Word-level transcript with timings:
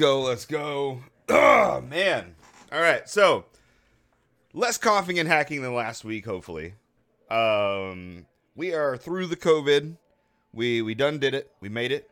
Go. 0.00 0.22
Let's 0.22 0.46
go. 0.46 1.02
Oh, 1.28 1.82
man. 1.82 2.34
All 2.72 2.80
right. 2.80 3.06
So, 3.06 3.44
less 4.54 4.78
coughing 4.78 5.18
and 5.18 5.28
hacking 5.28 5.60
than 5.60 5.74
last 5.74 6.06
week, 6.06 6.24
hopefully. 6.24 6.72
Um, 7.30 8.24
we 8.56 8.72
are 8.72 8.96
through 8.96 9.26
the 9.26 9.36
COVID. 9.36 9.98
We 10.54 10.80
we 10.80 10.94
done 10.94 11.18
did 11.18 11.34
it. 11.34 11.52
We 11.60 11.68
made 11.68 11.92
it. 11.92 12.10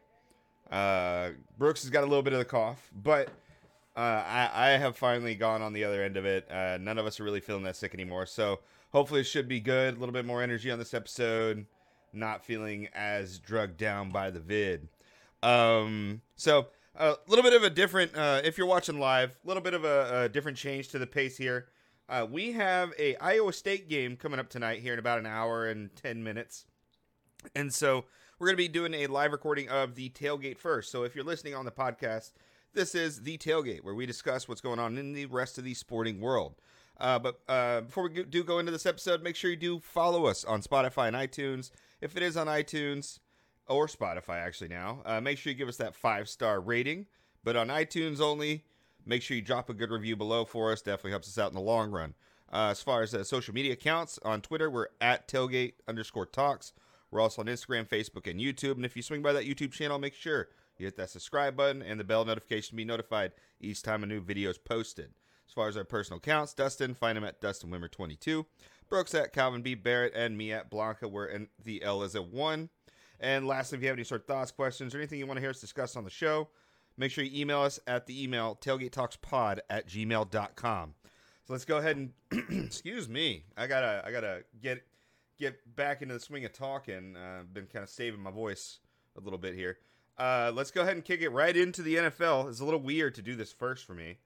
Uh, 0.70 1.30
Brooks 1.56 1.80
has 1.80 1.88
got 1.88 2.05
a 2.05 2.06
little 2.06 2.23
bit 2.23 2.34
of 2.34 2.38
the 2.38 2.45
cough, 2.45 2.91
but 2.95 3.30
uh, 3.97 4.00
I, 4.00 4.50
I 4.52 4.69
have 4.73 4.98
finally 4.98 5.34
gone 5.34 5.62
on 5.62 5.73
the 5.73 5.84
other 5.84 6.03
end 6.05 6.19
of 6.19 6.27
it. 6.27 6.47
Uh, 6.50 6.77
none 6.78 6.98
of 6.98 7.06
us 7.06 7.19
are 7.19 7.25
really 7.25 7.41
feeling 7.41 7.62
that 7.62 7.75
sick 7.75 7.94
anymore. 7.94 8.27
So 8.27 8.61
hopefully 8.92 9.22
it 9.22 9.25
should 9.25 9.48
be 9.48 9.61
good. 9.61 9.97
A 9.97 9.98
little 9.98 10.12
bit 10.12 10.27
more 10.27 10.42
energy 10.42 10.70
on 10.70 10.78
this 10.78 10.92
episode. 10.92 11.64
Not 12.12 12.44
feeling 12.44 12.89
as 12.94 13.39
drugged 13.39 13.78
down 13.78 14.11
by 14.11 14.31
the 14.31 14.41
vid. 14.41 14.89
Um, 15.42 16.20
so 16.36 16.69
a 16.98 17.16
little 17.28 17.44
bit 17.44 17.52
of 17.52 17.62
a 17.62 17.70
different, 17.70 18.16
uh, 18.16 18.41
if 18.44 18.58
you're 18.58 18.66
watching 18.66 18.98
live, 18.98 19.30
a 19.44 19.48
little 19.48 19.62
bit 19.62 19.74
of 19.74 19.84
a, 19.84 20.24
a 20.24 20.28
different 20.28 20.58
change 20.58 20.88
to 20.88 20.98
the 20.98 21.06
pace 21.06 21.36
here. 21.36 21.68
Uh, 22.08 22.27
we 22.28 22.52
have 22.52 22.92
a 22.98 23.14
Iowa 23.16 23.52
State 23.52 23.88
game 23.88 24.16
coming 24.16 24.41
up 24.41 24.48
tonight 24.48 24.80
here 24.80 24.94
in 24.94 24.98
about 24.98 25.19
an 25.19 25.26
hour 25.26 25.69
and 25.69 25.94
10 25.94 26.24
minutes. 26.24 26.64
And 27.54 27.72
so 27.72 28.04
we're 28.38 28.48
going 28.48 28.56
to 28.56 28.62
be 28.62 28.69
doing 28.69 28.94
a 28.94 29.06
live 29.06 29.32
recording 29.32 29.69
of 29.69 29.94
the 29.94 30.10
tailgate 30.10 30.58
first. 30.58 30.91
So 30.91 31.04
if 31.04 31.14
you're 31.14 31.24
listening 31.24 31.54
on 31.54 31.64
the 31.64 31.70
podcast, 31.70 32.32
this 32.74 32.94
is 32.94 33.22
the 33.22 33.38
tailgate 33.38 33.84
where 33.84 33.94
we 33.94 34.04
discuss 34.04 34.48
what's 34.48 34.60
going 34.60 34.78
on 34.78 34.98
in 34.98 35.12
the 35.12 35.26
rest 35.26 35.58
of 35.58 35.64
the 35.64 35.74
sporting 35.74 36.20
world. 36.20 36.56
Uh, 36.98 37.19
but 37.19 37.41
uh, 37.48 37.82
before 37.82 38.08
we 38.08 38.24
do 38.24 38.42
go 38.42 38.58
into 38.58 38.72
this 38.72 38.86
episode, 38.86 39.22
make 39.22 39.36
sure 39.36 39.50
you 39.50 39.56
do 39.56 39.78
follow 39.78 40.26
us 40.26 40.44
on 40.44 40.62
Spotify 40.62 41.06
and 41.06 41.16
iTunes. 41.16 41.70
If 42.00 42.16
it 42.16 42.24
is 42.24 42.36
on 42.36 42.48
iTunes 42.48 43.20
or 43.69 43.86
Spotify, 43.86 44.36
actually 44.36 44.69
now, 44.69 45.02
uh, 45.05 45.20
make 45.20 45.38
sure 45.38 45.52
you 45.52 45.58
give 45.58 45.69
us 45.69 45.77
that 45.77 45.94
five 45.94 46.28
star 46.28 46.61
rating. 46.61 47.06
But 47.44 47.56
on 47.56 47.69
iTunes 47.69 48.20
only, 48.20 48.64
make 49.06 49.22
sure 49.22 49.36
you 49.36 49.42
drop 49.42 49.70
a 49.70 49.75
good 49.75 49.91
review 49.91 50.16
below 50.16 50.44
for 50.44 50.72
us. 50.72 50.83
Definitely 50.83 51.12
helps 51.12 51.28
us 51.28 51.38
out 51.38 51.50
in 51.50 51.55
the 51.55 51.60
long 51.60 51.91
run. 51.91 52.14
Uh, 52.52 52.69
as 52.70 52.83
far 52.83 53.02
as 53.02 53.14
uh, 53.14 53.22
social 53.25 53.55
media 53.55 53.75
accounts 53.75 54.19
on 54.25 54.41
Twitter, 54.41 54.70
we're 54.70 54.88
at 55.00 55.28
tailgate 55.28 55.75
underscore 55.86 56.27
talks. 56.27 56.72
We're 57.10 57.20
also 57.20 57.42
on 57.42 57.47
Instagram, 57.47 57.88
Facebook, 57.88 58.30
and 58.30 58.41
YouTube. 58.41 58.77
And 58.77 58.84
if 58.84 58.97
you 58.97 59.02
swing 59.02 59.22
by 59.22 59.33
that 59.33 59.44
YouTube 59.44 59.72
channel, 59.72 59.98
make 59.98 60.14
sure 60.14 60.48
you 60.78 60.86
hit 60.86 60.97
that 60.97 61.10
subscribe 61.10 61.56
button 61.56 61.82
and 61.82 61.98
the 61.98 62.05
bell 62.05 62.25
notification 62.25 62.70
to 62.70 62.77
be 62.77 62.84
notified 62.84 63.32
each 63.60 63.82
time 63.82 64.03
a 64.03 64.06
new 64.06 64.20
video 64.20 64.50
is 64.50 64.58
posted. 64.58 65.10
As 65.47 65.55
far 65.55 65.69
as 65.69 65.77
our 65.77 65.84
personal 65.84 66.19
accounts, 66.19 66.53
Dustin, 66.53 66.94
find 66.94 67.16
him 67.16 67.25
at 67.25 67.41
Dustin 67.41 67.70
Wimmer 67.70 67.91
22 67.91 68.47
Brooks 68.88 69.14
at 69.14 69.32
Calvin 69.32 69.62
B. 69.62 69.75
Barrett, 69.75 70.14
and 70.14 70.37
me 70.37 70.53
at 70.53 70.70
Blanca, 70.70 71.09
where 71.09 71.47
the 71.62 71.82
L 71.82 72.03
is 72.03 72.14
a 72.14 72.22
1. 72.22 72.70
And 73.21 73.47
lastly, 73.47 73.77
if 73.77 73.83
you 73.83 73.89
have 73.89 73.97
any 73.97 74.05
sort 74.05 74.23
of 74.23 74.27
thoughts, 74.27 74.51
questions, 74.51 74.95
or 74.95 74.99
anything 74.99 75.19
you 75.19 75.27
want 75.27 75.39
to 75.39 75.41
hear 75.41 75.51
us 75.51 75.61
discuss 75.61 75.97
on 75.97 76.05
the 76.05 76.11
show, 76.11 76.49
make 76.97 77.11
sure 77.11 77.25
you 77.25 77.41
email 77.41 77.61
us 77.61 77.81
at 77.87 78.06
the 78.06 78.23
email 78.23 78.59
tailgatetalkspod 78.61 79.59
at 79.69 79.89
gmail.com. 79.89 80.95
So 81.45 81.53
let's 81.55 81.65
go 81.65 81.79
ahead 81.79 81.97
and 81.97 82.12
excuse 82.67 83.09
me. 83.09 83.45
I 83.56 83.67
gotta 83.67 84.03
I 84.05 84.12
gotta 84.12 84.45
get 84.62 84.83
get 85.39 85.77
back 85.77 86.03
into 86.03 86.15
the 86.15 86.21
swing 86.21 86.45
of 86.45 86.53
talking. 86.53 87.17
Uh, 87.17 87.41
I've 87.41 87.55
been 87.55 87.67
kind 87.67 87.83
of 87.83 87.89
saving 87.89 88.21
my 88.21 88.31
voice 88.31 88.81
a 89.17 89.21
little 89.21 89.39
bit 89.39 89.55
here. 89.55 89.79
Uh, 90.19 90.53
let's 90.55 90.71
go 90.71 90.83
ahead 90.83 90.95
and 90.95 91.05
kick 91.05 91.23
it 91.23 91.31
right 91.31 91.56
into 91.56 91.81
the 91.81 91.95
NFL. 91.95 92.49
It's 92.49 92.61
a 92.61 92.65
little 92.65 92.81
weird 92.81 93.15
to 93.15 93.23
do 93.23 93.37
this 93.37 93.53
first 93.53 93.87
for 93.87 93.95
me, 93.95 94.19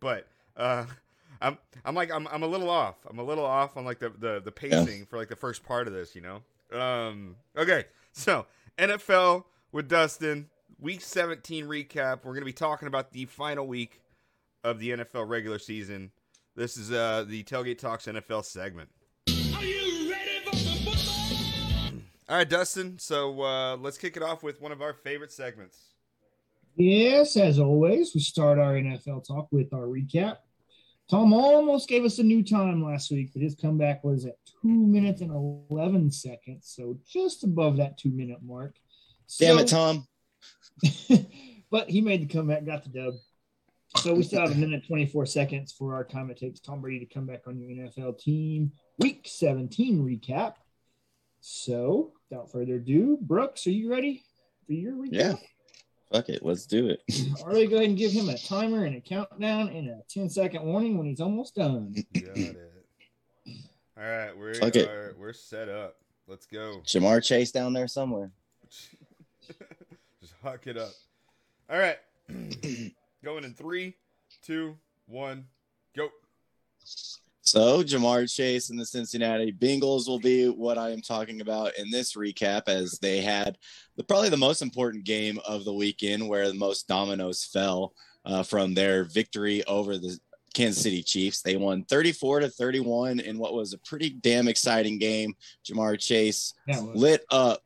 but 0.00 0.28
uh, 0.56 0.84
I'm 1.40 1.56
I'm 1.84 1.94
like 1.94 2.10
I'm 2.12 2.26
I'm 2.28 2.42
a 2.42 2.46
little 2.46 2.68
off. 2.68 2.96
I'm 3.08 3.18
a 3.18 3.24
little 3.24 3.46
off 3.46 3.76
on 3.76 3.84
like 3.84 3.98
the 3.98 4.10
the, 4.10 4.42
the 4.44 4.52
pacing 4.52 4.98
yeah. 5.00 5.04
for 5.08 5.16
like 5.16 5.28
the 5.28 5.36
first 5.36 5.64
part 5.64 5.86
of 5.86 5.94
this. 5.94 6.14
You 6.14 6.22
know. 6.22 6.78
Um. 6.78 7.36
Okay. 7.56 7.84
So 8.16 8.46
NFL 8.78 9.44
with 9.72 9.88
Dustin. 9.88 10.48
Week 10.80 11.00
17 11.00 11.66
recap. 11.66 12.24
We're 12.24 12.32
going 12.32 12.40
to 12.40 12.46
be 12.46 12.52
talking 12.52 12.88
about 12.88 13.12
the 13.12 13.26
final 13.26 13.66
week 13.66 14.00
of 14.64 14.78
the 14.78 14.90
NFL 14.90 15.28
regular 15.28 15.58
season. 15.58 16.10
This 16.54 16.78
is 16.78 16.90
uh, 16.90 17.24
the 17.28 17.44
Tailgate 17.44 17.78
Talks 17.78 18.06
NFL 18.06 18.46
segment. 18.46 18.88
Are 19.28 19.62
you 19.62 20.10
ready 20.10 20.40
for 20.44 20.50
the 20.50 20.80
football? 20.82 22.02
All 22.28 22.36
right, 22.36 22.48
Dustin. 22.48 22.98
So 22.98 23.42
uh, 23.42 23.76
let's 23.76 23.98
kick 23.98 24.16
it 24.16 24.22
off 24.22 24.42
with 24.42 24.62
one 24.62 24.72
of 24.72 24.80
our 24.80 24.94
favorite 24.94 25.30
segments. 25.30 25.78
Yes, 26.74 27.36
as 27.36 27.58
always, 27.58 28.14
we 28.14 28.20
start 28.20 28.58
our 28.58 28.74
NFL 28.74 29.26
talk 29.26 29.48
with 29.50 29.72
our 29.74 29.86
recap. 29.86 30.38
Tom 31.08 31.32
almost 31.32 31.88
gave 31.88 32.04
us 32.04 32.18
a 32.18 32.22
new 32.22 32.42
time 32.42 32.84
last 32.84 33.10
week, 33.12 33.30
but 33.32 33.42
his 33.42 33.54
comeback 33.54 34.02
was 34.02 34.26
at 34.26 34.36
two 34.60 34.68
minutes 34.68 35.20
and 35.20 35.30
11 35.30 36.10
seconds. 36.10 36.72
So 36.74 36.98
just 37.06 37.44
above 37.44 37.76
that 37.76 37.96
two 37.96 38.10
minute 38.10 38.38
mark. 38.42 38.76
Damn 39.38 39.56
so, 39.56 39.62
it, 39.62 39.68
Tom. 39.68 40.06
but 41.70 41.88
he 41.88 42.00
made 42.00 42.22
the 42.22 42.32
comeback, 42.32 42.64
got 42.64 42.82
the 42.82 42.90
dub. 42.90 43.14
So 43.98 44.14
we 44.14 44.24
still 44.24 44.40
have 44.40 44.52
a 44.52 44.56
minute 44.56 44.86
24 44.86 45.26
seconds 45.26 45.72
for 45.72 45.94
our 45.94 46.04
time 46.04 46.30
it 46.30 46.38
takes 46.38 46.60
Tom 46.60 46.80
Brady 46.80 47.06
to 47.06 47.14
come 47.14 47.24
back 47.24 47.46
on 47.46 47.58
your 47.58 47.70
NFL 47.70 48.18
team. 48.18 48.72
Week 48.98 49.22
17 49.24 50.04
recap. 50.04 50.54
So 51.40 52.12
without 52.28 52.50
further 52.50 52.74
ado, 52.74 53.16
Brooks, 53.20 53.66
are 53.66 53.70
you 53.70 53.90
ready 53.90 54.24
for 54.66 54.72
your 54.72 54.94
recap? 54.94 55.12
Yeah. 55.12 55.34
Fuck 56.12 56.28
it, 56.28 56.44
let's 56.44 56.66
do 56.66 56.88
it. 56.88 57.02
Already 57.40 57.66
go 57.66 57.76
ahead 57.76 57.88
and 57.88 57.98
give 57.98 58.12
him 58.12 58.28
a 58.28 58.38
timer 58.38 58.84
and 58.84 58.96
a 58.96 59.00
countdown 59.00 59.68
and 59.68 59.88
a 59.88 60.02
10 60.08 60.28
second 60.30 60.62
warning 60.62 60.96
when 60.96 61.06
he's 61.06 61.20
almost 61.20 61.54
done. 61.56 61.94
Got 62.14 62.36
it. 62.36 62.56
All 63.98 64.04
right, 64.04 64.36
we're 64.36 64.54
Fuck 64.54 64.76
it. 64.76 65.16
we're 65.18 65.32
set 65.32 65.68
up. 65.68 65.96
Let's 66.28 66.46
go. 66.46 66.80
Ja'Marr 66.84 67.24
Chase 67.24 67.50
down 67.50 67.72
there 67.72 67.88
somewhere. 67.88 68.30
Just 70.20 70.34
huck 70.42 70.66
it 70.66 70.76
up. 70.76 70.92
All 71.70 71.78
right. 71.78 71.98
Going 73.24 73.44
in 73.44 73.54
three, 73.54 73.94
two, 74.42 74.76
one, 75.06 75.46
go. 75.96 76.08
So, 77.46 77.80
Ja'Marr 77.80 78.28
Chase 78.28 78.70
and 78.70 78.78
the 78.78 78.84
Cincinnati 78.84 79.52
Bengals 79.52 80.08
will 80.08 80.18
be 80.18 80.48
what 80.48 80.78
I 80.78 80.90
am 80.90 81.00
talking 81.00 81.40
about 81.40 81.78
in 81.78 81.92
this 81.92 82.14
recap, 82.14 82.62
as 82.66 82.98
they 82.98 83.20
had 83.20 83.56
the, 83.96 84.02
probably 84.02 84.30
the 84.30 84.36
most 84.36 84.62
important 84.62 85.04
game 85.04 85.38
of 85.46 85.64
the 85.64 85.72
weekend 85.72 86.26
where 86.28 86.48
the 86.48 86.54
most 86.54 86.88
dominoes 86.88 87.44
fell 87.44 87.92
uh, 88.24 88.42
from 88.42 88.74
their 88.74 89.04
victory 89.04 89.62
over 89.66 89.96
the 89.96 90.18
Kansas 90.54 90.82
City 90.82 91.04
Chiefs. 91.04 91.40
They 91.40 91.56
won 91.56 91.84
34 91.84 92.40
to 92.40 92.48
31 92.48 93.20
in 93.20 93.38
what 93.38 93.54
was 93.54 93.72
a 93.72 93.78
pretty 93.78 94.10
damn 94.10 94.48
exciting 94.48 94.98
game. 94.98 95.36
Ja'Marr 95.64 96.00
Chase 96.00 96.52
lit 96.96 97.24
up 97.30 97.62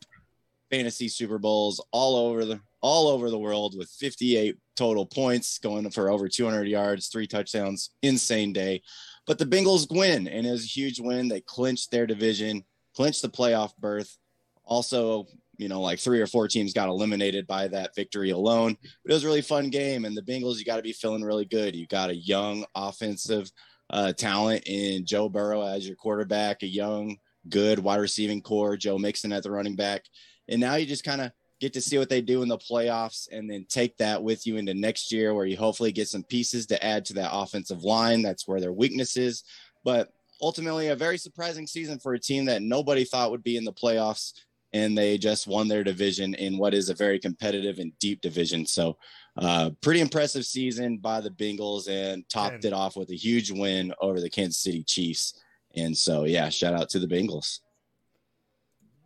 fantasy 0.71 1.09
Super 1.09 1.39
Bowls 1.39 1.83
all 1.91 2.17
over 2.17 2.45
the 2.45 2.61
all 2.83 3.09
over 3.09 3.31
the 3.31 3.39
world 3.39 3.77
with 3.77 3.91
58 3.91 4.57
total 4.77 5.05
points, 5.05 5.59
going 5.59 5.91
for 5.91 6.11
over 6.11 6.29
200 6.29 6.67
yards, 6.67 7.09
three 7.09 7.27
touchdowns. 7.27 7.91
Insane 8.03 8.53
day. 8.53 8.83
But 9.27 9.39
the 9.39 9.47
Bengals 9.47 9.87
win, 9.91 10.27
and 10.27 10.47
it 10.47 10.51
was 10.51 10.65
a 10.65 10.69
huge 10.69 11.01
win. 11.01 11.29
They 11.29 11.41
clinched 11.41 11.91
their 11.91 12.07
division, 12.07 12.65
clinched 12.95 13.23
the 13.23 13.29
playoff 13.29 13.77
berth. 13.79 14.17
Also, 14.65 15.27
you 15.57 15.69
know, 15.69 15.81
like 15.81 15.99
three 15.99 16.21
or 16.21 16.27
four 16.27 16.49
teams 16.49 16.73
got 16.73 16.89
eliminated 16.89 17.47
by 17.47 17.69
that 17.69 17.95
victory 17.95 18.31
alone. 18.31 18.77
But 19.05 19.11
it 19.11 19.15
was 19.15 19.25
a 19.25 19.27
really 19.27 19.43
fun 19.43 19.69
game. 19.69 20.05
And 20.05 20.17
the 20.17 20.23
Bengals, 20.23 20.59
you 20.59 20.65
got 20.65 20.77
to 20.77 20.83
be 20.83 20.93
feeling 20.93 21.23
really 21.23 21.45
good. 21.45 21.77
You 21.77 21.87
got 21.87 22.11
a 22.11 22.17
young 22.17 22.65
offensive 22.75 23.51
uh, 23.91 24.13
talent 24.13 24.63
in 24.67 25.05
Joe 25.05 25.29
Burrow 25.29 25.63
as 25.63 25.87
your 25.87 25.97
quarterback, 25.97 26.63
a 26.63 26.67
young, 26.67 27.19
good 27.49 27.79
wide 27.79 28.01
receiving 28.01 28.41
core, 28.41 28.77
Joe 28.77 28.99
Mixon 28.99 29.33
at 29.33 29.43
the 29.43 29.51
running 29.51 29.77
back. 29.77 30.05
And 30.49 30.61
now 30.61 30.77
you 30.77 30.87
just 30.87 31.05
kind 31.05 31.21
of 31.21 31.33
get 31.61 31.75
to 31.75 31.81
see 31.81 31.99
what 31.99 32.09
they 32.09 32.23
do 32.23 32.43
in 32.43 32.49
the 32.49 32.59
playoffs 32.59 33.29
and 33.31 33.49
then 33.49 33.67
take 33.69 33.97
that 33.99 34.23
with 34.23 34.47
you 34.47 34.57
into 34.57 34.73
next 34.75 35.13
year 35.13 35.35
where 35.35 35.45
you 35.45 35.57
hopefully 35.57 35.93
get 35.93 36.09
some 36.09 36.25
pieces 36.25 36.67
to 36.67 36.85
add 36.85 37.05
to 37.05 37.15
that 37.15 37.31
offensive 37.33 37.85
line. 37.85 38.23
That's 38.23 38.49
where 38.49 38.61
their 38.61 38.73
weakness 38.73 39.17
is. 39.17 39.45
But 39.85 40.09
ultimately, 40.41 40.89
a 40.89 40.97
very 40.97 41.19
surprising 41.19 41.67
season 41.67 41.99
for 41.99 42.15
a 42.15 42.19
team 42.19 42.47
that 42.47 42.63
nobody 42.63 43.05
thought 43.05 43.31
would 43.31 43.43
be 43.43 43.57
in 43.57 43.65
the 43.65 43.73
playoffs. 43.73 44.33
And 44.73 44.97
they 44.97 45.19
just 45.19 45.49
won 45.49 45.67
their 45.67 45.83
division 45.83 46.35
in 46.35 46.57
what 46.57 46.75
is 46.75 46.91
a 46.91 46.95
very 46.95 47.19
competitive 47.19 47.81
and 47.81 47.93
deep 47.99 48.21
division. 48.21 48.65
So, 48.65 48.97
uh, 49.37 49.71
pretty 49.81 50.01
impressive 50.01 50.45
season 50.45 50.99
by 50.99 51.21
the 51.21 51.31
Bengals 51.31 51.89
and 51.89 52.29
topped 52.29 52.65
it 52.65 52.73
off 52.73 52.97
with 52.97 53.11
a 53.11 53.17
huge 53.17 53.51
win 53.51 53.93
over 54.01 54.21
the 54.21 54.31
Kansas 54.31 54.63
City 54.63 54.85
Chiefs. 54.85 55.41
And 55.75 55.97
so, 55.97 56.25
yeah, 56.25 56.49
shout 56.51 56.75
out 56.75 56.89
to 56.91 57.01
the 57.01 57.09
Bengals. 57.09 57.59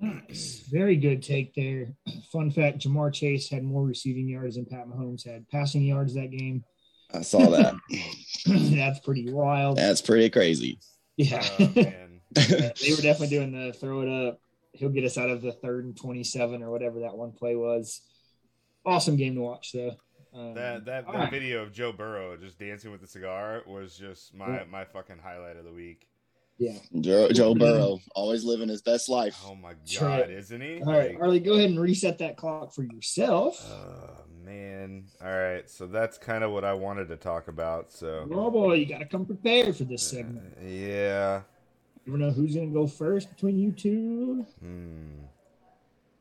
Nice. 0.00 0.64
Very 0.70 0.96
good 0.96 1.22
take 1.22 1.54
there. 1.54 1.94
Fun 2.32 2.50
fact 2.50 2.80
Ja'Marr 2.80 3.12
Chase 3.12 3.48
had 3.48 3.62
more 3.62 3.84
receiving 3.84 4.28
yards 4.28 4.56
than 4.56 4.66
Pat 4.66 4.86
Mahomes 4.86 5.26
had 5.26 5.48
passing 5.48 5.82
yards 5.82 6.14
that 6.14 6.30
game. 6.30 6.64
I 7.12 7.22
saw 7.22 7.50
that. 7.50 7.74
That's 8.46 8.98
pretty 9.00 9.32
wild. 9.32 9.76
That's 9.78 10.00
pretty 10.02 10.30
crazy. 10.30 10.78
Yeah. 11.16 11.46
Oh, 11.58 11.72
man. 11.76 12.20
They 12.34 12.90
were 12.90 13.02
definitely 13.02 13.28
doing 13.28 13.52
the 13.52 13.72
throw 13.72 14.00
it 14.00 14.08
up. 14.28 14.40
He'll 14.72 14.88
get 14.88 15.04
us 15.04 15.16
out 15.16 15.30
of 15.30 15.40
the 15.40 15.52
third 15.52 15.84
and 15.84 15.96
27 15.96 16.62
or 16.62 16.70
whatever 16.70 17.00
that 17.00 17.16
one 17.16 17.30
play 17.30 17.54
was. 17.54 18.00
Awesome 18.84 19.16
game 19.16 19.36
to 19.36 19.40
watch, 19.40 19.70
though. 19.72 19.94
Um, 20.34 20.54
That 20.54 20.84
that, 20.86 21.06
that 21.06 21.14
right. 21.14 21.30
video 21.30 21.62
of 21.62 21.72
Joe 21.72 21.92
Burrow 21.92 22.36
just 22.36 22.58
dancing 22.58 22.90
with 22.90 23.00
the 23.00 23.06
cigar 23.06 23.62
was 23.66 23.96
just 23.96 24.34
my 24.34 24.64
my 24.64 24.84
fucking 24.84 25.18
highlight 25.22 25.56
of 25.56 25.64
the 25.64 25.72
week. 25.72 26.08
Yeah. 26.58 26.78
Joe, 27.00 27.28
Joe 27.30 27.54
Burrow, 27.54 28.00
always 28.14 28.44
living 28.44 28.68
his 28.68 28.82
best 28.82 29.08
life. 29.08 29.36
Oh 29.44 29.56
my 29.56 29.74
god, 29.98 30.02
right. 30.02 30.30
isn't 30.30 30.60
he? 30.60 30.80
All 30.82 30.92
right, 30.92 31.10
Like, 31.12 31.20
Arlie, 31.20 31.40
go 31.40 31.54
ahead 31.54 31.70
and 31.70 31.80
reset 31.80 32.18
that 32.18 32.36
clock 32.36 32.72
for 32.72 32.84
yourself. 32.84 33.60
Oh 33.68 34.24
man. 34.44 35.06
All 35.20 35.32
right, 35.32 35.68
so 35.68 35.86
that's 35.86 36.16
kind 36.16 36.44
of 36.44 36.52
what 36.52 36.64
I 36.64 36.72
wanted 36.74 37.08
to 37.08 37.16
talk 37.16 37.48
about. 37.48 37.92
So 37.92 38.28
oh 38.30 38.50
boy, 38.50 38.74
you 38.74 38.86
got 38.86 38.98
to 38.98 39.06
come 39.06 39.26
prepared 39.26 39.76
for 39.76 39.84
this 39.84 40.08
segment. 40.08 40.54
Uh, 40.60 40.66
yeah. 40.66 41.40
You 42.04 42.12
never 42.12 42.18
know 42.18 42.30
who's 42.30 42.54
going 42.54 42.68
to 42.68 42.74
go 42.74 42.86
first 42.86 43.30
between 43.30 43.58
you 43.58 43.72
two. 43.72 44.46
Hmm. 44.60 45.24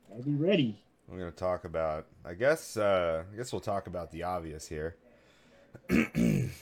Got 0.09 0.17
to 0.17 0.23
be 0.23 0.35
ready. 0.35 0.79
We're 1.07 1.19
gonna 1.19 1.31
talk 1.31 1.65
about. 1.65 2.07
I 2.25 2.33
guess. 2.33 2.77
Uh, 2.77 3.23
I 3.31 3.35
guess 3.35 3.51
we'll 3.51 3.59
talk 3.59 3.87
about 3.87 4.11
the 4.11 4.23
obvious 4.23 4.67
here. 4.67 4.95
All 5.91 5.97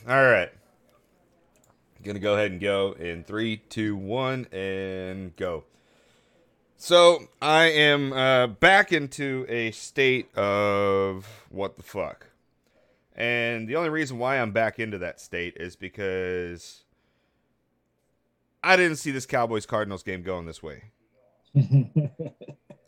right. 0.08 0.50
Gonna 2.04 2.20
go 2.20 2.34
ahead 2.34 2.52
and 2.52 2.60
go 2.60 2.94
in 2.94 3.24
three, 3.24 3.58
two, 3.58 3.96
one, 3.96 4.48
and 4.52 5.36
go. 5.36 5.66
So 6.78 7.28
I 7.42 7.66
am 7.66 8.12
uh, 8.12 8.48
back 8.48 8.92
into 8.92 9.46
a 9.48 9.72
state 9.72 10.36
of 10.36 11.46
what 11.50 11.78
the 11.78 11.84
fuck, 11.84 12.28
and 13.16 13.68
the 13.68 13.76
only 13.76 13.90
reason 13.90 14.18
why 14.18 14.40
I'm 14.40 14.52
back 14.52 14.80
into 14.80 14.98
that 14.98 15.22
state 15.22 15.56
is 15.58 15.76
because 15.76 16.84
I 18.64 18.76
didn't 18.76 18.98
see 18.98 19.12
this 19.12 19.26
Cowboys 19.26 19.66
Cardinals 19.66 20.02
game 20.04 20.24
going 20.24 20.46
this 20.48 20.64
way. 20.64 20.86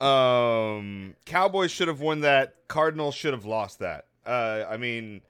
Um, 0.04 1.16
Cowboys 1.26 1.72
should 1.72 1.88
have 1.88 2.02
won 2.02 2.22
that. 2.22 2.56
Cardinals 2.68 3.16
should 3.16 3.34
have 3.34 3.46
lost 3.46 3.80
that. 3.80 4.08
Uh, 4.26 4.66
I 4.70 4.76
mean, 4.76 5.22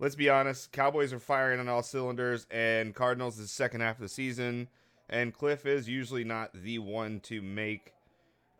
let's 0.00 0.16
be 0.16 0.28
honest. 0.28 0.72
Cowboys 0.72 1.12
are 1.12 1.20
firing 1.20 1.60
on 1.60 1.68
all 1.68 1.82
cylinders, 1.82 2.46
and 2.50 2.94
Cardinals 2.94 3.38
is 3.38 3.52
second 3.52 3.82
half 3.82 3.96
of 3.96 4.02
the 4.02 4.08
season, 4.08 4.68
and 5.08 5.36
Kliff 5.36 5.66
is 5.66 5.88
usually 5.88 6.24
not 6.24 6.50
the 6.52 6.80
one 6.80 7.20
to 7.20 7.40
make. 7.40 7.92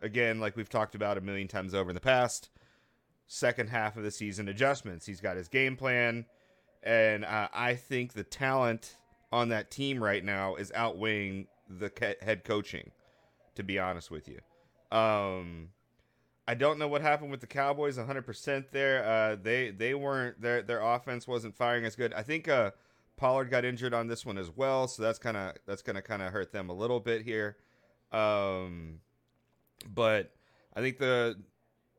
Again, 0.01 0.39
like 0.39 0.55
we've 0.55 0.69
talked 0.69 0.95
about 0.95 1.17
a 1.17 1.21
million 1.21 1.47
times 1.47 1.75
over 1.75 1.89
in 1.89 1.95
the 1.95 1.99
past, 1.99 2.49
second 3.27 3.69
half 3.69 3.97
of 3.97 4.03
the 4.03 4.11
season 4.11 4.47
adjustments. 4.47 5.05
He's 5.05 5.21
got 5.21 5.35
his 5.35 5.47
game 5.47 5.75
plan, 5.75 6.25
and 6.81 7.25
uh, 7.25 7.49
I 7.53 7.75
think 7.75 8.13
the 8.13 8.23
talent 8.23 8.95
on 9.31 9.49
that 9.49 9.69
team 9.69 10.01
right 10.01 10.23
now 10.23 10.55
is 10.55 10.71
outweighing 10.73 11.47
the 11.69 11.91
head 12.21 12.43
coaching. 12.43 12.91
To 13.55 13.63
be 13.63 13.77
honest 13.77 14.09
with 14.09 14.29
you. 14.29 14.39
Um, 14.97 15.69
I 16.47 16.55
don't 16.55 16.79
know 16.79 16.87
what 16.87 17.01
happened 17.01 17.31
with 17.31 17.41
the 17.41 17.47
Cowboys. 17.47 17.97
100% 17.97 18.65
there. 18.71 19.05
Uh, 19.05 19.35
they 19.41 19.71
they 19.71 19.93
weren't 19.93 20.41
their 20.41 20.61
their 20.61 20.81
offense 20.81 21.27
wasn't 21.27 21.55
firing 21.55 21.85
as 21.85 21.95
good. 21.95 22.13
I 22.13 22.23
think 22.23 22.47
uh, 22.47 22.71
Pollard 23.17 23.51
got 23.51 23.63
injured 23.63 23.93
on 23.93 24.07
this 24.07 24.25
one 24.25 24.37
as 24.37 24.49
well, 24.49 24.87
so 24.87 25.03
that's 25.03 25.19
kind 25.19 25.37
of 25.37 25.55
that's 25.65 25.81
gonna 25.81 26.01
kind 26.01 26.21
of 26.21 26.33
hurt 26.33 26.51
them 26.51 26.69
a 26.69 26.73
little 26.73 26.99
bit 26.99 27.21
here. 27.21 27.57
Um, 28.11 28.99
but 29.87 30.33
I 30.75 30.81
think 30.81 30.97
the 30.97 31.37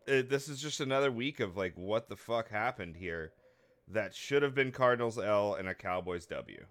it, 0.07 0.29
this 0.29 0.49
is 0.49 0.61
just 0.61 0.81
another 0.81 1.11
week 1.11 1.41
of 1.41 1.57
like 1.57 1.75
what 1.77 2.09
the 2.09 2.17
fuck 2.17 2.51
happened 2.51 2.97
here. 2.97 3.33
That 3.89 4.15
should 4.15 4.43
have 4.43 4.55
been 4.55 4.73
Cardinals 4.73 5.19
L 5.19 5.55
and 5.55 5.69
a 5.69 5.75
Cowboys 5.75 6.27
W. 6.27 6.65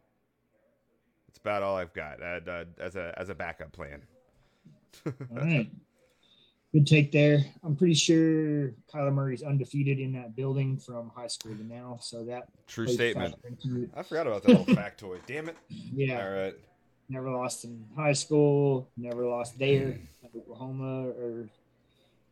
It's 1.27 1.38
about 1.38 1.63
all 1.63 1.77
I've 1.77 1.94
got 1.94 2.21
uh, 2.21 2.39
uh, 2.50 2.65
as 2.77 2.95
a 2.95 3.13
as 3.18 3.29
a 3.29 3.35
backup 3.35 3.71
plan. 3.71 4.03
All 5.06 5.13
right. 5.31 5.71
Good 6.73 6.88
take 6.88 7.12
there. 7.12 7.44
I'm 7.63 7.75
pretty 7.75 7.94
sure 7.95 8.73
Kyler 8.94 9.13
Murray's 9.13 9.44
undefeated 9.44 10.00
in 10.00 10.13
that 10.13 10.38
building 10.38 10.77
from 10.77 11.12
high 11.13 11.27
school 11.27 11.53
to 11.53 11.63
now. 11.65 11.97
So 12.01 12.23
that 12.25 12.47
True 12.68 12.88
statement. 12.88 13.33
factor 13.35 13.47
into 13.50 13.83
it. 13.83 13.89
I 13.94 14.03
forgot 14.03 14.25
about 14.27 14.44
that 14.44 14.50
little 14.50 14.65
factoid. 14.75 15.19
Damn 15.27 15.50
it. 15.50 15.57
Yeah. 15.68 16.23
All 16.25 16.31
right. 16.31 16.56
Never 17.09 17.29
lost 17.29 17.65
in 17.65 17.83
high 17.97 18.13
school. 18.13 18.88
Never 18.95 19.25
lost 19.25 19.59
there 19.59 20.00
at 20.23 20.29
Oklahoma 20.33 21.09
or 21.09 21.50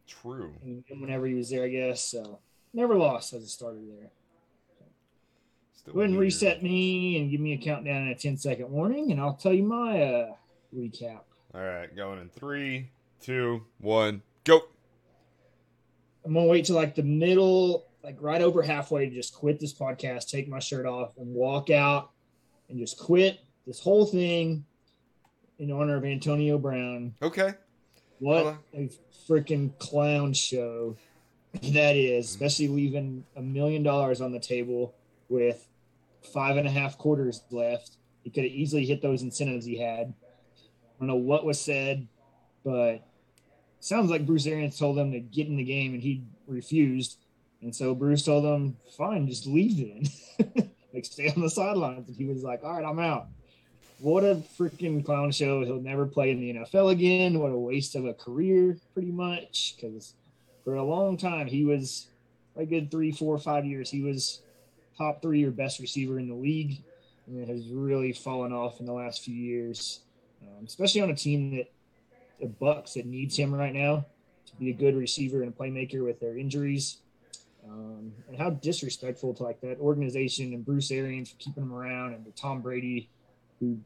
True. 0.07 0.53
whenever 0.87 1.27
he 1.27 1.33
was 1.33 1.49
there, 1.49 1.65
I 1.65 1.69
guess. 1.69 2.01
So 2.01 2.39
never 2.73 2.95
lost 2.95 3.33
as 3.33 3.43
a 3.43 3.47
starter 3.47 3.79
there. 3.99 4.09
Still 5.75 5.93
Go 5.95 5.99
ahead 5.99 6.11
and 6.11 6.19
reset 6.19 6.63
me 6.63 7.19
and 7.19 7.29
give 7.29 7.41
me 7.41 7.53
a 7.53 7.57
countdown 7.57 8.03
and 8.03 8.11
a 8.11 8.15
10 8.15 8.37
second 8.37 8.69
warning, 8.69 9.11
and 9.11 9.19
I'll 9.19 9.35
tell 9.35 9.53
you 9.53 9.63
my 9.63 10.01
uh, 10.01 10.33
recap. 10.73 11.19
All 11.53 11.61
right, 11.61 11.93
going 11.95 12.19
in 12.19 12.29
three, 12.29 12.89
two, 13.21 13.63
one, 13.79 14.21
go. 14.43 14.61
I'm 16.25 16.33
gonna 16.33 16.47
wait 16.47 16.65
till 16.65 16.75
like 16.75 16.95
the 16.95 17.03
middle, 17.03 17.87
like 18.03 18.17
right 18.21 18.41
over 18.41 18.61
halfway 18.61 19.09
to 19.09 19.15
just 19.15 19.33
quit 19.33 19.59
this 19.59 19.73
podcast, 19.73 20.29
take 20.29 20.47
my 20.47 20.59
shirt 20.59 20.85
off, 20.85 21.17
and 21.17 21.33
walk 21.33 21.69
out 21.69 22.11
and 22.69 22.77
just 22.77 22.99
quit 22.99 23.39
this 23.65 23.79
whole 23.79 24.05
thing 24.05 24.65
in 25.57 25.71
honor 25.71 25.97
of 25.97 26.05
Antonio 26.05 26.57
Brown. 26.57 27.13
Okay. 27.21 27.53
What 28.19 28.37
Hello. 28.37 28.57
Uh, 28.75 28.79
a 28.79 28.89
freaking 29.27 29.77
clown 29.79 30.33
show 30.33 30.97
that 31.53 31.95
is, 31.95 32.27
mm-hmm. 32.27 32.43
especially 32.43 32.67
leaving 32.67 33.25
a 33.35 33.41
million 33.41 33.83
dollars 33.83 34.21
on 34.21 34.31
the 34.31 34.39
table 34.39 34.95
with 35.29 35.67
five 36.33 36.57
and 36.57 36.67
a 36.67 36.71
half 36.71 36.97
quarters 36.97 37.41
left. 37.51 37.91
He 38.23 38.29
could 38.29 38.43
have 38.43 38.53
easily 38.53 38.85
hit 38.85 39.01
those 39.01 39.21
incentives 39.21 39.65
he 39.65 39.77
had. 39.77 40.13
I 40.13 40.99
don't 40.99 41.07
know 41.07 41.15
what 41.15 41.45
was 41.45 41.59
said, 41.59 42.07
but 42.63 43.07
sounds 43.79 44.09
like 44.09 44.25
Bruce 44.25 44.45
Arians 44.45 44.77
told 44.77 44.97
him 44.97 45.11
to 45.11 45.19
get 45.19 45.47
in 45.47 45.57
the 45.57 45.63
game 45.63 45.93
and 45.93 46.03
he 46.03 46.23
refused. 46.47 47.17
And 47.61 47.75
so 47.75 47.93
Bruce 47.93 48.23
told 48.23 48.45
him, 48.45 48.77
fine, 48.97 49.27
just 49.27 49.45
leave 49.45 49.77
then. 49.77 50.69
like 50.93 51.05
stay 51.05 51.29
on 51.29 51.41
the 51.41 51.49
sidelines. 51.49 52.07
And 52.07 52.17
he 52.17 52.25
was 52.25 52.43
like, 52.43 52.63
all 52.63 52.73
right, 52.73 52.85
I'm 52.85 52.99
out. 52.99 53.27
What 53.99 54.23
a 54.23 54.41
freaking 54.57 55.03
clown 55.03 55.31
show. 55.31 55.65
He'll 55.65 55.81
never 55.81 56.05
play 56.05 56.31
in 56.31 56.39
the 56.39 56.53
NFL 56.53 56.91
again. 56.91 57.39
What 57.39 57.51
a 57.51 57.57
waste 57.57 57.95
of 57.95 58.05
a 58.05 58.13
career, 58.13 58.77
pretty 58.93 59.11
much. 59.11 59.75
Because 59.75 60.13
for 60.63 60.75
a 60.75 60.83
long 60.83 61.17
time, 61.17 61.47
he 61.47 61.65
was 61.65 62.07
a 62.55 62.65
good 62.65 62.89
three, 62.89 63.11
four, 63.11 63.37
five 63.37 63.65
years. 63.65 63.89
He 63.89 64.01
was 64.01 64.41
top 64.97 65.21
three 65.21 65.43
or 65.43 65.51
best 65.51 65.79
receiver 65.79 66.17
in 66.17 66.29
the 66.29 66.35
league. 66.35 66.81
And 67.27 67.41
it 67.41 67.49
has 67.49 67.67
really 67.67 68.13
fallen 68.13 68.53
off 68.53 68.79
in 68.79 68.85
the 68.85 68.93
last 68.93 69.21
few 69.21 69.35
years, 69.35 69.99
um, 70.41 70.65
especially 70.65 71.01
on 71.01 71.09
a 71.09 71.15
team 71.15 71.57
that 71.57 71.69
the 72.39 72.47
Bucs 72.47 72.93
that 72.93 73.05
needs 73.05 73.37
him 73.37 73.53
right 73.53 73.73
now 73.73 74.05
to 74.45 74.55
be 74.57 74.69
a 74.69 74.73
good 74.73 74.95
receiver 74.95 75.43
and 75.43 75.53
a 75.53 75.55
playmaker 75.55 76.03
with 76.03 76.19
their 76.19 76.37
injuries. 76.37 76.97
Um, 77.67 78.13
and 78.27 78.37
how 78.37 78.51
disrespectful 78.51 79.33
to 79.35 79.43
like 79.43 79.61
that 79.61 79.79
organization 79.79 80.53
and 80.53 80.65
Bruce 80.65 80.91
Arians 80.91 81.29
for 81.29 81.37
keeping 81.37 81.63
him 81.63 81.73
around 81.73 82.13
and 82.13 82.25
to 82.25 82.31
Tom 82.31 82.61
Brady, 82.61 83.09
who 83.59 83.79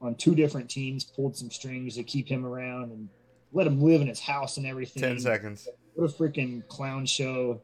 on 0.00 0.14
two 0.14 0.34
different 0.34 0.68
teams 0.70 1.04
pulled 1.04 1.36
some 1.36 1.50
strings 1.50 1.96
to 1.96 2.02
keep 2.02 2.28
him 2.28 2.44
around 2.44 2.90
and 2.90 3.08
let 3.52 3.66
him 3.66 3.80
live 3.80 4.00
in 4.00 4.06
his 4.06 4.20
house 4.20 4.56
and 4.56 4.66
everything. 4.66 5.02
10 5.02 5.20
seconds. 5.20 5.68
What 5.94 6.10
a 6.10 6.12
freaking 6.12 6.66
clown 6.68 7.06
show 7.06 7.60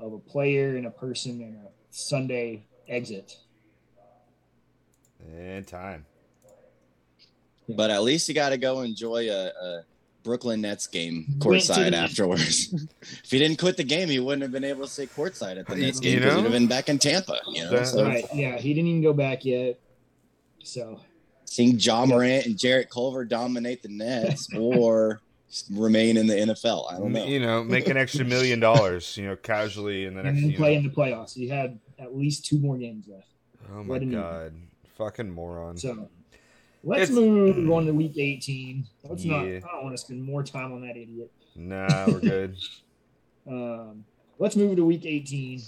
of 0.00 0.12
a 0.12 0.18
player 0.18 0.76
and 0.76 0.86
a 0.86 0.90
person 0.90 1.42
and 1.42 1.56
a 1.56 1.68
Sunday 1.90 2.64
exit. 2.88 3.36
And 5.36 5.66
time. 5.66 6.04
But 7.68 7.90
at 7.90 8.02
least 8.02 8.28
you 8.28 8.34
got 8.34 8.50
to 8.50 8.58
go 8.58 8.80
enjoy 8.82 9.30
a, 9.30 9.46
a 9.48 9.84
Brooklyn 10.22 10.60
Nets 10.60 10.86
game 10.86 11.26
Went 11.44 11.62
to 11.64 11.72
courtside 11.72 11.92
afterwards. 11.92 12.72
if 13.02 13.30
he 13.30 13.38
didn't 13.38 13.58
quit 13.58 13.76
the 13.76 13.84
game, 13.84 14.08
he 14.08 14.18
wouldn't 14.18 14.42
have 14.42 14.52
been 14.52 14.64
able 14.64 14.82
to 14.84 14.90
sit 14.90 15.14
courtside 15.14 15.58
at 15.58 15.66
the 15.66 15.76
Nets 15.76 16.00
game 16.00 16.18
because 16.18 16.34
he'd 16.36 16.42
have 16.42 16.52
been 16.52 16.66
back 16.66 16.88
in 16.88 16.98
Tampa. 16.98 17.38
You 17.48 17.64
know, 17.64 17.82
so 17.84 18.04
Right. 18.04 18.24
Yeah. 18.34 18.58
He 18.58 18.74
didn't 18.74 18.88
even 18.88 19.02
go 19.02 19.12
back 19.12 19.44
yet. 19.44 19.78
So 20.62 21.00
seeing 21.44 21.78
Ja 21.78 22.06
Morant 22.06 22.46
and 22.46 22.58
Jarrett 22.58 22.90
Culver 22.90 23.24
dominate 23.24 23.82
the 23.82 23.88
Nets 23.88 24.48
or 24.56 25.20
remain 25.70 26.16
in 26.16 26.26
the 26.26 26.34
NFL, 26.34 26.92
I 26.92 26.98
don't 26.98 27.12
know. 27.12 27.24
You 27.24 27.40
know, 27.40 27.62
make 27.64 27.88
an 27.88 27.96
extra 27.96 28.24
million 28.24 28.60
dollars, 28.60 29.16
you 29.16 29.26
know, 29.26 29.36
casually 29.36 30.06
in 30.06 30.14
the 30.14 30.20
and 30.20 30.28
next 30.28 30.40
then 30.40 30.50
you 30.50 30.56
play 30.56 30.72
know. 30.74 30.78
in 30.78 30.84
the 30.84 30.90
playoffs. 30.90 31.34
He 31.34 31.48
had 31.48 31.78
at 31.98 32.16
least 32.16 32.46
two 32.46 32.58
more 32.58 32.76
games 32.76 33.06
left. 33.08 33.26
Oh 33.70 33.82
my 33.82 33.82
What 33.82 34.02
an 34.02 34.12
god. 34.12 34.52
Fucking 34.96 35.30
moron. 35.30 35.76
So 35.76 36.08
let's 36.82 37.10
It's- 37.10 37.10
move 37.18 37.70
on 37.70 37.86
to 37.86 37.92
week 37.92 38.16
18. 38.18 38.84
Let's 39.04 39.24
not. 39.24 39.44
I 39.46 39.60
don't 39.60 39.82
want 39.84 39.94
to 39.94 39.98
spend 39.98 40.22
more 40.22 40.42
time 40.42 40.72
on 40.72 40.80
that 40.82 40.96
idiot. 40.96 41.30
Nah, 41.56 42.06
we're 42.06 42.20
good. 42.20 42.56
Um, 43.44 44.04
let's 44.38 44.54
move 44.54 44.76
to 44.76 44.84
week 44.84 45.04
18. 45.04 45.60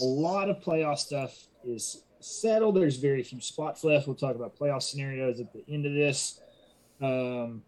A 0.00 0.04
lot 0.04 0.48
of 0.48 0.60
playoff 0.60 0.96
stuff 0.96 1.46
is 1.62 2.04
settled. 2.20 2.76
There's 2.76 2.96
very 2.96 3.22
few 3.22 3.38
spots 3.42 3.84
left. 3.84 4.06
We'll 4.06 4.16
talk 4.16 4.34
about 4.34 4.56
playoff 4.58 4.80
scenarios 4.82 5.38
at 5.38 5.52
the 5.52 5.62
end 5.68 5.84
of 5.84 5.92
this. 5.92 6.40
Um, 7.02 7.62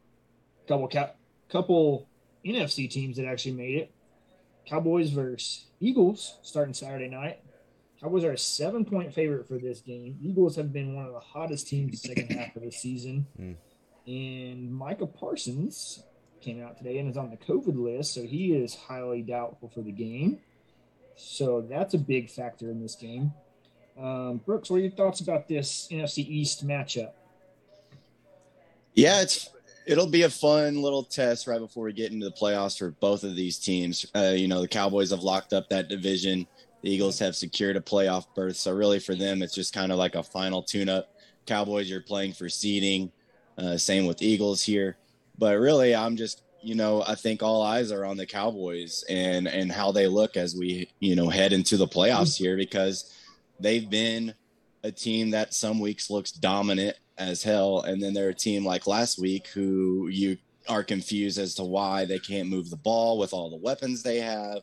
couple 0.66 0.88
ca- 0.88 1.10
couple 1.50 2.08
NFC 2.42 2.88
teams 2.90 3.18
that 3.18 3.26
actually 3.26 3.52
made 3.52 3.74
it. 3.76 3.90
Cowboys 4.66 5.10
versus 5.10 5.66
Eagles 5.78 6.38
starting 6.40 6.72
Saturday 6.72 7.08
night. 7.10 7.40
Cowboys 8.00 8.24
are 8.24 8.32
a 8.32 8.38
seven 8.38 8.84
point 8.84 9.12
favorite 9.12 9.46
for 9.46 9.58
this 9.58 9.80
game. 9.80 10.16
Eagles 10.22 10.56
have 10.56 10.72
been 10.72 10.94
one 10.94 11.06
of 11.06 11.12
the 11.12 11.20
hottest 11.20 11.68
teams 11.68 12.00
the 12.02 12.08
second 12.08 12.30
half 12.36 12.56
of 12.56 12.62
the 12.62 12.72
season. 12.72 13.26
Hmm. 13.36 13.52
And 14.06 14.72
Micah 14.72 15.06
Parsons 15.06 16.02
came 16.40 16.62
out 16.62 16.78
today 16.78 16.98
and 16.98 17.10
is 17.10 17.18
on 17.18 17.30
the 17.30 17.36
COVID 17.36 17.76
list, 17.76 18.14
so 18.14 18.22
he 18.22 18.54
is 18.54 18.74
highly 18.74 19.20
doubtful 19.22 19.68
for 19.68 19.82
the 19.82 19.92
game. 19.92 20.38
So 21.16 21.60
that's 21.60 21.92
a 21.92 21.98
big 21.98 22.30
factor 22.30 22.70
in 22.70 22.80
this 22.80 22.94
game. 22.94 23.32
Um, 24.00 24.38
Brooks, 24.38 24.70
what 24.70 24.78
are 24.78 24.80
your 24.80 24.90
thoughts 24.90 25.20
about 25.20 25.46
this 25.48 25.88
NFC 25.90 26.26
East 26.26 26.66
matchup? 26.66 27.12
Yeah, 28.94 29.20
it's 29.20 29.50
it'll 29.86 30.06
be 30.06 30.22
a 30.22 30.30
fun 30.30 30.80
little 30.80 31.02
test 31.02 31.46
right 31.46 31.60
before 31.60 31.84
we 31.84 31.92
get 31.92 32.12
into 32.12 32.24
the 32.24 32.32
playoffs 32.32 32.78
for 32.78 32.92
both 32.92 33.24
of 33.24 33.36
these 33.36 33.58
teams. 33.58 34.06
Uh, 34.14 34.32
you 34.34 34.48
know, 34.48 34.62
the 34.62 34.68
Cowboys 34.68 35.10
have 35.10 35.22
locked 35.22 35.52
up 35.52 35.68
that 35.68 35.88
division. 35.88 36.46
The 36.82 36.90
Eagles 36.90 37.18
have 37.18 37.36
secured 37.36 37.76
a 37.76 37.80
playoff 37.80 38.26
berth. 38.34 38.56
So 38.56 38.72
really, 38.72 38.98
for 38.98 39.14
them, 39.14 39.42
it's 39.42 39.54
just 39.54 39.74
kind 39.74 39.92
of 39.92 39.98
like 39.98 40.14
a 40.14 40.22
final 40.22 40.62
tune-up. 40.62 41.14
Cowboys, 41.46 41.90
you're 41.90 42.00
playing 42.00 42.32
for 42.32 42.48
seeding. 42.48 43.12
Uh, 43.58 43.76
same 43.76 44.06
with 44.06 44.22
Eagles 44.22 44.62
here. 44.62 44.96
But 45.38 45.58
really, 45.58 45.94
I'm 45.94 46.16
just 46.16 46.42
you 46.62 46.74
know 46.74 47.02
I 47.06 47.14
think 47.14 47.42
all 47.42 47.62
eyes 47.62 47.90
are 47.90 48.04
on 48.04 48.16
the 48.16 48.26
Cowboys 48.26 49.04
and 49.08 49.48
and 49.48 49.72
how 49.72 49.92
they 49.92 50.06
look 50.06 50.36
as 50.36 50.54
we 50.54 50.90
you 51.00 51.16
know 51.16 51.28
head 51.28 51.52
into 51.52 51.76
the 51.76 51.88
playoffs 51.88 52.36
here 52.36 52.56
because 52.56 53.14
they've 53.58 53.88
been 53.88 54.34
a 54.82 54.90
team 54.90 55.30
that 55.30 55.54
some 55.54 55.78
weeks 55.80 56.10
looks 56.10 56.32
dominant 56.32 56.96
as 57.18 57.42
hell, 57.42 57.82
and 57.82 58.02
then 58.02 58.14
they're 58.14 58.30
a 58.30 58.34
team 58.34 58.64
like 58.64 58.86
last 58.86 59.18
week 59.18 59.48
who 59.48 60.08
you 60.08 60.38
are 60.68 60.82
confused 60.82 61.38
as 61.38 61.54
to 61.54 61.64
why 61.64 62.04
they 62.04 62.18
can't 62.18 62.48
move 62.48 62.70
the 62.70 62.76
ball 62.76 63.18
with 63.18 63.32
all 63.32 63.50
the 63.50 63.56
weapons 63.56 64.02
they 64.02 64.20
have. 64.20 64.60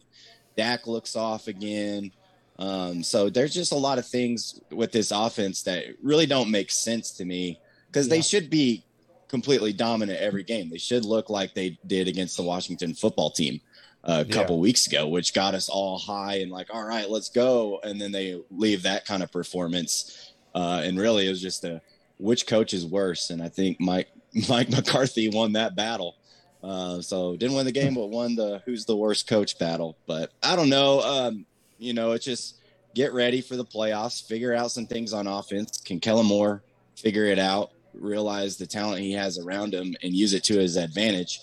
Dak 0.58 0.88
looks 0.88 1.16
off 1.16 1.48
again. 1.48 2.12
Um, 2.60 3.04
so 3.04 3.30
there's 3.30 3.54
just 3.54 3.72
a 3.72 3.76
lot 3.78 4.00
of 4.00 4.06
things 4.08 4.60
with 4.72 4.92
this 4.92 5.12
offense 5.12 5.62
that 5.64 5.86
really 6.02 6.26
don't 6.26 6.50
make 6.50 6.72
sense 6.72 7.12
to 7.12 7.26
me 7.26 7.60
because 7.88 8.10
they 8.10 8.22
should 8.22 8.50
be 8.50 8.84
completely 9.28 9.72
dominant 9.74 10.20
every 10.20 10.44
game. 10.44 10.70
They 10.70 10.80
should 10.80 11.06
look 11.06 11.30
like 11.30 11.54
they 11.54 11.78
did 11.86 12.08
against 12.08 12.36
the 12.36 12.44
Washington 12.44 12.94
football 12.96 13.30
team 13.30 13.62
a 14.04 14.26
Yeah. 14.26 14.34
couple 14.34 14.60
weeks 14.60 14.88
ago, 14.88 15.08
which 15.08 15.34
got 15.34 15.54
us 15.54 15.70
all 15.70 16.00
high 16.00 16.38
and 16.38 16.52
like, 16.52 16.74
all 16.74 16.84
right, 16.84 17.08
let's 17.10 17.30
go. 17.30 17.80
And 17.84 18.02
then 18.02 18.12
they 18.12 18.42
leave 18.50 18.82
that 18.84 19.06
kind 19.06 19.22
of 19.22 19.32
performance. 19.32 20.34
Uh, 20.56 20.82
and 20.84 20.98
really, 21.00 21.28
it 21.28 21.30
was 21.30 21.42
just 21.42 21.64
a 21.64 21.80
which 22.18 22.48
coach 22.48 22.74
is 22.74 22.86
worse. 22.86 23.30
And 23.30 23.44
I 23.44 23.50
think 23.50 23.80
Mike 23.80 24.10
Mike 24.50 24.70
McCarthy 24.72 25.30
won 25.30 25.54
that 25.54 25.76
battle. 25.76 26.16
Uh, 26.64 27.02
so 27.02 27.36
didn't 27.36 27.56
win 27.56 27.66
the 27.66 27.72
game, 27.72 27.94
but 27.94 28.08
won 28.08 28.36
the 28.36 28.62
who's 28.66 28.86
the 28.86 28.96
worst 28.96 29.28
coach 29.28 29.58
battle. 29.60 29.98
But 30.08 30.32
I 30.42 30.56
don't 30.56 30.70
know. 30.70 31.02
Um, 31.02 31.46
you 31.78 31.94
know, 31.94 32.12
it's 32.12 32.26
just 32.26 32.60
get 32.96 33.14
ready 33.14 33.42
for 33.42 33.56
the 33.56 33.66
playoffs. 33.66 34.26
Figure 34.28 34.54
out 34.54 34.72
some 34.72 34.88
things 34.88 35.14
on 35.14 35.28
offense. 35.28 35.80
Can 35.80 36.00
Kellen 36.00 36.26
Moore 36.26 36.64
figure 36.96 37.26
it 37.26 37.40
out? 37.40 37.72
Realize 37.94 38.58
the 38.58 38.68
talent 38.68 39.02
he 39.02 39.14
has 39.14 39.38
around 39.38 39.74
him 39.74 39.96
and 40.02 40.14
use 40.14 40.34
it 40.34 40.44
to 40.46 40.58
his 40.58 40.76
advantage. 40.78 41.42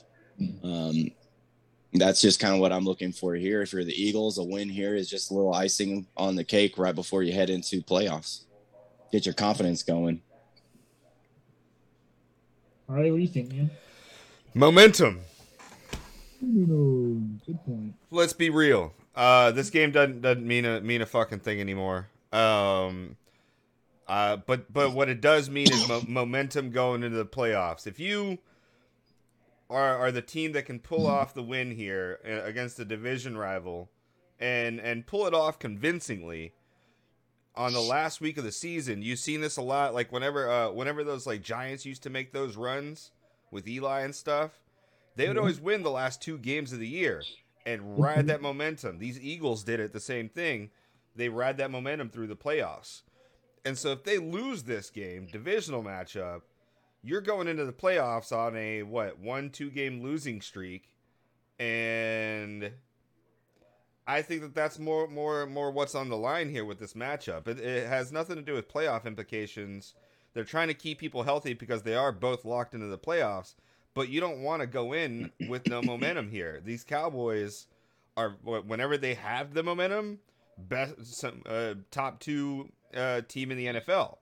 Um, 0.63 1.11
that's 1.93 2.21
just 2.21 2.41
kind 2.41 2.55
of 2.55 2.61
what 2.61 2.73
I'm 2.73 2.85
looking 2.85 3.13
for 3.13 3.35
here. 3.35 3.63
If 3.63 3.73
you're 3.73 3.85
the 3.85 4.03
Eagles, 4.03 4.39
a 4.39 4.45
win 4.45 4.69
here 4.69 4.97
is 4.97 5.09
just 5.09 5.31
a 5.31 5.35
little 5.35 5.55
icing 5.55 6.07
on 6.17 6.35
the 6.35 6.45
cake 6.45 6.77
right 6.77 6.95
before 6.95 7.23
you 7.23 7.33
head 7.33 7.51
into 7.51 7.83
playoffs. 7.83 8.43
Get 9.13 9.27
your 9.27 9.35
confidence 9.35 9.85
going. 9.85 10.21
All 12.89 12.97
right, 12.97 13.11
what 13.11 13.17
do 13.17 13.23
you 13.23 13.29
think, 13.29 13.53
man? 13.53 13.71
Momentum. 14.55 15.21
Good 16.41 17.65
point. 17.67 17.95
Let's 18.11 18.33
be 18.33 18.51
real. 18.51 18.95
Uh, 19.15 19.51
this 19.51 19.71
game 19.71 19.91
doesn't 19.91 20.23
doesn't 20.23 20.47
mean 20.47 20.65
a 20.65 20.81
mean 20.81 21.03
a 21.03 21.07
fucking 21.07 21.41
thing 21.41 21.61
anymore. 21.61 22.09
Um, 22.33 23.17
uh, 24.07 24.37
but 24.37 24.73
but 24.73 24.93
what 24.93 25.09
it 25.09 25.21
does 25.21 25.51
mean 25.51 25.73
is 25.73 25.89
mo- 25.89 26.05
momentum 26.07 26.71
going 26.71 27.03
into 27.03 27.17
the 27.17 27.27
playoffs. 27.27 27.87
If 27.87 27.99
you 27.99 28.39
are 29.69 29.97
are 29.99 30.13
the 30.13 30.23
team 30.23 30.53
that 30.53 30.67
can 30.67 30.79
pull 30.79 31.07
off 31.07 31.35
the 31.35 31.43
win 31.43 31.73
here 31.73 32.21
uh, 32.25 32.45
against 32.45 32.79
a 32.79 32.85
division 32.85 33.37
rival, 33.37 33.91
and 34.39 34.79
and 34.79 35.07
pull 35.07 35.27
it 35.27 35.35
off 35.35 35.59
convincingly 35.59 36.53
on 37.57 37.73
the 37.73 37.81
last 37.81 38.21
week 38.21 38.37
of 38.37 38.45
the 38.45 38.53
season, 38.53 39.03
you've 39.03 39.19
seen 39.19 39.41
this 39.41 39.57
a 39.57 39.63
lot. 39.63 39.95
Like 39.95 40.13
whenever 40.13 40.49
uh, 40.49 40.71
whenever 40.71 41.03
those 41.03 41.27
like 41.27 41.43
Giants 41.43 41.85
used 41.85 42.05
to 42.05 42.11
make 42.11 42.33
those 42.33 42.57
runs 42.57 43.11
with 43.55 43.67
Eli 43.67 44.01
and 44.03 44.15
stuff, 44.15 44.61
they 45.17 45.27
would 45.29 45.37
Mhm. 45.37 45.41
always 45.41 45.61
win 45.61 45.83
the 45.83 45.91
last 45.91 46.21
two 46.21 46.37
games 46.37 46.73
of 46.73 46.79
the 46.81 46.89
year 46.89 47.23
and 47.65 47.99
ride 47.99 48.27
that 48.27 48.43
momentum. 48.43 48.99
These 48.99 49.19
Eagles 49.21 49.65
did 49.65 49.81
it 49.81 49.93
the 49.93 50.01
same 50.01 50.29
thing. 50.29 50.71
They 51.17 51.29
ride 51.31 51.57
that 51.57 51.71
momentum 51.71 52.11
through 52.11 52.27
the 52.27 52.37
playoffs. 52.37 53.03
And 53.65 53.79
so 53.79 53.93
if 53.93 54.05
they 54.05 54.19
lose 54.19 54.65
this 54.65 54.91
game, 54.91 55.27
divisional 55.27 55.83
matchup, 55.83 56.43
you're 57.03 57.23
going 57.23 57.49
into 57.49 57.65
the 57.65 57.73
playoffs 57.73 58.37
on 58.37 58.55
a 58.57 58.83
what, 58.83 59.19
one 59.19 59.49
two 59.51 59.71
game 59.71 60.03
losing 60.03 60.43
streak 60.43 60.91
and 61.59 62.73
I 64.07 64.21
think 64.23 64.43
that 64.43 64.55
that's 64.55 64.79
more 64.79 65.07
more 65.09 65.47
more 65.47 65.71
what's 65.71 65.95
on 65.95 66.09
the 66.09 66.17
line 66.17 66.51
here 66.51 66.65
with 66.65 66.79
this 66.79 66.95
matchup. 66.95 67.49
It, 67.49 67.59
it 67.61 67.87
has 67.89 68.13
nothing 68.13 68.37
to 68.37 68.43
do 68.43 68.53
with 68.55 68.69
playoff 68.69 69.07
implications. 69.07 69.95
They're 70.35 70.45
trying 70.45 70.69
to 70.69 70.75
keep 70.75 70.99
people 70.99 71.23
healthy 71.23 71.55
because 71.55 71.83
they 71.83 71.95
are 71.95 72.13
both 72.13 72.45
locked 72.45 72.75
into 72.75 72.87
the 72.87 72.99
playoffs 72.99 73.55
but 73.95 74.09
you 74.09 74.21
don't 74.21 74.43
want 74.43 74.61
to 74.61 74.67
go 74.67 74.93
in 74.93 75.31
with 75.49 75.69
no 75.69 75.81
momentum 75.83 76.29
here. 76.29 76.61
These 76.63 76.85
Cowboys 76.85 77.67
are 78.17 78.31
whenever 78.43 78.97
they 78.99 79.15
have 79.15 79.55
the 79.55 79.63
momentum, 79.63 80.19
best 80.59 81.15
some, 81.15 81.43
uh, 81.47 81.75
top 81.91 82.21
two 82.21 82.71
uh, 82.95 83.23
team 83.27 83.51
in 83.51 83.57
the 83.57 83.67
NFL. 83.67 84.19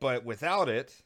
But 0.00 0.24
without 0.24 0.68
it, 0.68 1.02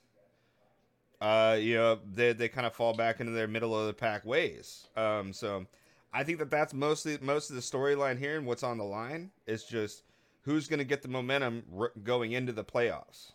uh, 1.20 1.56
you 1.60 1.76
know 1.76 1.98
they 2.12 2.32
they 2.32 2.48
kind 2.48 2.66
of 2.66 2.74
fall 2.74 2.94
back 2.94 3.20
into 3.20 3.32
their 3.32 3.48
middle 3.48 3.78
of 3.78 3.86
the 3.86 3.92
pack 3.94 4.24
ways. 4.24 4.88
Um, 4.96 5.32
so 5.32 5.66
I 6.12 6.24
think 6.24 6.38
that 6.38 6.50
that's 6.50 6.74
mostly 6.74 7.18
most 7.20 7.50
of 7.50 7.56
the 7.56 7.62
storyline 7.62 8.18
here, 8.18 8.36
and 8.36 8.46
what's 8.46 8.62
on 8.62 8.78
the 8.78 8.84
line 8.84 9.30
is 9.46 9.64
just 9.64 10.02
who's 10.42 10.66
going 10.68 10.78
to 10.78 10.84
get 10.84 11.02
the 11.02 11.08
momentum 11.08 11.62
r- 11.78 11.92
going 12.02 12.32
into 12.32 12.52
the 12.52 12.64
playoffs. 12.64 13.32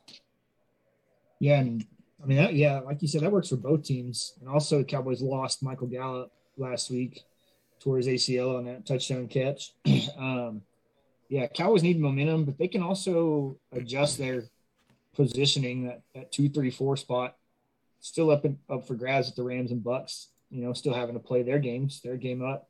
Yeah, 1.44 1.60
and 1.60 1.86
I 2.24 2.26
mean, 2.26 2.38
that, 2.38 2.54
yeah, 2.54 2.80
like 2.80 3.02
you 3.02 3.08
said, 3.10 3.20
that 3.22 3.32
works 3.34 3.50
for 3.50 3.58
both 3.58 3.84
teams. 3.84 4.32
And 4.40 4.48
also, 4.48 4.78
the 4.78 4.86
Cowboys 4.86 5.22
lost 5.22 5.62
Michael 5.62 5.88
Gallup 5.88 6.32
last 6.56 6.90
week, 6.90 7.22
his 7.84 8.08
ACL 8.08 8.60
on 8.60 8.64
that 8.64 8.86
touchdown 8.86 9.28
catch. 9.28 9.74
um, 10.18 10.62
yeah, 11.28 11.48
Cowboys 11.48 11.84
need 11.84 12.00
momentum, 12.00 12.46
but 12.46 12.58
they 12.58 12.70
can 12.70 12.82
also 12.82 13.58
adjust 13.74 14.18
their 14.18 14.46
positioning 15.14 15.86
that 15.86 16.02
that 16.16 16.32
two, 16.32 16.48
three, 16.48 16.72
four 16.72 16.96
spot 16.96 17.36
still 18.00 18.32
up 18.32 18.46
and 18.46 18.58
up 18.70 18.88
for 18.88 18.96
grabs 18.96 19.28
with 19.28 19.36
the 19.36 19.44
Rams 19.44 19.72
and 19.72 19.84
Bucs. 19.84 20.28
You 20.50 20.64
know, 20.64 20.72
still 20.72 20.94
having 20.94 21.16
to 21.16 21.20
play 21.20 21.44
their 21.44 21.60
games, 21.60 22.00
their 22.00 22.16
game 22.16 22.42
up 22.42 22.70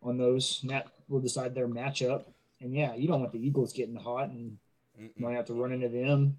on 0.00 0.16
those. 0.16 0.60
And 0.62 0.70
that 0.70 0.86
will 1.08 1.20
decide 1.20 1.56
their 1.56 1.66
matchup. 1.66 2.22
And 2.60 2.72
yeah, 2.72 2.94
you 2.94 3.08
don't 3.08 3.18
want 3.18 3.32
the 3.32 3.44
Eagles 3.44 3.72
getting 3.72 3.96
hot 3.96 4.28
and 4.28 4.58
you 4.96 5.10
might 5.18 5.34
have 5.34 5.46
to 5.46 5.54
run 5.54 5.72
into 5.72 5.88
them. 5.88 6.36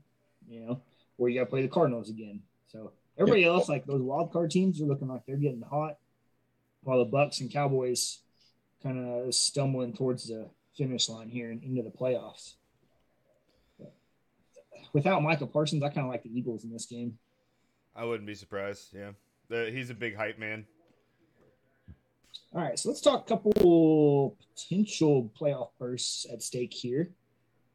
You 0.48 0.62
know, 0.62 0.82
or 1.18 1.30
you 1.30 1.40
got 1.40 1.46
to 1.46 1.50
play 1.50 1.62
the 1.62 1.68
Cardinals 1.68 2.10
again. 2.10 2.42
So 2.68 2.92
everybody 3.18 3.46
else, 3.46 3.70
like 3.70 3.86
those 3.86 4.02
wild 4.02 4.32
card 4.32 4.52
teams, 4.52 4.82
are 4.82 4.86
looking 4.86 5.08
like 5.08 5.26
they're 5.26 5.38
getting 5.38 5.62
hot, 5.62 5.98
while 6.84 7.04
the 7.04 7.10
Bucs 7.10 7.42
and 7.42 7.52
Cowboys 7.52 8.20
kind 8.82 8.98
of 9.00 9.34
stumbling 9.34 9.94
towards 9.94 10.28
the 10.28 10.50
finish 10.76 11.08
line 11.08 11.30
here 11.30 11.52
and 11.52 11.64
into 11.64 11.84
the 11.84 11.90
playoffs. 11.90 12.56
But 13.80 13.94
without 14.92 15.24
Micah 15.24 15.48
Parsons, 15.48 15.84
I 15.84 15.90
kind 15.90 16.06
of 16.06 16.12
like 16.12 16.24
the 16.24 16.38
Eagles 16.38 16.64
in 16.64 16.72
this 16.72 16.86
game. 16.86 17.18
I 17.96 18.06
wouldn't 18.06 18.28
be 18.28 18.36
surprised. 18.36 18.94
Yeah, 18.94 19.12
the, 19.50 19.70
he's 19.72 19.90
a 19.90 19.94
big 19.94 20.16
hype 20.16 20.40
man. 20.40 20.66
All 22.56 22.62
right, 22.62 22.78
so 22.78 22.90
let's 22.90 23.02
talk 23.02 23.26
a 23.26 23.28
couple 23.30 24.38
potential 24.56 25.32
playoff 25.40 25.70
bursts 25.80 26.28
at 26.32 26.44
stake 26.44 26.74
here. 26.74 27.10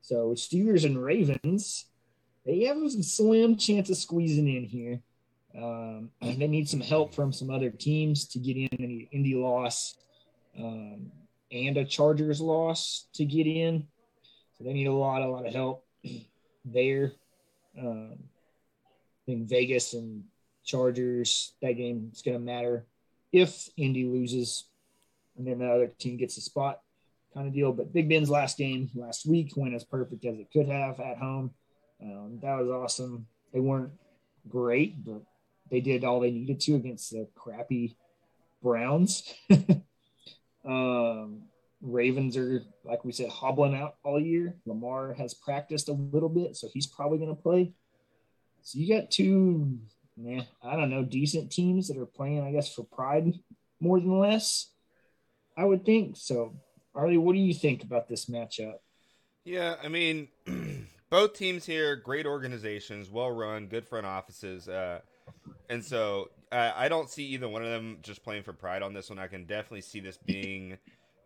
So 0.03 0.31
Steelers 0.31 0.85
and 0.85 1.03
Ravens, 1.03 1.87
they 2.49 2.65
have 2.65 2.79
a 2.79 2.91
slim 2.91 3.57
chance 3.57 3.91
of 3.91 3.99
squeezing 3.99 4.49
in 4.49 4.65
here. 4.65 5.03
Um, 5.55 6.11
and 6.23 6.39
they 6.41 6.49
need 6.49 6.69
some 6.69 6.81
help 6.81 7.15
from 7.15 7.31
some 7.31 7.51
other 7.51 7.71
teams 7.71 8.27
to 8.29 8.39
get 8.39 8.57
in. 8.57 8.69
Need 8.79 9.09
Indy 9.13 9.35
loss 9.35 9.97
um, 10.59 11.13
and 11.53 11.77
a 11.77 11.85
Chargers 11.85 12.41
loss 12.41 13.07
to 13.15 13.27
get 13.27 13.47
in. 13.47 13.87
So 14.57 14.65
they 14.65 14.73
need 14.73 14.87
a 14.87 14.93
lot, 14.93 15.21
a 15.21 15.29
lot 15.29 15.47
of 15.47 15.53
help 15.53 15.85
there. 16.65 17.13
Um, 17.79 18.17
I 18.17 19.21
think 19.27 19.49
Vegas 19.49 19.93
and 19.93 20.25
Chargers, 20.65 21.53
that 21.61 21.73
game 21.73 22.11
is 22.15 22.23
going 22.23 22.39
to 22.39 22.43
matter 22.43 22.87
if 23.31 23.69
Indy 23.77 24.05
loses 24.05 24.65
and 25.37 25.47
then 25.47 25.59
the 25.59 25.71
other 25.71 25.87
team 25.87 26.17
gets 26.17 26.39
a 26.39 26.41
spot 26.41 26.81
kind 27.35 27.47
of 27.47 27.53
deal. 27.53 27.73
But 27.73 27.93
Big 27.93 28.09
Ben's 28.09 28.31
last 28.31 28.57
game 28.57 28.89
last 28.95 29.27
week 29.27 29.53
went 29.55 29.75
as 29.75 29.85
perfect 29.85 30.25
as 30.25 30.39
it 30.39 30.51
could 30.51 30.67
have 30.67 30.99
at 30.99 31.19
home. 31.19 31.53
Um, 32.03 32.39
that 32.43 32.59
was 32.59 32.69
awesome. 32.69 33.27
They 33.53 33.61
weren't 33.61 33.93
great, 34.49 35.05
but 35.05 35.23
they 35.71 35.81
did 35.81 36.05
all 36.05 36.21
they 36.21 36.31
needed 36.31 36.61
to 36.61 36.77
against 36.77 37.11
the 37.11 37.29
crappy 37.35 37.97
Browns. 38.63 39.35
um, 40.65 41.43
Ravens 41.81 42.37
are, 42.37 42.63
like 42.85 43.05
we 43.05 43.13
said, 43.13 43.31
hobbling 43.31 43.75
out 43.75 43.97
all 44.05 44.21
year. 44.21 44.57
Lamar 44.67 45.15
has 45.15 45.35
practiced 45.35 45.89
a 45.89 45.93
little 45.93 46.29
bit, 46.29 46.57
so 46.57 46.69
he's 46.73 46.87
probably 46.87 47.19
going 47.19 47.35
to 47.35 47.41
play. 47.41 47.73
So 48.63 48.79
you 48.79 48.89
got 48.95 49.11
two, 49.11 49.79
man, 50.17 50.47
I 50.63 50.77
don't 50.77 50.91
know, 50.91 51.05
decent 51.05 51.53
teams 51.53 51.89
that 51.89 51.97
are 51.97 52.07
playing, 52.07 52.43
I 52.43 52.53
guess, 52.53 52.73
for 52.73 52.85
pride 52.85 53.33
more 53.81 54.01
than 54.01 54.19
less. 54.19 54.73
I 55.57 55.65
would 55.65 55.85
think 55.85 56.17
so. 56.17 56.57
Arlie, 56.95 57.19
what 57.19 57.35
do 57.35 57.39
you 57.39 57.55
think 57.55 57.83
about 57.85 58.09
this 58.09 58.27
matchup? 58.27 58.75
Yeah, 59.45 59.77
I 59.83 59.89
mean, 59.89 60.29
both 61.11 61.35
teams 61.35 61.67
here, 61.67 61.97
great 61.97 62.27
organizations, 62.27 63.11
well 63.11 63.31
run, 63.31 63.67
good 63.67 63.87
front 63.87 64.07
offices, 64.07 64.69
uh, 64.69 65.01
and 65.69 65.85
so 65.85 66.31
uh, 66.51 66.73
I 66.75 66.89
don't 66.89 67.11
see 67.11 67.25
either 67.27 67.49
one 67.49 67.63
of 67.63 67.71
them 67.71 67.99
just 68.03 68.23
playing 68.23 68.43
for 68.43 68.53
pride 68.53 68.83
on 68.83 68.95
this 68.95 69.11
one. 69.11 69.19
I 69.19 69.27
can 69.27 69.45
definitely 69.45 69.83
see 69.83 70.01
this 70.01 70.17
being 70.17 70.79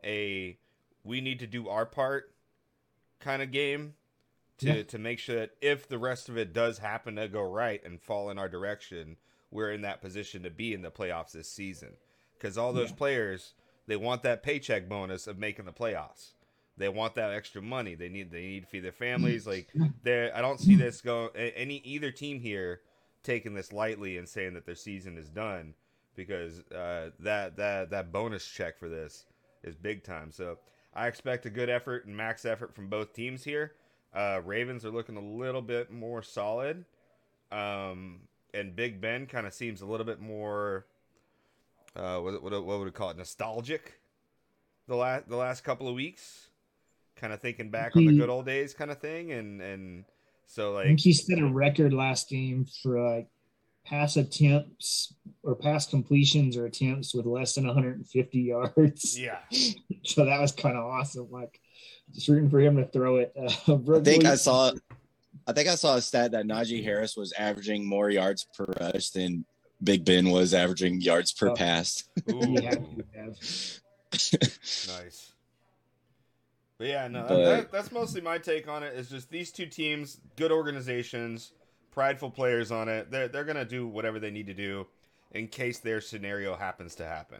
a 0.04 0.58
we 1.04 1.20
need 1.20 1.40
to 1.40 1.46
do 1.46 1.68
our 1.68 1.86
part 1.86 2.32
kind 3.20 3.42
of 3.42 3.50
game 3.50 3.94
to 4.58 4.78
yeah. 4.78 4.82
to 4.82 4.98
make 4.98 5.18
sure 5.18 5.36
that 5.36 5.50
if 5.60 5.88
the 5.88 5.98
rest 5.98 6.28
of 6.28 6.36
it 6.36 6.52
does 6.52 6.78
happen 6.78 7.16
to 7.16 7.28
go 7.28 7.42
right 7.42 7.82
and 7.84 8.00
fall 8.00 8.30
in 8.30 8.38
our 8.38 8.48
direction, 8.48 9.16
we're 9.50 9.72
in 9.72 9.82
that 9.82 10.00
position 10.00 10.42
to 10.42 10.50
be 10.50 10.74
in 10.74 10.82
the 10.82 10.90
playoffs 10.90 11.32
this 11.32 11.48
season. 11.48 11.90
Because 12.38 12.58
all 12.58 12.72
those 12.72 12.90
yeah. 12.90 12.96
players 12.96 13.54
they 13.86 13.96
want 13.96 14.22
that 14.22 14.42
paycheck 14.42 14.88
bonus 14.88 15.26
of 15.26 15.38
making 15.38 15.64
the 15.64 15.72
playoffs. 15.72 16.32
They 16.76 16.88
want 16.88 17.14
that 17.16 17.32
extra 17.32 17.60
money. 17.60 17.94
They 17.94 18.08
need 18.08 18.30
they 18.30 18.42
need 18.42 18.60
to 18.64 18.66
feed 18.66 18.84
their 18.84 18.92
families. 18.92 19.46
Like 19.46 19.68
there, 20.02 20.34
I 20.34 20.40
don't 20.40 20.58
see 20.58 20.74
this 20.74 21.00
go 21.00 21.28
any 21.34 21.76
either 21.84 22.10
team 22.10 22.40
here 22.40 22.80
taking 23.22 23.54
this 23.54 23.72
lightly 23.72 24.18
and 24.18 24.28
saying 24.28 24.54
that 24.54 24.66
their 24.66 24.74
season 24.74 25.18
is 25.18 25.28
done 25.28 25.74
because 26.16 26.60
uh, 26.70 27.10
that 27.20 27.56
that 27.56 27.90
that 27.90 28.12
bonus 28.12 28.46
check 28.46 28.78
for 28.78 28.88
this 28.88 29.26
is 29.62 29.76
big 29.76 30.02
time. 30.02 30.32
So 30.32 30.58
I 30.94 31.06
expect 31.06 31.46
a 31.46 31.50
good 31.50 31.68
effort 31.68 32.06
and 32.06 32.16
max 32.16 32.44
effort 32.44 32.74
from 32.74 32.88
both 32.88 33.12
teams 33.12 33.44
here. 33.44 33.72
Uh, 34.14 34.40
Ravens 34.44 34.84
are 34.84 34.90
looking 34.90 35.16
a 35.16 35.20
little 35.20 35.62
bit 35.62 35.90
more 35.90 36.22
solid, 36.22 36.84
um, 37.50 38.20
and 38.52 38.76
Big 38.76 39.00
Ben 39.00 39.26
kind 39.26 39.46
of 39.46 39.54
seems 39.54 39.80
a 39.80 39.86
little 39.86 40.04
bit 40.04 40.20
more 40.20 40.86
uh, 41.94 42.18
what, 42.18 42.42
what, 42.42 42.52
what 42.52 42.78
would 42.78 42.84
we 42.84 42.90
call 42.90 43.10
it? 43.10 43.18
Nostalgic. 43.18 43.98
The 44.88 44.96
last 44.96 45.28
the 45.28 45.36
last 45.36 45.62
couple 45.62 45.88
of 45.88 45.94
weeks, 45.94 46.48
kind 47.16 47.32
of 47.32 47.40
thinking 47.40 47.70
back 47.70 47.96
on 47.96 48.04
the 48.04 48.16
good 48.16 48.28
old 48.30 48.46
days, 48.46 48.74
kind 48.74 48.90
of 48.90 48.98
thing, 48.98 49.32
and 49.32 49.60
and 49.60 50.04
so 50.46 50.72
like 50.72 50.84
I 50.84 50.88
think 50.88 51.00
he 51.00 51.12
set 51.12 51.38
a 51.38 51.46
record 51.46 51.92
last 51.92 52.28
game 52.28 52.66
for 52.82 53.00
like 53.00 53.28
pass 53.84 54.16
attempts 54.16 55.14
or 55.42 55.54
pass 55.54 55.86
completions 55.86 56.56
or 56.56 56.66
attempts 56.66 57.14
with 57.14 57.26
less 57.26 57.54
than 57.54 57.66
150 57.66 58.38
yards. 58.38 59.18
Yeah. 59.18 59.38
so 60.04 60.24
that 60.24 60.40
was 60.40 60.52
kind 60.52 60.76
of 60.76 60.84
awesome. 60.84 61.28
Like 61.30 61.60
just 62.12 62.28
rooting 62.28 62.50
for 62.50 62.60
him 62.60 62.76
to 62.76 62.86
throw 62.86 63.16
it. 63.16 63.32
Uh, 63.36 63.50
I 63.96 64.00
think 64.00 64.24
I 64.24 64.36
saw. 64.36 64.72
I 65.46 65.52
think 65.52 65.68
I 65.68 65.74
saw 65.74 65.96
a 65.96 66.02
stat 66.02 66.32
that 66.32 66.46
Najee 66.46 66.84
Harris 66.84 67.16
was 67.16 67.32
averaging 67.32 67.84
more 67.86 68.10
yards 68.10 68.46
per 68.56 68.66
rush 68.78 69.10
than 69.10 69.44
Big 69.82 70.04
Ben 70.04 70.30
was 70.30 70.54
averaging 70.54 71.00
yards 71.00 71.32
per 71.32 71.48
oh. 71.48 71.54
pass. 71.54 72.04
nice. 72.28 73.80
But 76.82 76.88
yeah, 76.88 77.06
no, 77.06 77.24
but, 77.28 77.44
that, 77.44 77.70
that's 77.70 77.92
mostly 77.92 78.20
my 78.20 78.38
take 78.38 78.66
on 78.66 78.82
it. 78.82 78.92
Is 78.94 79.08
just 79.08 79.30
these 79.30 79.52
two 79.52 79.66
teams, 79.66 80.18
good 80.34 80.50
organizations, 80.50 81.52
prideful 81.92 82.28
players 82.28 82.72
on 82.72 82.88
it. 82.88 83.08
They're 83.08 83.28
they're 83.28 83.44
gonna 83.44 83.64
do 83.64 83.86
whatever 83.86 84.18
they 84.18 84.32
need 84.32 84.48
to 84.48 84.52
do 84.52 84.88
in 85.30 85.46
case 85.46 85.78
their 85.78 86.00
scenario 86.00 86.56
happens 86.56 86.96
to 86.96 87.06
happen. 87.06 87.38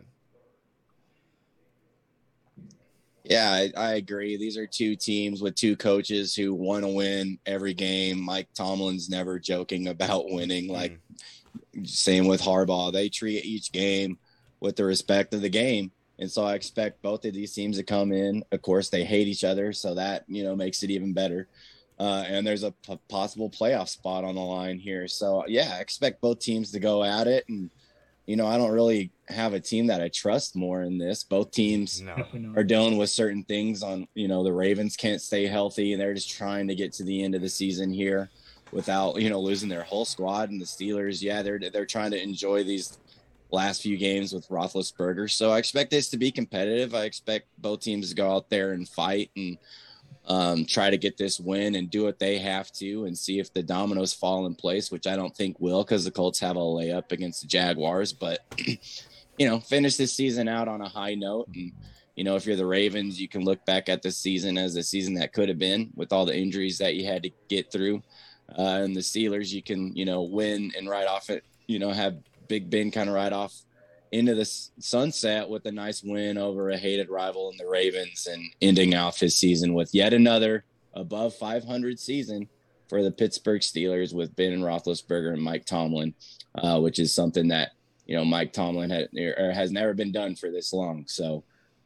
Yeah, 3.25 3.51
I, 3.51 3.73
I, 3.77 3.95
agree. 3.95 4.37
These 4.37 4.57
are 4.57 4.66
two 4.69 4.95
teams 4.95 5.43
with 5.43 5.57
two 5.57 5.77
coaches 5.77 6.37
who 6.37 6.55
want 6.55 6.85
to 6.85 6.88
win 6.88 7.40
every 7.45 7.75
game. 7.75 8.21
Mike 8.21 8.47
Tomlin's 8.55 9.11
never 9.11 9.40
joking 9.40 9.88
about 9.88 10.31
winning. 10.31 10.69
Like 10.69 11.01
mm. 11.75 11.88
Same 11.88 12.29
with 12.29 12.43
Harbaugh. 12.43 12.93
They 12.93 13.09
treat 13.09 13.45
each 13.45 13.73
game 13.73 14.19
with 14.61 14.77
the 14.77 14.85
respect 14.85 15.35
of 15.35 15.40
the 15.40 15.49
game. 15.49 15.90
And 16.23 16.31
so 16.31 16.45
I 16.45 16.55
expect 16.55 17.03
both 17.03 17.25
of 17.25 17.35
these 17.35 17.53
teams 17.53 17.79
to 17.79 17.83
come 17.83 18.13
in. 18.13 18.45
Of 18.53 18.63
course, 18.63 18.89
they 18.89 19.03
hate 19.03 19.27
each 19.27 19.43
other, 19.43 19.73
so 19.73 19.93
that 19.95 20.23
you 20.29 20.45
know 20.45 20.55
makes 20.55 20.85
it 20.85 20.91
even 20.91 21.13
better. 21.13 21.49
Uh, 21.99 22.23
and 22.29 22.47
there's 22.47 22.63
a 22.63 22.71
p- 22.71 22.99
possible 23.09 23.51
playoff 23.51 23.89
spot 23.89 24.23
on 24.23 24.37
the 24.37 24.41
line 24.41 24.79
here. 24.79 25.09
So 25.09 25.45
yeah, 25.49 25.75
I 25.77 25.81
expect 25.81 26.21
both 26.21 26.39
teams 26.39 26.71
to 26.73 26.79
go 26.79 27.03
at 27.03 27.27
it. 27.27 27.45
And 27.49 27.71
you 28.27 28.37
know, 28.37 28.47
I 28.47 28.57
don't 28.57 28.71
really 28.71 29.11
have 29.29 29.53
a 29.53 29.59
team 29.59 29.89
that 29.89 30.01
I 30.01 30.09
trust 30.09 30.55
more 30.55 30.83
in 30.83 30.97
this. 30.97 31.25
Both 31.25 31.51
teams 31.51 32.01
no. 32.01 32.15
are 32.55 32.63
dealing 32.63 32.99
with 32.99 33.11
certain 33.11 33.43
things. 33.43 33.83
On 33.83 34.07
you 34.15 34.29
know, 34.29 34.45
the 34.45 34.53
Ravens 34.53 34.97
can't 34.97 35.21
stay 35.21 35.49
healthy, 35.49 35.93
and 35.93 36.01
they're 36.01 36.15
just 36.15 36.31
trying 36.31 36.69
to 36.69 36.77
get 36.77 36.93
to 36.95 37.05
the 37.05 37.25
end 37.25 37.35
of 37.35 37.43
the 37.43 37.49
season 37.49 37.93
here 37.93 38.31
without 38.71 39.21
you 39.21 39.29
know 39.29 39.41
losing 39.41 39.69
their 39.69 39.83
whole 39.83 40.05
squad. 40.05 40.51
And 40.51 40.61
the 40.61 40.67
Steelers, 40.67 41.21
yeah, 41.21 41.43
they're 41.43 41.59
they're 41.59 41.85
trying 41.85 42.13
to 42.13 42.23
enjoy 42.23 42.63
these 42.63 42.99
last 43.53 43.83
few 43.83 43.97
games 43.97 44.33
with 44.33 44.49
Roethlisberger. 44.49 45.31
So 45.31 45.51
I 45.51 45.59
expect 45.59 45.91
this 45.91 46.09
to 46.11 46.17
be 46.17 46.31
competitive. 46.31 46.95
I 46.95 47.05
expect 47.05 47.49
both 47.59 47.81
teams 47.81 48.09
to 48.09 48.15
go 48.15 48.33
out 48.33 48.51
there 48.51 48.73
and 48.73 48.88
fight 48.88 49.31
and 49.37 49.59
um, 50.27 50.65
try 50.65 50.91
to 50.91 50.97
get 50.97 51.17
this 51.17 51.38
win 51.38 51.75
and 51.75 51.91
do 51.91 52.05
what 52.05 52.19
they 52.19 52.38
have 52.38 52.73
to 52.73 53.05
and 53.05 53.17
see 53.17 53.38
if 53.38 53.53
the 53.53 53.62
dominoes 53.62 54.12
fall 54.12 54.47
in 54.47 54.55
place, 54.55 54.91
which 54.91 55.07
I 55.07 55.17
don't 55.17 55.37
think 55.37 55.61
will 55.61 55.85
because 55.85 56.05
the 56.05 56.11
Colts 56.11 56.41
have 56.41 56.57
a 56.57 56.61
layup 56.61 57.12
against 57.12 57.43
the 57.43 57.47
Jaguars. 57.47 58.12
But 58.12 58.41
you 59.38 59.49
know, 59.49 59.61
finish 59.61 59.97
this 59.97 60.12
season 60.12 60.49
out 60.49 60.69
on 60.69 60.81
a 60.81 60.88
high 60.88 61.15
note 61.15 61.49
and. 61.55 61.73
You 62.15 62.25
know, 62.25 62.37
if 62.37 62.45
you're 62.45 62.57
the 62.57 62.67
Ravens, 62.67 63.19
you 63.19 63.27
can 63.27 63.43
look 63.43 63.65
back 63.65 63.88
at 63.88 64.03
the 64.03 64.12
season 64.12 64.59
as 64.59 64.77
a 64.77 64.83
season 64.83 65.15
that 65.15 65.33
could 65.33 65.49
have 65.49 65.59
been 65.59 65.91
with 65.97 66.12
all 66.12 66.27
the 66.27 66.37
injuries 66.37 66.77
that 66.77 66.95
you 66.95 67.07
had 67.07 67.23
to 67.23 67.31
get 67.49 67.73
through 67.73 68.03
uh, 68.59 68.81
and 68.83 68.95
the 68.95 69.01
Steelers, 69.01 69.53
you 69.53 69.62
can 69.62 69.95
you 69.97 70.05
know 70.05 70.23
win 70.23 70.73
and 70.77 70.88
ride 70.88 71.07
off 71.07 71.31
it. 71.31 71.45
You 71.67 71.79
know, 71.79 71.91
have 71.91 72.19
Big 72.48 72.70
Ben 72.70 72.90
kind 72.90 73.09
of 73.09 73.14
ride 73.14 73.33
off 73.33 73.55
into 74.12 74.35
the 74.35 74.44
sunset 74.44 75.48
with 75.48 75.64
a 75.66 75.72
nice 75.72 76.02
win 76.02 76.37
over 76.37 76.70
a 76.70 76.76
hated 76.76 77.09
rival 77.09 77.50
in 77.50 77.57
the 77.57 77.66
Ravens, 77.66 78.28
and 78.31 78.42
ending 78.61 78.94
off 78.94 79.18
his 79.18 79.37
season 79.37 79.74
with 79.74 79.94
yet 79.94 80.12
another 80.12 80.64
above 80.94 81.35
500 81.35 81.98
season 81.98 82.48
for 82.88 83.02
the 83.02 83.11
Pittsburgh 83.11 83.62
Steelers 83.62 84.14
with 84.14 84.37
Ben 84.37 84.52
and 84.52 84.62
Roethlisberger 84.62 85.33
and 85.33 85.42
Mike 85.42 85.64
Tomlin, 85.64 86.14
uh, 86.57 86.78
which 86.78 86.98
is 86.98 87.14
something 87.14 87.48
that 87.48 87.70
you 88.07 88.14
know 88.14 88.24
Mike 88.24 88.52
Tomlin 88.52 88.90
had, 88.90 89.09
has 89.55 89.72
never 89.72 89.94
been 89.94 90.12
done 90.12 90.37
for 90.37 90.50
this 90.50 90.74
long. 90.74 91.05
So, 91.07 91.42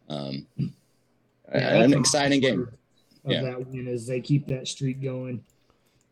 um, 0.09 0.49
yeah, 0.59 1.83
an 1.83 1.95
exciting 1.95 2.41
game. 2.41 2.69
Of 3.25 3.33
yeah. 3.33 3.43
that 3.43 3.67
win 3.69 3.87
as 3.87 4.07
they 4.07 4.21
keep 4.21 4.49
that 4.49 4.67
streak 4.67 5.01
going. 5.01 5.45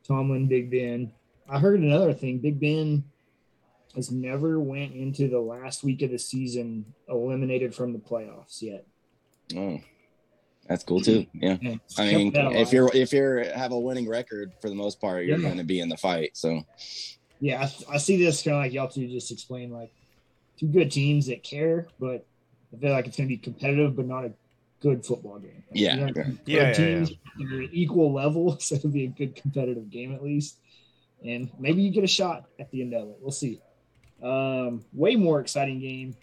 Tomlin, 0.07 0.47
Big 0.47 0.71
Ben. 0.71 1.11
I 1.49 1.59
heard 1.59 1.81
another 1.81 2.13
thing. 2.13 2.39
Big 2.39 2.61
Ben 2.61 3.03
has 3.95 4.11
never 4.11 4.59
went 4.59 4.95
into 4.95 5.29
the 5.29 5.41
last 5.41 5.85
week 5.85 6.03
of 6.03 6.11
the 6.11 6.19
season 6.19 6.85
eliminated 7.09 7.75
from 7.75 7.93
the 7.93 7.99
playoffs 7.99 8.61
yet. 8.61 8.87
Oh, 9.57 9.81
that's 10.69 10.85
cool 10.85 11.01
too. 11.01 11.27
Yeah, 11.35 11.59
yeah 11.61 11.77
I 11.99 12.07
mean, 12.07 12.33
if 12.35 12.73
you're 12.73 12.91
if 12.95 13.13
you're 13.13 13.45
have 13.53 13.73
a 13.73 13.79
winning 13.79 14.09
record 14.09 14.53
for 14.61 14.69
the 14.69 14.75
most 14.75 15.01
part, 15.01 15.25
you're 15.25 15.39
yeah. 15.39 15.47
going 15.47 15.59
to 15.59 15.65
be 15.65 15.81
in 15.81 15.89
the 15.89 15.97
fight. 15.97 16.37
So, 16.37 16.63
yeah, 17.41 17.63
I, 17.63 17.95
I 17.95 17.99
see 17.99 18.23
this 18.23 18.43
kind 18.43 18.57
of 18.57 18.63
like 18.63 18.73
y'all 18.73 18.89
two 18.89 19.07
just 19.09 19.31
explain 19.31 19.71
like 19.71 19.93
two 20.59 20.69
good 20.69 20.91
teams 20.91 21.27
that 21.27 21.43
care, 21.43 21.89
but 22.01 22.27
I 22.73 22.81
feel 22.81 22.93
like 22.93 23.07
it's 23.07 23.17
going 23.17 23.29
to 23.29 23.35
be 23.35 23.39
competitive, 23.39 23.97
but 23.97 24.07
not 24.07 24.25
a 24.25 24.33
good 24.81 25.05
football 25.05 25.39
game. 25.39 25.65
Yeah, 25.73 25.95
you 25.95 26.07
know, 26.07 26.25
yeah, 26.47 26.73
teams 26.73 27.11
yeah, 27.11 27.59
yeah. 27.59 27.67
equal 27.73 28.13
level, 28.13 28.59
so 28.61 28.77
it'll 28.77 28.91
be 28.91 29.05
a 29.05 29.09
good 29.09 29.37
competitive 29.37 29.91
game 29.91 30.15
at 30.15 30.23
least. 30.23 30.59
And 31.25 31.51
maybe 31.59 31.83
you 31.83 31.91
get 31.91 32.05
a 32.05 32.09
shot 32.09 32.45
at 32.59 32.71
the 32.71 32.83
end 32.83 32.93
of 32.95 33.09
it. 33.09 33.17
We'll 33.21 33.33
see. 33.33 33.61
Um, 34.25 34.85
way 34.93 35.17
more 35.17 35.41
exciting 35.41 35.81
game. 35.81 36.17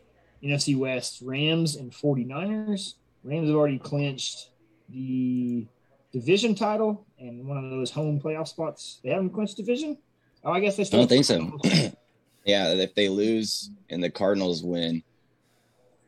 NFC 0.43 0.75
West, 0.75 1.21
Rams 1.23 1.75
and 1.75 1.91
49ers. 1.91 2.95
Rams 3.23 3.47
have 3.47 3.55
already 3.55 3.77
clinched 3.77 4.49
the 4.89 5.67
division 6.11 6.55
title 6.55 7.05
and 7.19 7.47
one 7.47 7.63
of 7.63 7.69
those 7.69 7.91
home 7.91 8.19
playoff 8.19 8.47
spots. 8.47 8.99
They 9.03 9.11
haven't 9.11 9.29
clinched 9.29 9.57
division. 9.57 9.97
Oh, 10.43 10.51
I 10.51 10.59
guess 10.59 10.75
they 10.75 10.83
still. 10.83 11.01
I 11.01 11.05
don't 11.05 11.09
think 11.09 11.25
so. 11.25 11.59
yeah, 12.45 12.73
if 12.73 12.95
they 12.95 13.07
lose 13.09 13.69
and 13.89 14.03
the 14.03 14.09
Cardinals 14.09 14.63
win. 14.63 15.03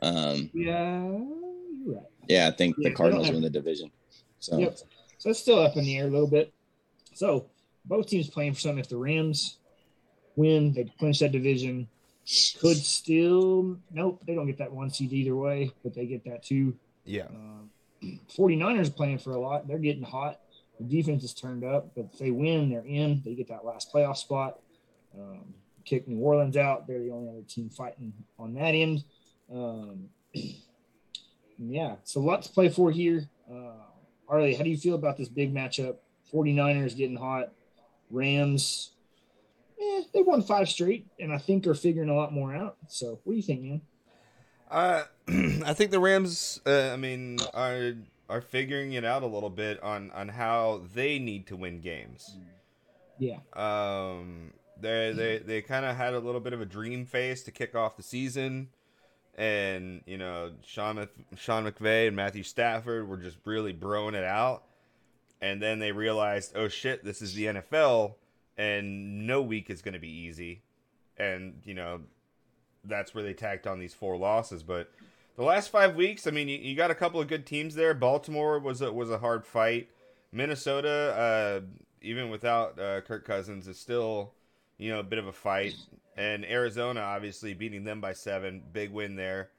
Um, 0.01 0.49
yeah, 0.53 0.99
right. 1.85 2.03
Yeah, 2.27 2.47
I 2.47 2.51
think 2.51 2.75
yeah, 2.79 2.89
the 2.89 2.95
Cardinals 2.95 3.29
win 3.29 3.41
the 3.41 3.49
division. 3.49 3.91
So, 4.39 4.57
yep. 4.57 4.77
so 5.19 5.29
it's 5.29 5.39
still 5.39 5.59
up 5.59 5.77
in 5.77 5.85
the 5.85 5.97
air 5.97 6.07
a 6.07 6.09
little 6.09 6.27
bit. 6.27 6.51
So 7.13 7.45
both 7.85 8.07
teams 8.07 8.29
playing 8.29 8.55
for 8.55 8.59
something. 8.59 8.79
If 8.79 8.89
the 8.89 8.97
Rams 8.97 9.59
win, 10.35 10.73
they 10.73 10.85
clinch 10.99 11.19
that 11.19 11.31
division. 11.31 11.87
Could 12.59 12.77
still 12.77 13.77
nope, 13.91 14.21
they 14.25 14.33
don't 14.33 14.47
get 14.47 14.57
that 14.59 14.71
one 14.71 14.89
seed 14.89 15.11
either 15.11 15.35
way, 15.35 15.71
but 15.83 15.93
they 15.93 16.05
get 16.05 16.23
that 16.25 16.43
too. 16.43 16.75
Yeah. 17.05 17.23
Uh, 17.23 18.07
49ers 18.37 18.95
playing 18.95 19.17
for 19.17 19.31
a 19.31 19.39
lot. 19.39 19.67
They're 19.67 19.77
getting 19.77 20.03
hot. 20.03 20.39
The 20.79 20.85
defense 20.85 21.23
is 21.23 21.33
turned 21.33 21.63
up, 21.63 21.91
but 21.95 22.05
if 22.13 22.19
they 22.19 22.31
win, 22.31 22.69
they're 22.69 22.85
in. 22.85 23.21
They 23.25 23.35
get 23.35 23.49
that 23.49 23.65
last 23.65 23.93
playoff 23.93 24.17
spot. 24.17 24.59
Um, 25.17 25.53
kick 25.85 26.07
New 26.07 26.19
Orleans 26.19 26.57
out. 26.57 26.87
They're 26.87 26.99
the 26.99 27.11
only 27.11 27.29
other 27.29 27.43
team 27.47 27.69
fighting 27.69 28.13
on 28.39 28.53
that 28.55 28.73
end. 28.73 29.03
Um, 29.53 30.09
yeah, 31.57 31.95
so 32.03 32.21
a 32.21 32.23
lot 32.23 32.43
to 32.43 32.49
play 32.49 32.69
for 32.69 32.91
here. 32.91 33.27
Uh, 33.51 33.83
Arlie, 34.27 34.55
how 34.55 34.63
do 34.63 34.69
you 34.69 34.77
feel 34.77 34.95
about 34.95 35.17
this 35.17 35.29
big 35.29 35.53
matchup? 35.53 35.97
49ers 36.33 36.97
getting 36.97 37.17
hot. 37.17 37.51
Rams, 38.09 38.92
eh, 39.83 40.03
they 40.13 40.21
won 40.21 40.41
five 40.41 40.69
straight, 40.69 41.07
and 41.19 41.33
I 41.33 41.37
think 41.37 41.67
are 41.67 41.73
figuring 41.73 42.09
a 42.09 42.15
lot 42.15 42.33
more 42.33 42.55
out. 42.55 42.77
So, 42.87 43.19
what 43.23 43.33
do 43.33 43.37
you 43.37 43.43
think, 43.43 43.61
man? 43.61 43.81
Uh, 44.69 45.03
I 45.65 45.73
think 45.73 45.91
the 45.91 45.99
Rams. 45.99 46.61
Uh, 46.65 46.89
I 46.91 46.97
mean, 46.97 47.39
are 47.53 47.93
are 48.29 48.41
figuring 48.41 48.93
it 48.93 49.05
out 49.05 49.23
a 49.23 49.27
little 49.27 49.49
bit 49.49 49.81
on 49.83 50.11
on 50.11 50.29
how 50.29 50.81
they 50.93 51.19
need 51.19 51.47
to 51.47 51.55
win 51.55 51.81
games. 51.81 52.37
Yeah. 53.19 53.37
Um, 53.53 54.53
they 54.79 55.13
they 55.13 55.37
they 55.39 55.61
kind 55.61 55.85
of 55.85 55.95
had 55.95 56.13
a 56.13 56.19
little 56.19 56.41
bit 56.41 56.53
of 56.53 56.61
a 56.61 56.65
dream 56.65 57.05
phase 57.05 57.43
to 57.43 57.51
kick 57.51 57.75
off 57.75 57.95
the 57.97 58.03
season, 58.03 58.69
and 59.35 60.01
you 60.05 60.17
know 60.17 60.51
Sean 60.65 61.07
Sean 61.35 61.65
McVay 61.65 62.07
and 62.07 62.15
Matthew 62.15 62.43
Stafford 62.43 63.07
were 63.07 63.17
just 63.17 63.37
really 63.45 63.73
broing 63.73 64.13
it 64.13 64.23
out, 64.23 64.63
and 65.41 65.61
then 65.61 65.79
they 65.79 65.91
realized, 65.91 66.53
oh 66.55 66.67
shit, 66.67 67.03
this 67.03 67.21
is 67.21 67.33
the 67.33 67.45
NFL, 67.45 68.15
and 68.57 69.25
no 69.25 69.41
week 69.41 69.69
is 69.69 69.81
going 69.81 69.93
to 69.93 69.99
be 69.99 70.11
easy, 70.11 70.61
and 71.17 71.61
you 71.63 71.73
know 71.73 72.01
that's 72.83 73.13
where 73.13 73.23
they 73.23 73.33
tacked 73.33 73.67
on 73.67 73.79
these 73.79 73.93
four 73.93 74.17
losses, 74.17 74.63
but. 74.63 74.91
The 75.35 75.41
last 75.43 75.69
five 75.69 75.95
weeks, 75.95 76.27
I 76.27 76.29
mean, 76.29 76.47
you, 76.47 76.59
you 76.59 76.75
got 76.75 76.91
a 76.91 76.95
couple 76.95 77.19
of 77.19 77.27
good 77.27 77.47
teams 77.47 77.73
there. 77.73 77.95
Baltimore 77.95 78.59
was 78.59 78.83
a, 78.83 78.93
was 78.93 79.09
a 79.09 79.17
hard 79.17 79.47
fight. 79.47 79.89
Minnesota, 80.31 81.15
uh, 81.17 81.65
even 82.03 82.29
without 82.29 82.77
uh, 82.79 83.01
Kirk 83.01 83.25
Cousins, 83.25 83.67
is 83.67 83.79
still 83.79 84.33
you 84.77 84.91
know 84.91 84.99
a 84.99 85.03
bit 85.03 85.19
of 85.19 85.27
a 85.27 85.33
fight. 85.33 85.75
And 86.17 86.45
Arizona, 86.45 86.99
obviously 86.99 87.53
beating 87.53 87.83
them 87.83 88.01
by 88.01 88.13
seven, 88.13 88.61
big 88.71 88.91
win 88.91 89.15
there. 89.15 89.49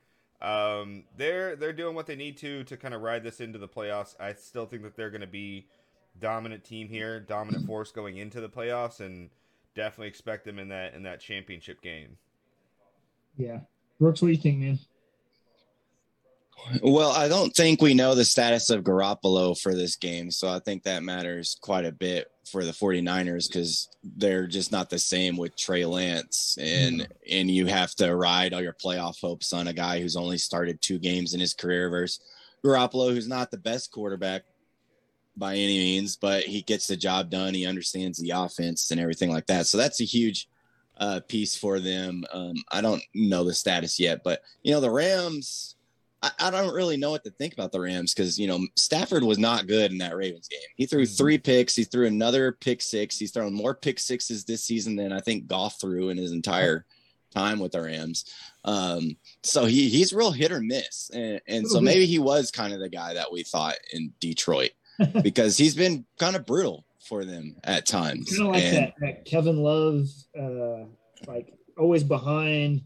Um, 0.41 1.05
they're 1.17 1.57
they're 1.57 1.73
doing 1.73 1.95
what 1.95 2.07
they 2.07 2.17
need 2.17 2.37
to 2.39 2.65
to 2.65 2.77
kind 2.77 2.93
of 2.93 3.01
ride 3.01 3.23
this 3.23 3.41
into 3.41 3.59
the 3.59 3.69
playoffs. 3.69 4.15
I 4.21 4.35
still 4.35 4.67
think 4.67 4.83
that 4.83 4.97
they're 4.97 5.11
going 5.11 5.21
to 5.21 5.27
be 5.27 5.67
dominant 6.21 6.65
team 6.65 6.89
here, 6.89 7.21
dominant 7.21 7.67
force 7.67 7.91
going 7.91 8.19
into 8.19 8.41
the 8.41 8.49
playoffs, 8.49 9.01
and 9.01 9.31
definitely 9.75 10.09
expect 10.09 10.45
them 10.45 10.59
in 10.59 10.69
that 10.69 10.95
in 10.95 11.03
that 11.03 11.21
championship 11.21 11.83
game. 11.83 12.17
Yeah. 13.37 13.61
Brooks, 14.01 14.23
what 14.23 14.29
do 14.29 14.33
you 14.33 14.39
think, 14.39 14.59
man? 14.59 14.79
Well, 16.83 17.11
I 17.11 17.29
don't 17.29 17.55
think 17.55 17.83
we 17.83 17.95
know 17.95 18.15
the 18.15 18.25
status 18.25 18.71
of 18.71 18.85
Garoppolo 18.85 19.61
for 19.61 19.75
this 19.75 19.97
game. 19.97 20.31
So 20.31 20.49
I 20.49 20.61
think 20.61 20.85
that 20.85 21.03
matters 21.03 21.57
quite 21.61 21.85
a 21.85 21.93
bit 21.93 22.31
for 22.51 22.65
the 22.65 22.73
49ers 22.73 23.49
because 23.49 23.89
they're 24.03 24.47
just 24.47 24.73
not 24.73 24.89
the 24.89 24.99
same 24.99 25.37
with 25.37 25.57
Trey 25.57 25.85
Lance. 25.85 26.57
And 26.61 27.01
mm-hmm. 27.01 27.13
and 27.31 27.51
you 27.51 27.67
have 27.67 27.95
to 27.97 28.15
ride 28.15 28.55
all 28.55 28.63
your 28.63 28.75
playoff 28.75 29.21
hopes 29.21 29.53
on 29.53 29.69
a 29.69 29.73
guy 29.73 30.01
who's 30.01 30.17
only 30.17 30.39
started 30.39 30.81
two 30.81 30.99
games 30.99 31.35
in 31.35 31.41
his 31.41 31.55
career 31.55 31.91
versus 31.91 32.21
Garoppolo, 32.65 33.13
who's 33.13 33.29
not 33.29 33.51
the 33.51 33.59
best 33.59 33.91
quarterback 33.91 34.45
by 35.37 35.55
any 35.55 35.79
means, 35.79 36.17
but 36.17 36.45
he 36.45 36.63
gets 36.63 36.87
the 36.87 36.97
job 36.97 37.31
done. 37.31 37.55
He 37.55 37.67
understands 37.67 38.19
the 38.19 38.31
offense 38.31 38.91
and 38.91 39.01
everything 39.01 39.31
like 39.31 39.47
that. 39.47 39.67
So 39.67 39.79
that's 39.79 40.01
a 40.01 40.05
huge 40.05 40.49
uh, 40.99 41.21
piece 41.27 41.57
for 41.57 41.81
them. 41.81 42.25
Um, 42.33 42.55
I 42.71 42.81
don't 42.81 43.03
know 43.15 43.45
the 43.45 43.55
status 43.55 43.99
yet, 43.99 44.23
but 44.23 44.43
you 44.63 44.73
know, 44.73 44.81
the 44.81 44.91
Rams 44.91 45.75
I, 46.25 46.49
I 46.49 46.51
don't 46.51 46.75
really 46.75 46.97
know 46.97 47.11
what 47.11 47.23
to 47.25 47.31
think 47.31 47.53
about 47.53 47.71
the 47.71 47.81
Rams 47.81 48.15
because 48.15 48.39
you 48.39 48.47
know 48.47 48.67
Stafford 48.77 49.23
was 49.23 49.39
not 49.39 49.67
good 49.67 49.93
in 49.93 49.99
that 49.99 50.17
Ravens 50.17 50.49
game. 50.49 50.61
He 50.77 50.87
threw 50.87 51.03
mm-hmm. 51.03 51.15
three 51.15 51.39
picks. 51.39 51.77
He 51.77 51.85
threw 51.85 52.07
another 52.07 52.53
pick 52.53 52.81
six. 52.81 53.19
He's 53.19 53.31
thrown 53.31 53.53
more 53.53 53.75
pick 53.75 54.01
sixes 54.01 54.45
this 54.45 54.65
season 54.65 54.97
than 54.97 55.13
I 55.13 55.21
think 55.21 55.47
Goff 55.47 55.81
threw 55.81 56.09
in 56.09 56.17
his 56.17 56.33
entire 56.33 56.87
time 57.35 57.59
with 57.59 57.73
the 57.73 57.83
Rams. 57.83 58.25
Um, 58.65 59.17
so 59.43 59.67
he 59.67 59.91
he's 59.91 60.15
real 60.15 60.33
hit 60.33 60.51
or 60.51 60.61
miss, 60.61 61.11
and, 61.13 61.41
and 61.47 61.69
so 61.69 61.81
maybe 61.81 62.07
he 62.07 62.19
was 62.19 62.51
kind 62.51 62.73
of 62.73 62.81
the 62.81 62.89
guy 62.89 63.15
that 63.15 63.31
we 63.31 63.43
thought 63.43 63.77
in 63.93 64.13
Detroit 64.19 64.71
because 65.23 65.57
he's 65.57 65.75
been 65.75 66.05
kind 66.19 66.37
of 66.37 66.47
brutal 66.47 66.85
for 67.01 67.25
them 67.25 67.57
at 67.65 67.87
times. 67.87 68.37
Kind 68.37 68.49
of 68.49 68.55
like 68.55 68.63
and, 68.65 68.77
that, 68.77 68.95
that, 69.01 69.25
Kevin 69.25 69.59
Love, 69.59 70.09
uh, 70.39 70.85
like 71.27 71.55
always 71.77 72.05
behind, 72.05 72.83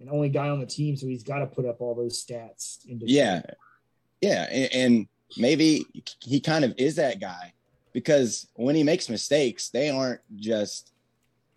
and 0.00 0.10
only 0.10 0.28
guy 0.28 0.48
on 0.48 0.60
the 0.60 0.66
team, 0.66 0.96
so 0.96 1.06
he's 1.06 1.22
got 1.22 1.40
to 1.40 1.46
put 1.46 1.66
up 1.66 1.80
all 1.80 1.94
those 1.94 2.24
stats. 2.24 2.78
yeah, 2.86 3.42
yeah, 4.20 4.44
and, 4.50 4.74
and 4.74 5.08
maybe 5.36 5.86
he 6.20 6.40
kind 6.40 6.64
of 6.64 6.74
is 6.78 6.96
that 6.96 7.20
guy 7.20 7.52
because 7.92 8.48
when 8.54 8.74
he 8.74 8.82
makes 8.82 9.08
mistakes, 9.08 9.68
they 9.68 9.90
aren't 9.90 10.20
just 10.36 10.92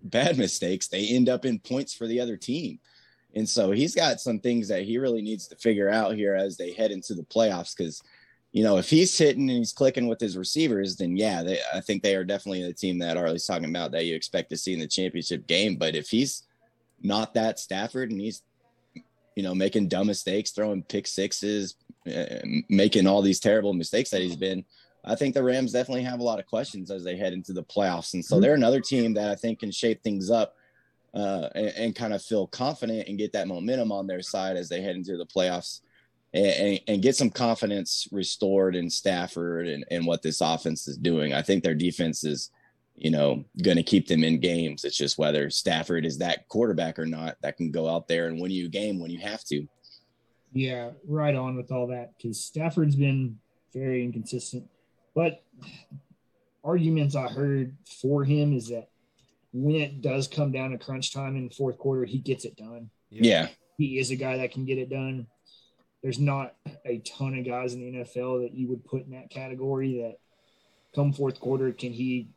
bad 0.01 0.37
mistakes; 0.37 0.87
they 0.87 1.07
end 1.07 1.29
up 1.29 1.45
in 1.45 1.59
points 1.59 1.93
for 1.93 2.07
the 2.07 2.19
other 2.19 2.37
team. 2.37 2.79
And 3.35 3.49
so 3.49 3.71
he's 3.71 3.95
got 3.95 4.21
some 4.21 4.39
things 4.39 4.67
that 4.67 4.83
he 4.83 4.97
really 4.97 5.21
needs 5.21 5.47
to 5.47 5.55
figure 5.55 5.89
out 5.89 6.15
here 6.15 6.35
as 6.35 6.55
they 6.55 6.71
head 6.71 6.91
into 6.91 7.15
the 7.15 7.23
playoffs. 7.23 7.75
Because, 7.75 8.01
you 8.53 8.63
know, 8.63 8.77
if 8.77 8.87
he's 8.87 9.17
hitting 9.17 9.49
and 9.49 9.57
he's 9.57 9.73
clicking 9.73 10.07
with 10.07 10.21
his 10.21 10.37
receivers, 10.37 10.95
then 10.95 11.17
yeah, 11.17 11.41
they, 11.41 11.59
I 11.73 11.81
think 11.81 12.03
they 12.03 12.15
are 12.15 12.23
definitely 12.23 12.63
the 12.63 12.71
team 12.71 12.99
that 12.99 13.17
Arlie's 13.17 13.47
talking 13.47 13.69
about 13.69 13.91
that 13.91 14.05
you 14.05 14.15
expect 14.15 14.51
to 14.51 14.57
see 14.57 14.73
in 14.73 14.79
the 14.79 14.87
championship 14.87 15.47
game. 15.47 15.75
But 15.75 15.95
if 15.95 16.07
he's 16.07 16.43
not 17.01 17.33
that 17.33 17.59
Stafford, 17.59 18.11
and 18.11 18.21
he's 18.21 18.43
you 19.35 19.41
know 19.41 19.55
making 19.55 19.87
dumb 19.87 20.05
mistakes, 20.05 20.51
throwing 20.51 20.83
pick 20.83 21.07
sixes, 21.07 21.75
uh, 22.07 22.39
making 22.69 23.07
all 23.07 23.23
these 23.23 23.39
terrible 23.39 23.73
mistakes 23.73 24.11
that 24.11 24.21
he's 24.21 24.35
been. 24.35 24.63
I 25.03 25.15
think 25.15 25.33
the 25.33 25.43
Rams 25.43 25.73
definitely 25.73 26.03
have 26.03 26.21
a 26.21 26.23
lot 26.23 26.39
of 26.39 26.45
questions 26.45 26.89
as 26.89 27.03
they 27.03 27.17
head 27.17 27.33
into 27.33 27.53
the 27.53 27.63
playoffs, 27.63 28.13
and 28.13 28.23
so 28.23 28.39
they're 28.39 28.53
another 28.53 28.79
team 28.79 29.15
that 29.15 29.31
I 29.31 29.35
think 29.35 29.59
can 29.59 29.71
shape 29.71 30.01
things 30.03 30.29
up 30.29 30.55
uh, 31.13 31.49
and, 31.55 31.67
and, 31.75 31.95
kind 31.95 32.13
of 32.13 32.21
feel 32.21 32.47
confident 32.47 33.07
and 33.07 33.17
get 33.17 33.33
that 33.33 33.47
momentum 33.47 33.91
on 33.91 34.07
their 34.07 34.21
side 34.21 34.57
as 34.57 34.69
they 34.69 34.81
head 34.81 34.95
into 34.95 35.17
the 35.17 35.25
playoffs. 35.25 35.81
And, 36.33 36.79
and, 36.87 37.01
get 37.03 37.15
some 37.15 37.29
confidence 37.29 38.07
restored 38.11 38.75
in 38.75 38.89
Stafford 38.89 39.67
and, 39.67 39.85
and 39.91 40.03
what 40.07 40.23
this 40.23 40.41
offense 40.41 40.87
is 40.87 40.97
doing. 40.97 41.31
I 41.31 41.43
think 41.43 41.63
their 41.63 41.75
defense 41.75 42.23
is 42.23 42.49
you 42.95 43.09
know, 43.09 43.43
going 43.61 43.77
to 43.77 43.83
keep 43.83 44.07
them 44.07 44.23
in 44.23 44.39
games. 44.39 44.83
It's 44.83 44.97
just 44.97 45.17
whether 45.17 45.49
Stafford 45.49 46.05
is 46.05 46.19
that 46.19 46.47
quarterback 46.47 46.99
or 46.99 47.05
not 47.05 47.37
that 47.41 47.57
can 47.57 47.71
go 47.71 47.89
out 47.89 48.07
there 48.07 48.27
and 48.27 48.39
win 48.39 48.51
you 48.51 48.67
a 48.67 48.69
game 48.69 48.99
when 48.99 49.11
you 49.11 49.19
have 49.19 49.43
to. 49.45 49.67
Yeah, 50.53 50.91
right 51.07 51.33
on 51.33 51.55
with 51.55 51.71
all 51.71 51.87
that 51.87 52.15
because 52.17 52.39
Stafford's 52.39 52.95
been 52.95 53.39
very 53.73 54.03
inconsistent. 54.03 54.69
But 55.15 55.43
arguments 56.63 57.15
I 57.15 57.27
heard 57.27 57.75
for 58.01 58.23
him 58.23 58.53
is 58.53 58.69
that 58.69 58.89
when 59.51 59.75
it 59.75 60.01
does 60.01 60.27
come 60.27 60.51
down 60.51 60.71
to 60.71 60.77
crunch 60.77 61.11
time 61.11 61.35
in 61.35 61.47
the 61.47 61.53
fourth 61.53 61.77
quarter, 61.77 62.05
he 62.05 62.19
gets 62.19 62.45
it 62.45 62.55
done. 62.55 62.89
Yeah. 63.09 63.47
He 63.77 63.97
is 63.97 64.11
a 64.11 64.15
guy 64.15 64.37
that 64.37 64.51
can 64.51 64.65
get 64.65 64.77
it 64.77 64.89
done. 64.89 65.27
There's 66.03 66.19
not 66.19 66.53
a 66.85 66.99
ton 66.99 67.37
of 67.37 67.45
guys 67.45 67.73
in 67.73 67.79
the 67.79 67.99
NFL 67.99 68.43
that 68.43 68.53
you 68.53 68.67
would 68.67 68.83
put 68.83 69.05
in 69.05 69.11
that 69.11 69.29
category 69.29 70.01
that 70.01 70.17
come 70.93 71.13
fourth 71.13 71.39
quarter, 71.39 71.71
can 71.71 71.93
he 71.93 72.27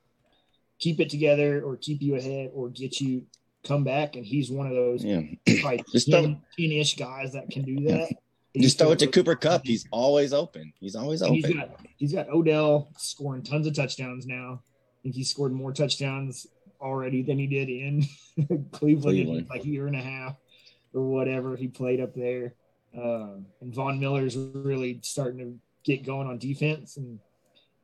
keep 0.78 1.00
it 1.00 1.10
together 1.10 1.62
or 1.62 1.76
keep 1.76 2.02
you 2.02 2.16
ahead 2.16 2.50
or 2.54 2.68
get 2.68 3.00
you 3.00 3.26
come 3.64 3.84
back. 3.84 4.16
And 4.16 4.24
he's 4.24 4.50
one 4.50 4.66
of 4.66 4.74
those 4.74 5.04
yeah. 5.04 5.22
like 5.64 5.84
just 5.92 6.10
10, 6.10 6.40
ish 6.58 6.96
guys 6.96 7.32
that 7.32 7.50
can 7.50 7.62
do 7.62 7.76
that. 7.88 8.10
Yeah. 8.54 8.62
Just 8.62 8.78
throw 8.78 8.92
it 8.92 8.98
to 9.00 9.06
Cooper 9.06 9.34
Kupp. 9.34 9.62
He's 9.64 9.86
always 9.90 10.32
open. 10.32 10.72
He's 10.80 10.96
always 10.96 11.20
open. 11.20 11.34
He's 11.34 11.54
got, 11.54 11.80
he's 11.96 12.12
got 12.14 12.28
Odell 12.30 12.88
scoring 12.96 13.42
tons 13.42 13.66
of 13.66 13.74
touchdowns 13.74 14.26
now. 14.26 14.62
I 14.62 15.02
think 15.02 15.14
he 15.14 15.24
scored 15.24 15.52
more 15.52 15.72
touchdowns 15.72 16.46
already 16.80 17.22
than 17.22 17.38
he 17.38 17.46
did 17.46 17.68
in 17.68 18.06
Cleveland, 18.70 18.70
Cleveland. 19.02 19.40
in 19.40 19.46
like 19.48 19.64
a 19.64 19.68
year 19.68 19.86
and 19.86 19.96
a 19.96 20.00
half 20.00 20.36
or 20.94 21.02
whatever 21.02 21.54
he 21.54 21.68
played 21.68 22.00
up 22.00 22.14
there. 22.14 22.54
Um, 22.96 23.46
and 23.60 23.74
Von 23.74 24.00
Miller's 24.00 24.36
really 24.36 25.00
starting 25.02 25.38
to 25.38 25.58
get 25.84 26.04
going 26.04 26.26
on 26.26 26.38
defense. 26.38 26.96
And 26.96 27.18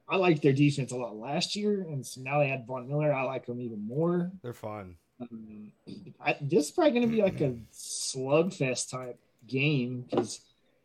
I 0.09 0.17
liked 0.17 0.43
their 0.43 0.53
defense 0.53 0.93
a 0.93 0.97
lot 0.97 1.17
last 1.17 1.55
year, 1.57 1.83
and 1.83 2.05
so 2.05 2.21
now 2.21 2.41
they 2.41 2.49
had 2.49 2.67
Von 2.67 2.89
Miller. 2.89 3.13
I 3.13 3.23
like 3.23 3.47
them 3.47 3.61
even 3.61 3.87
more. 3.87 4.31
They're 4.43 4.53
fun. 4.53 4.97
Um, 5.21 5.73
I, 6.21 6.37
this 6.41 6.67
is 6.67 6.71
probably 6.71 6.93
going 6.93 7.09
to 7.09 7.15
be 7.15 7.23
like 7.23 7.41
a 7.41 7.55
slugfest 7.73 8.91
type 8.91 9.19
game 9.47 10.05
because 10.09 10.41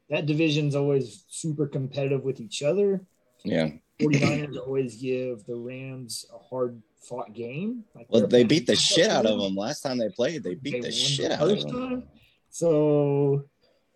that 0.10 0.26
division's 0.26 0.76
always 0.76 1.26
super 1.30 1.68
competitive 1.68 2.24
with 2.24 2.40
each 2.40 2.62
other. 2.64 3.02
Yeah. 3.44 3.70
49ers 4.00 4.58
always 4.58 4.96
give 4.96 5.44
the 5.46 5.56
Rams 5.56 6.26
a 6.34 6.38
hard 6.38 6.82
fought 7.02 7.34
game. 7.34 7.84
Like 7.96 8.08
well, 8.10 8.28
they 8.28 8.44
beat 8.44 8.68
the 8.68 8.76
shit 8.76 9.10
out 9.10 9.26
of 9.26 9.40
them 9.40 9.56
last 9.56 9.82
time 9.82 9.98
they 9.98 10.10
played. 10.10 10.44
They 10.44 10.56
beat 10.56 10.74
they 10.74 10.82
the 10.82 10.92
shit 10.92 11.30
the 11.30 11.42
out 11.42 11.50
of 11.50 11.62
them. 11.62 11.72
Time. 11.72 12.04
So 12.50 13.46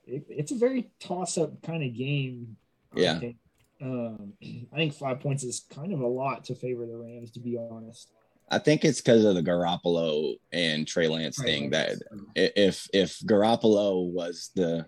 it, 0.05 0.25
it's 0.29 0.51
a 0.51 0.57
very 0.57 0.91
toss 0.99 1.37
up 1.37 1.61
kind 1.61 1.83
of 1.83 1.95
game. 1.95 2.57
Yeah. 2.95 3.19
Um, 3.81 4.33
I 4.73 4.75
think 4.75 4.93
five 4.93 5.19
points 5.19 5.43
is 5.43 5.65
kind 5.69 5.93
of 5.93 6.01
a 6.01 6.07
lot 6.07 6.45
to 6.45 6.55
favor 6.55 6.85
the 6.85 6.97
Rams, 6.97 7.31
to 7.31 7.39
be 7.39 7.57
honest. 7.57 8.11
I 8.49 8.59
think 8.59 8.83
it's 8.83 8.99
because 8.99 9.23
of 9.23 9.35
the 9.35 9.41
Garoppolo 9.41 10.35
and 10.51 10.85
Trey 10.85 11.07
Lance 11.07 11.41
thing 11.41 11.69
that 11.69 11.95
if 12.35 12.85
if 12.93 13.17
Garoppolo 13.19 14.11
was 14.11 14.51
the 14.55 14.85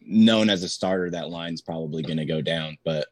known 0.00 0.48
as 0.48 0.62
a 0.62 0.68
starter, 0.68 1.10
that 1.10 1.28
line's 1.28 1.60
probably 1.60 2.02
going 2.02 2.16
to 2.16 2.24
go 2.24 2.40
down, 2.40 2.78
but 2.84 3.06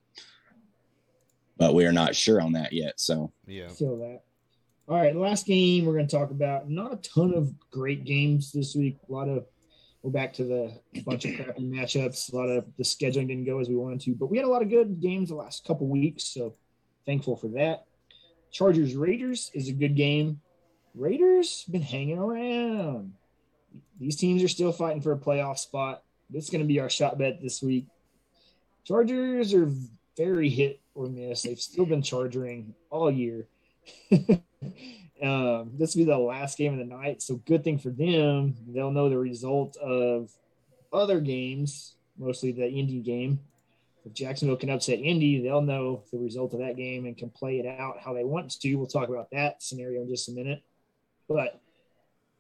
but 1.59 1.75
we 1.75 1.85
are 1.85 1.93
not 1.93 2.17
sure 2.17 2.41
on 2.41 2.53
that 2.53 2.73
yet. 2.73 2.99
So 2.99 3.33
Yeah. 3.47 3.69
Feel 3.69 3.99
that. 3.99 4.23
All 4.89 4.97
right, 4.97 5.15
last 5.15 5.47
game 5.47 5.85
we're 5.85 5.93
going 5.93 6.09
to 6.09 6.17
talk 6.17 6.31
about. 6.31 6.69
Not 6.69 6.93
a 6.93 6.97
ton 6.97 7.33
of 7.35 7.53
great 7.71 8.05
games 8.05 8.51
this 8.51 8.75
week. 8.75 8.97
A 9.09 9.13
lot 9.13 9.29
of 9.29 9.45
we're 10.03 10.11
back 10.11 10.33
to 10.35 10.45
the 10.45 11.03
bunch 11.03 11.25
of 11.27 11.37
crappy 11.37 11.63
matchups. 11.63 12.33
A 12.33 12.37
lot 12.37 12.49
of 12.49 12.65
the 12.79 12.85
scheduling 12.85 13.29
didn't 13.29 13.45
go 13.45 13.59
as 13.61 13.69
we 13.69 13.77
wanted 13.77 14.01
to, 14.03 14.15
but 14.15 14.31
we 14.31 14.39
had 14.39 14.47
a 14.47 14.51
lot 14.51 14.63
of 14.63 14.71
good 14.71 15.01
games 15.01 15.29
the 15.29 15.35
last 15.35 15.67
couple 15.67 15.87
weeks. 15.87 16.25
So 16.25 16.55
thankful 17.07 17.37
for 17.37 17.49
that. 17.49 17.85
Chargers 18.51 18.97
Raiders 18.97 19.51
is 19.55 19.69
a 19.69 19.73
good 19.73 19.97
game. 19.97 20.41
Raiders 20.95 21.65
been 21.71 21.83
hanging 21.83 22.19
around. 22.19 23.13
These 23.99 24.17
teams 24.17 24.43
are 24.43 24.49
still 24.49 24.73
fighting 24.73 25.03
for 25.03 25.13
a 25.13 25.19
playoff 25.19 25.59
spot. 25.59 26.03
This 26.31 26.45
is 26.45 26.51
going 26.51 26.63
to 26.63 26.67
be 26.67 26.81
our 26.81 26.91
shot 26.91 27.19
bet 27.19 27.41
this 27.43 27.63
week. 27.63 27.87
Chargers 28.85 29.53
are 29.55 29.71
very 30.17 30.49
hit 30.49 30.81
or 30.95 31.09
miss. 31.09 31.43
They've 31.43 31.61
still 31.61 31.87
been 31.87 32.03
charging 32.03 32.75
all 32.89 33.11
year. 33.11 33.47
um, 35.23 35.73
this 35.75 35.95
will 35.95 36.05
be 36.05 36.11
the 36.11 36.19
last 36.19 36.57
game 36.57 36.73
of 36.73 36.79
the 36.79 36.85
night, 36.85 37.23
so 37.23 37.37
good 37.47 37.63
thing 37.63 37.79
for 37.79 37.91
them. 37.91 38.55
They'll 38.69 38.91
know 38.91 39.09
the 39.09 39.19
result 39.19 39.77
of 39.77 40.31
other 40.93 41.21
games, 41.21 41.95
mostly 42.19 42.53
the 42.53 42.69
Indy 42.69 43.01
game. 43.01 43.41
If 44.07 44.15
Jacksonville 44.15 44.57
can 44.57 44.71
upset 44.71 44.99
Indy, 44.99 45.43
they'll 45.43 45.61
know 45.61 46.05
the 46.11 46.19
result 46.19 46.55
of 46.55 46.61
that 46.61 46.77
game 46.77 47.05
and 47.05 47.17
can 47.17 47.29
play 47.29 47.59
it 47.59 47.67
out 47.67 48.01
how 48.01 48.15
they 48.15 48.25
want 48.25 48.59
to. 48.61 48.75
We'll 48.77 48.87
talk 48.87 49.09
about 49.09 49.31
that 49.33 49.63
scenario 49.63 50.03
in 50.03 50.09
just 50.09 50.29
a 50.29 50.33
minute. 50.33 50.63
But 51.29 51.61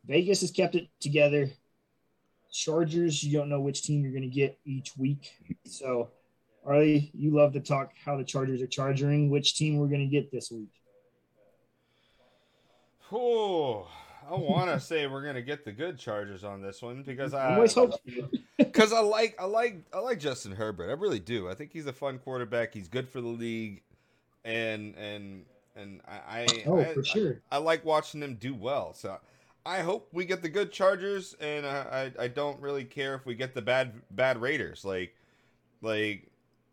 Vegas 0.06 0.40
has 0.40 0.50
kept 0.50 0.74
it 0.74 0.88
together. 1.00 1.50
Chargers, 2.50 3.22
you 3.22 3.38
don't 3.38 3.50
know 3.50 3.60
which 3.60 3.82
team 3.82 4.02
you're 4.02 4.10
going 4.10 4.22
to 4.22 4.28
get 4.28 4.58
each 4.64 4.96
week. 4.96 5.34
So, 5.66 6.10
Arlie, 6.64 7.10
you 7.14 7.30
love 7.30 7.52
to 7.52 7.60
talk 7.60 7.92
how 8.04 8.16
the 8.16 8.24
Chargers 8.24 8.62
are 8.62 8.66
charging. 8.66 9.30
Which 9.30 9.54
team 9.54 9.76
we're 9.76 9.88
going 9.88 10.00
to 10.00 10.06
get 10.06 10.32
this 10.32 10.50
week? 10.50 10.79
Oh, 13.12 13.88
I 14.30 14.34
want 14.34 14.70
to 14.70 14.78
say 14.78 15.06
we're 15.06 15.24
gonna 15.24 15.42
get 15.42 15.64
the 15.64 15.72
good 15.72 15.98
Chargers 15.98 16.44
on 16.44 16.62
this 16.62 16.80
one 16.80 17.02
because 17.02 17.34
I 17.34 17.54
always 17.54 17.74
hope 17.74 17.92
because 18.56 18.92
I 18.92 19.00
like 19.00 19.34
I 19.40 19.44
like 19.46 19.82
I 19.92 19.98
like 19.98 20.20
Justin 20.20 20.52
Herbert. 20.52 20.88
I 20.90 20.92
really 20.92 21.18
do. 21.18 21.48
I 21.48 21.54
think 21.54 21.72
he's 21.72 21.86
a 21.86 21.92
fun 21.92 22.18
quarterback. 22.18 22.72
He's 22.72 22.88
good 22.88 23.08
for 23.08 23.20
the 23.20 23.28
league, 23.28 23.82
and 24.44 24.94
and 24.96 25.44
and 25.74 26.00
I 26.06 26.42
I, 26.42 26.46
Oh, 26.66 26.78
I, 26.78 26.94
for 26.94 27.04
sure. 27.04 27.40
I, 27.50 27.56
I 27.56 27.58
like 27.58 27.84
watching 27.84 28.22
him 28.22 28.36
do 28.36 28.54
well. 28.54 28.94
So 28.94 29.18
I 29.66 29.80
hope 29.80 30.08
we 30.12 30.24
get 30.24 30.42
the 30.42 30.48
good 30.48 30.70
Chargers, 30.70 31.34
and 31.40 31.66
I, 31.66 32.12
I 32.18 32.24
I 32.24 32.28
don't 32.28 32.60
really 32.60 32.84
care 32.84 33.14
if 33.14 33.26
we 33.26 33.34
get 33.34 33.54
the 33.54 33.62
bad 33.62 33.94
bad 34.12 34.40
Raiders. 34.40 34.84
Like 34.84 35.16
like 35.82 36.28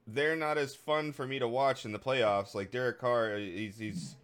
they're 0.06 0.36
not 0.36 0.58
as 0.58 0.76
fun 0.76 1.12
for 1.12 1.26
me 1.26 1.39
to 1.39 1.47
watch 1.47 1.86
in 1.86 1.91
the 1.91 2.00
playoffs. 2.00 2.54
Like 2.54 2.69
Derek 2.69 3.00
Carr, 3.00 3.38
he's 3.38 3.78
he's 3.80 4.15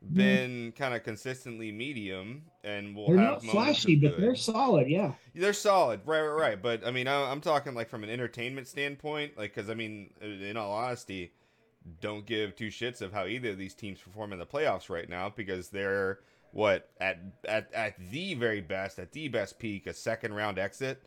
been 0.00 0.72
kind 0.72 0.94
of 0.94 1.02
consistently 1.02 1.72
medium, 1.72 2.42
and 2.64 2.94
will 2.94 3.08
They're 3.08 3.18
have 3.18 3.42
not 3.42 3.52
flashy, 3.52 3.96
but 3.96 4.16
good. 4.16 4.22
they're 4.22 4.34
solid. 4.36 4.88
Yeah. 4.88 5.12
They're 5.34 5.52
solid, 5.52 6.00
right, 6.06 6.20
right, 6.22 6.40
right. 6.40 6.62
But 6.62 6.86
I 6.86 6.90
mean, 6.90 7.08
I, 7.08 7.30
I'm 7.30 7.40
talking 7.40 7.74
like 7.74 7.88
from 7.88 8.04
an 8.04 8.10
entertainment 8.10 8.68
standpoint, 8.68 9.36
like 9.36 9.54
because 9.54 9.70
I 9.70 9.74
mean, 9.74 10.10
in 10.20 10.56
all 10.56 10.72
honesty, 10.72 11.32
don't 12.00 12.26
give 12.26 12.54
two 12.56 12.68
shits 12.68 13.00
of 13.02 13.12
how 13.12 13.26
either 13.26 13.50
of 13.50 13.58
these 13.58 13.74
teams 13.74 14.00
perform 14.00 14.32
in 14.32 14.38
the 14.38 14.46
playoffs 14.46 14.88
right 14.90 15.08
now 15.08 15.32
because 15.34 15.68
they're 15.70 16.20
what 16.52 16.90
at 17.00 17.18
at 17.46 17.72
at 17.74 17.94
the 18.10 18.34
very 18.34 18.60
best, 18.60 18.98
at 18.98 19.12
the 19.12 19.28
best 19.28 19.58
peak, 19.58 19.86
a 19.86 19.94
second 19.94 20.32
round 20.34 20.58
exit, 20.58 21.02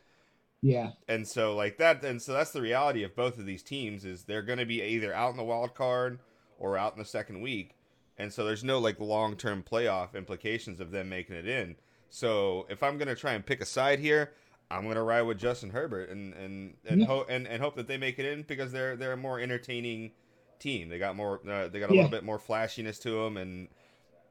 Yeah. 0.62 0.92
and 1.08 1.28
so 1.28 1.56
like 1.56 1.78
that, 1.80 2.04
and 2.04 2.22
so 2.22 2.34
that's 2.34 2.52
the 2.52 2.62
reality 2.62 3.04
of 3.04 3.16
both 3.16 3.38
of 3.40 3.46
these 3.46 3.64
teams 3.64 4.06
is 4.06 4.24
they're 4.24 4.44
going 4.44 4.60
to 4.60 4.66
be 4.66 4.82
either 4.84 5.14
out 5.14 5.32
in 5.32 5.38
the 5.38 5.44
wild 5.44 5.76
card 5.76 6.20
or 6.60 6.78
out 6.78 6.94
in 6.94 7.00
the 7.00 7.06
second 7.06 7.42
week, 7.42 7.76
and 8.18 8.32
so 8.34 8.46
there's 8.46 8.64
no 8.64 8.80
like 8.80 9.00
long 9.00 9.36
term 9.36 9.64
playoff 9.64 10.16
implications 10.16 10.80
of 10.80 10.92
them 10.92 11.10
making 11.10 11.36
it 11.36 11.48
in. 11.48 11.76
So 12.10 12.66
if 12.70 12.84
I'm 12.84 12.98
gonna 12.98 13.16
try 13.16 13.34
and 13.34 13.46
pick 13.46 13.62
a 13.62 13.66
side 13.66 14.00
here, 14.00 14.34
I'm 14.70 14.88
gonna 14.88 15.04
ride 15.04 15.24
with 15.24 15.40
Justin 15.40 15.70
Herbert 15.72 16.10
and 16.10 16.34
and 16.34 16.76
and 16.86 17.02
Yeah. 17.02 17.08
hope 17.08 17.28
and, 17.30 17.48
and 17.48 17.62
hope 17.62 17.76
that 17.76 17.88
they 17.88 17.98
make 17.98 18.20
it 18.20 18.26
in 18.26 18.44
because 18.44 18.72
they're 18.72 18.96
they're 18.96 19.14
a 19.14 19.18
more 19.18 19.40
entertaining 19.40 20.12
team. 20.60 20.90
They 20.90 21.00
got 21.00 21.16
more 21.16 21.40
uh, 21.50 21.68
they 21.68 21.80
got 21.80 21.90
a 21.90 21.94
Yeah. 21.94 22.04
little 22.04 22.10
bit 22.10 22.24
more 22.24 22.40
flashiness 22.40 23.00
to 23.00 23.24
them, 23.24 23.38
and 23.38 23.68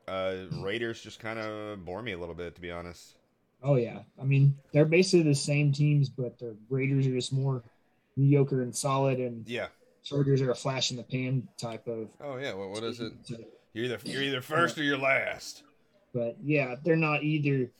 uh, 0.08 0.46
Raiders 0.62 1.00
just 1.00 1.20
kind 1.20 1.38
of 1.38 1.84
bore 1.84 2.02
me 2.02 2.12
a 2.12 2.18
little 2.18 2.34
bit 2.34 2.54
to 2.56 2.60
be 2.60 2.70
honest. 2.70 3.16
Oh 3.62 3.76
yeah. 3.76 4.00
I 4.20 4.24
mean, 4.24 4.56
they're 4.72 4.84
basically 4.84 5.22
the 5.28 5.34
same 5.34 5.72
teams, 5.72 6.08
but 6.08 6.38
the 6.38 6.56
Raiders 6.70 7.06
are 7.06 7.12
just 7.12 7.32
more 7.32 7.62
mediocre 8.16 8.62
and 8.62 8.74
solid, 8.74 9.18
and 9.20 9.46
Yeah. 9.48 9.68
Chargers 10.02 10.40
are 10.40 10.50
a 10.50 10.54
flash 10.54 10.90
in 10.90 10.96
the 10.96 11.02
pan 11.02 11.46
type 11.58 11.86
of. 11.86 12.10
Oh 12.20 12.36
yeah. 12.38 12.54
Well, 12.54 12.70
what 12.70 12.82
is 12.84 13.00
it? 13.00 13.12
You're 13.72 13.85
either 13.87 13.98
you're 14.04 14.22
either 14.22 14.40
first 14.40 14.78
or 14.78 14.83
you're 14.83 14.98
last. 14.98 15.62
But 16.12 16.37
yeah, 16.42 16.74
they're 16.85 16.96
not 16.96 17.22
either. 17.22 17.70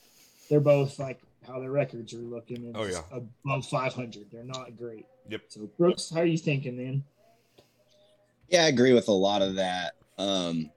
They're 0.49 0.61
both 0.61 0.99
like 0.99 1.21
how 1.47 1.59
their 1.61 1.71
records 1.71 2.13
are 2.15 2.19
looking. 2.19 2.67
It's 2.67 2.79
Oh, 2.79 2.85
yeah. 2.85 3.03
above 3.45 3.67
500. 3.67 4.27
They're 4.31 4.45
not 4.45 4.77
great. 4.77 5.07
Yep. 5.29 5.43
So 5.49 5.69
Brooks, 5.79 6.11
how 6.11 6.21
are 6.21 6.25
you 6.27 6.39
thinking, 6.39 6.77
man? 6.77 7.05
Yeah, 8.49 8.65
I 8.65 8.69
agree 8.69 8.93
with 8.93 9.09
a 9.09 9.13
lot 9.13 9.43
of 9.43 9.57
that. 9.57 9.95
Um, 10.19 10.71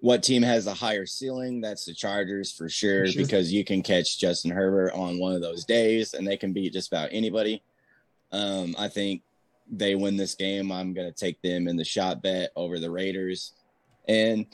what 0.00 0.22
team 0.22 0.42
has 0.42 0.66
a 0.66 0.74
higher 0.74 1.06
ceiling? 1.06 1.60
That's 1.60 1.84
the 1.84 1.94
Chargers 1.94 2.52
for 2.52 2.68
sure, 2.68 3.06
For 3.06 3.12
sure. 3.12 3.22
because 3.22 3.52
you 3.52 3.64
can 3.64 3.82
catch 3.82 4.18
Justin 4.18 4.50
Herbert 4.50 4.92
on 4.92 5.18
one 5.18 5.32
of 5.34 5.40
those 5.40 5.64
days 5.64 6.12
and 6.14 6.26
they 6.26 6.36
can 6.36 6.52
beat 6.52 6.72
just 6.72 6.88
about 6.92 7.08
anybody. 7.12 7.62
Um, 8.32 8.74
I 8.78 8.88
think 8.88 9.22
they 9.70 9.94
win 9.94 10.16
this 10.16 10.34
game. 10.34 10.70
I'm 10.70 10.92
going 10.92 11.10
to 11.10 11.16
take 11.16 11.40
them 11.42 11.66
in 11.66 11.76
the 11.76 11.84
shot 11.84 12.22
bet 12.22 12.50
over 12.56 12.78
the 12.78 12.90
Raiders. 12.90 13.52
And 14.08 14.46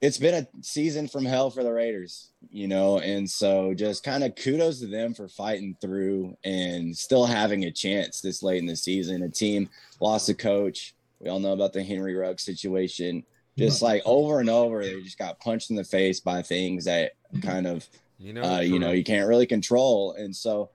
it's 0.00 0.18
been 0.18 0.34
a 0.34 0.48
season 0.62 1.06
from 1.06 1.24
hell 1.24 1.48
for 1.50 1.62
the 1.62 1.72
Raiders, 1.72 2.32
you 2.50 2.66
know, 2.66 2.98
and 2.98 3.28
so 3.30 3.72
just 3.72 4.02
kind 4.02 4.24
of 4.24 4.34
kudos 4.34 4.80
to 4.80 4.86
them 4.86 5.14
for 5.14 5.28
fighting 5.28 5.76
through 5.80 6.36
and 6.44 6.96
still 6.96 7.24
having 7.24 7.64
a 7.64 7.70
chance 7.70 8.20
this 8.20 8.42
late 8.42 8.58
in 8.58 8.66
the 8.66 8.74
season. 8.74 9.22
A 9.22 9.28
team 9.28 9.68
lost 10.00 10.28
a 10.28 10.34
coach. 10.34 10.94
We 11.20 11.28
all 11.28 11.38
know 11.38 11.52
about 11.52 11.72
the 11.72 11.84
Henry 11.84 12.16
Ruggs 12.16 12.42
situation. 12.42 13.22
Just 13.56 13.82
like 13.82 14.02
over 14.06 14.40
and 14.40 14.48
over, 14.50 14.82
they 14.82 15.00
just 15.02 15.18
got 15.18 15.38
punched 15.38 15.70
in 15.70 15.76
the 15.76 15.84
face 15.84 16.18
by 16.20 16.42
things 16.42 16.86
that 16.86 17.12
kind 17.42 17.66
of 17.66 17.88
You 18.18 18.32
know. 18.32 18.42
uh, 18.42 18.60
you 18.60 18.78
know 18.78 18.92
you 18.92 19.04
can't 19.04 19.28
really 19.28 19.46
control. 19.46 20.14
And 20.14 20.34
so, 20.34 20.70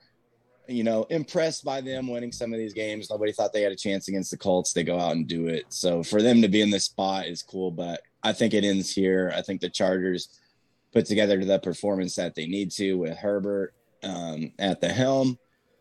you 0.67 0.83
know, 0.83 1.03
impressed 1.09 1.63
by 1.63 1.81
them 1.81 2.07
winning 2.07 2.31
some 2.31 2.53
of 2.53 2.59
these 2.59 2.73
games. 2.73 3.09
Nobody 3.09 3.31
thought 3.31 3.53
they 3.53 3.61
had 3.61 3.71
a 3.71 3.77
chance 3.77 4.07
against 4.07 4.31
the 4.31 4.37
Colts. 4.37 4.73
They 4.73 4.83
go 4.83 4.99
out 4.99 5.15
and 5.15 5.27
do 5.27 5.47
it. 5.47 5.65
So 5.69 6.03
for 6.03 6.21
them 6.21 6.41
to 6.41 6.47
be 6.47 6.61
in 6.61 6.69
this 6.69 6.85
spot 6.85 7.27
is 7.27 7.41
cool. 7.41 7.71
But 7.71 8.01
I 8.23 8.33
think 8.33 8.53
it 8.53 8.63
ends 8.63 8.91
here. 8.91 9.31
I 9.35 9.41
think 9.41 9.61
the 9.61 9.69
Chargers 9.69 10.39
put 10.91 11.05
together 11.05 11.43
the 11.43 11.59
performance 11.59 12.15
that 12.15 12.35
they 12.35 12.47
need 12.47 12.71
to 12.71 12.95
with 12.95 13.17
Herbert 13.17 13.73
um, 14.03 14.51
at 14.59 14.81
the 14.81 14.89
helm, 14.89 15.37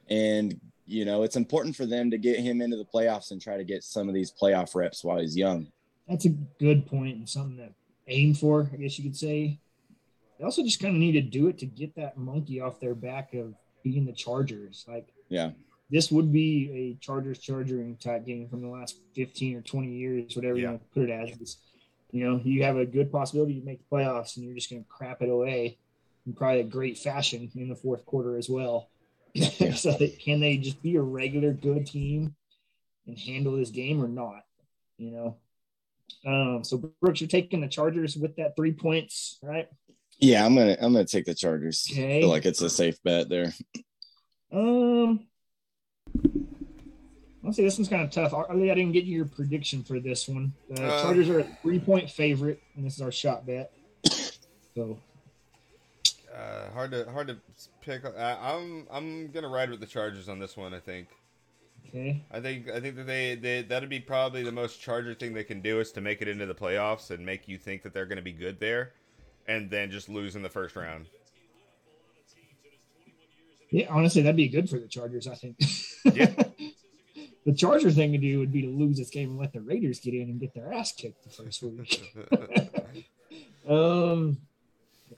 and 0.08 0.58
you 0.84 1.04
know 1.04 1.22
it's 1.22 1.36
important 1.36 1.74
for 1.74 1.86
them 1.86 2.10
to 2.10 2.18
get 2.18 2.38
him 2.38 2.60
into 2.60 2.76
the 2.76 2.84
playoffs 2.84 3.30
and 3.30 3.40
try 3.40 3.56
to 3.56 3.64
get 3.64 3.82
some 3.82 4.08
of 4.08 4.14
these 4.14 4.32
playoff 4.32 4.74
reps 4.74 5.04
while 5.04 5.18
he's 5.18 5.36
young. 5.36 5.68
That's 6.08 6.24
a 6.24 6.30
good 6.60 6.86
point 6.86 7.16
and 7.16 7.28
something 7.28 7.56
to 7.56 7.70
aim 8.06 8.34
for, 8.34 8.70
I 8.72 8.76
guess 8.76 8.98
you 8.98 9.04
could 9.04 9.16
say. 9.16 9.58
They 10.38 10.44
also 10.44 10.62
just 10.62 10.80
kind 10.80 10.94
of 10.94 11.00
need 11.00 11.12
to 11.12 11.22
do 11.22 11.48
it 11.48 11.58
to 11.58 11.66
get 11.66 11.96
that 11.96 12.16
monkey 12.16 12.60
off 12.60 12.78
their 12.78 12.94
back 12.94 13.34
of 13.34 13.54
being 13.86 14.04
the 14.04 14.12
Chargers. 14.12 14.84
Like 14.88 15.08
Yeah, 15.28 15.50
this 15.90 16.10
would 16.10 16.32
be 16.32 16.70
a 17.00 17.04
Chargers 17.04 17.38
charging 17.38 17.96
type 17.96 18.26
game 18.26 18.48
from 18.48 18.62
the 18.62 18.68
last 18.68 18.98
15 19.14 19.56
or 19.56 19.60
20 19.62 19.88
years, 19.88 20.34
whatever 20.34 20.58
you 20.58 20.66
want 20.66 20.82
to 20.82 21.00
put 21.00 21.08
it 21.08 21.12
as. 21.12 21.40
It's, 21.40 21.58
you 22.10 22.24
know, 22.24 22.40
you 22.42 22.64
have 22.64 22.76
a 22.76 22.86
good 22.86 23.12
possibility 23.12 23.60
to 23.60 23.64
make 23.64 23.78
the 23.78 23.96
playoffs 23.96 24.36
and 24.36 24.44
you're 24.44 24.54
just 24.54 24.70
going 24.70 24.82
to 24.82 24.88
crap 24.88 25.22
it 25.22 25.28
away 25.28 25.78
in 26.26 26.32
probably 26.32 26.60
a 26.60 26.64
great 26.64 26.98
fashion 26.98 27.50
in 27.54 27.68
the 27.68 27.76
fourth 27.76 28.04
quarter 28.04 28.36
as 28.36 28.48
well. 28.48 28.88
so 29.74 29.92
they, 29.92 30.08
can 30.08 30.40
they 30.40 30.56
just 30.56 30.82
be 30.82 30.96
a 30.96 31.00
regular 31.00 31.52
good 31.52 31.86
team 31.86 32.34
and 33.06 33.18
handle 33.18 33.56
this 33.56 33.70
game 33.70 34.02
or 34.02 34.08
not? 34.08 34.44
You 34.98 35.10
know? 35.12 35.36
Um, 36.26 36.64
so 36.64 36.92
Brooks, 37.00 37.20
you're 37.20 37.28
taking 37.28 37.60
the 37.60 37.68
Chargers 37.68 38.16
with 38.16 38.34
that 38.36 38.56
three 38.56 38.72
points, 38.72 39.38
right? 39.40 39.68
Yeah. 40.18 40.44
I'm 40.44 40.54
gonna 40.54 40.76
I'm 40.80 40.92
gonna 40.92 41.04
take 41.04 41.24
the 41.26 41.34
Chargers. 41.34 41.86
I 41.90 41.92
Okay. 41.92 42.20
feel 42.20 42.28
like 42.30 42.46
it's 42.46 42.60
a 42.62 42.70
safe 42.70 42.96
bet 43.02 43.28
there. 43.28 43.52
Um, 44.52 45.26
let's 47.42 47.56
see. 47.56 47.62
This 47.64 47.78
one's 47.78 47.88
kind 47.88 48.02
of 48.02 48.10
tough. 48.10 48.32
I, 48.34 48.42
I 48.52 48.56
didn't 48.74 48.92
get 48.92 49.04
your 49.04 49.24
prediction 49.26 49.82
for 49.82 50.00
this 50.00 50.28
one. 50.28 50.52
The 50.70 50.84
Uh, 50.84 51.02
Chargers 51.02 51.28
are 51.28 51.40
a 51.40 51.44
three-point 51.62 52.10
favorite, 52.10 52.60
and 52.76 52.84
this 52.86 52.94
is 52.94 53.02
our 53.02 53.12
shot 53.12 53.46
bet. 53.46 53.72
So 54.74 54.98
Uh, 56.34 56.70
hard 56.72 56.90
to 56.92 57.10
hard 57.10 57.28
to 57.28 57.36
pick. 57.80 58.04
I, 58.04 58.36
I'm 58.54 58.86
I'm 58.90 59.30
gonna 59.30 59.48
ride 59.48 59.70
with 59.70 59.80
the 59.80 59.86
Chargers 59.86 60.28
on 60.28 60.38
this 60.38 60.56
one. 60.56 60.74
I 60.74 60.80
think. 60.80 61.08
okay, 61.88 62.22
I 62.30 62.40
think 62.40 62.68
I 62.70 62.78
think 62.80 62.96
that 62.96 63.06
they, 63.06 63.34
they 63.36 63.62
that'd 63.62 63.88
be 63.88 64.00
probably 64.00 64.42
the 64.42 64.52
most 64.52 64.80
Charger 64.80 65.14
thing 65.14 65.32
they 65.34 65.44
can 65.44 65.60
do 65.60 65.80
is 65.80 65.92
to 65.92 66.00
make 66.00 66.20
it 66.22 66.28
into 66.28 66.44
the 66.46 66.54
playoffs 66.54 67.10
and 67.10 67.24
make 67.24 67.48
you 67.48 67.58
think 67.58 67.82
that 67.82 67.94
they're 67.94 68.06
going 68.06 68.16
to 68.16 68.22
be 68.22 68.32
good 68.32 68.60
there, 68.60 68.92
and 69.48 69.70
then 69.70 69.90
just 69.90 70.08
lose 70.08 70.36
in 70.36 70.42
the 70.42 70.48
first 70.48 70.76
round. 70.76 71.06
Yeah, 73.70 73.86
honestly, 73.90 74.22
that'd 74.22 74.36
be 74.36 74.48
good 74.48 74.70
for 74.70 74.78
the 74.78 74.88
Chargers. 74.88 75.26
I 75.26 75.34
think. 75.34 75.56
Yeah. 76.04 76.32
the 77.46 77.52
Charger 77.52 77.90
thing 77.90 78.12
to 78.12 78.18
do 78.18 78.40
would 78.40 78.52
be 78.52 78.62
to 78.62 78.68
lose 78.68 78.98
this 78.98 79.10
game 79.10 79.30
and 79.30 79.38
let 79.38 79.52
the 79.52 79.60
Raiders 79.60 80.00
get 80.00 80.14
in 80.14 80.22
and 80.22 80.40
get 80.40 80.52
their 80.52 80.72
ass 80.72 80.92
kicked 80.92 81.24
the 81.24 81.30
first 81.30 81.62
week. 81.62 82.02
um, 83.68 84.38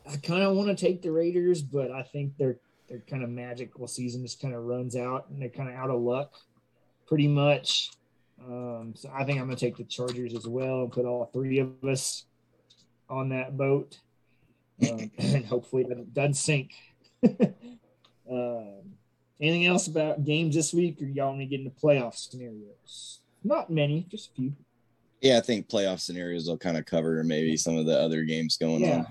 I 0.06 0.16
kind 0.16 0.42
of 0.42 0.54
want 0.54 0.68
to 0.68 0.76
take 0.76 1.00
the 1.02 1.10
Raiders, 1.10 1.62
but 1.62 1.90
I 1.90 2.02
think 2.02 2.36
their 2.36 2.58
their 2.88 3.00
kind 3.00 3.22
of 3.22 3.28
magical 3.28 3.86
season 3.86 4.22
just 4.22 4.40
kind 4.40 4.54
of 4.54 4.64
runs 4.64 4.96
out, 4.96 5.26
and 5.28 5.40
they're 5.40 5.48
kind 5.48 5.68
of 5.68 5.74
out 5.74 5.90
of 5.90 6.00
luck, 6.00 6.34
pretty 7.06 7.28
much. 7.28 7.90
Um, 8.46 8.94
so 8.96 9.10
I 9.12 9.24
think 9.24 9.40
I'm 9.40 9.46
going 9.46 9.56
to 9.56 9.64
take 9.64 9.76
the 9.76 9.84
Chargers 9.84 10.34
as 10.34 10.46
well 10.46 10.82
and 10.82 10.92
put 10.92 11.04
all 11.04 11.26
three 11.32 11.58
of 11.58 11.72
us 11.84 12.24
on 13.10 13.30
that 13.30 13.56
boat, 13.56 13.98
um, 14.90 15.10
and 15.18 15.46
hopefully 15.46 15.84
it 15.88 16.14
doesn't 16.14 16.34
sink. 16.34 16.72
um, 18.30 18.80
anything 19.40 19.66
else 19.66 19.86
about 19.86 20.24
games 20.24 20.54
this 20.54 20.72
week, 20.72 21.00
or 21.02 21.06
y'all 21.06 21.28
want 21.28 21.40
to 21.40 21.46
get 21.46 21.60
into 21.60 21.70
playoff 21.70 22.14
scenarios? 22.16 23.20
Not 23.44 23.70
many, 23.70 24.06
just 24.10 24.30
a 24.30 24.34
few. 24.34 24.52
Yeah, 25.20 25.38
I 25.38 25.40
think 25.40 25.68
playoff 25.68 26.00
scenarios 26.00 26.48
will 26.48 26.58
kind 26.58 26.76
of 26.76 26.84
cover 26.84 27.22
maybe 27.24 27.56
some 27.56 27.76
of 27.76 27.86
the 27.86 27.98
other 27.98 28.22
games 28.24 28.56
going 28.56 28.82
Yeah. 28.82 28.98
on. 28.98 29.06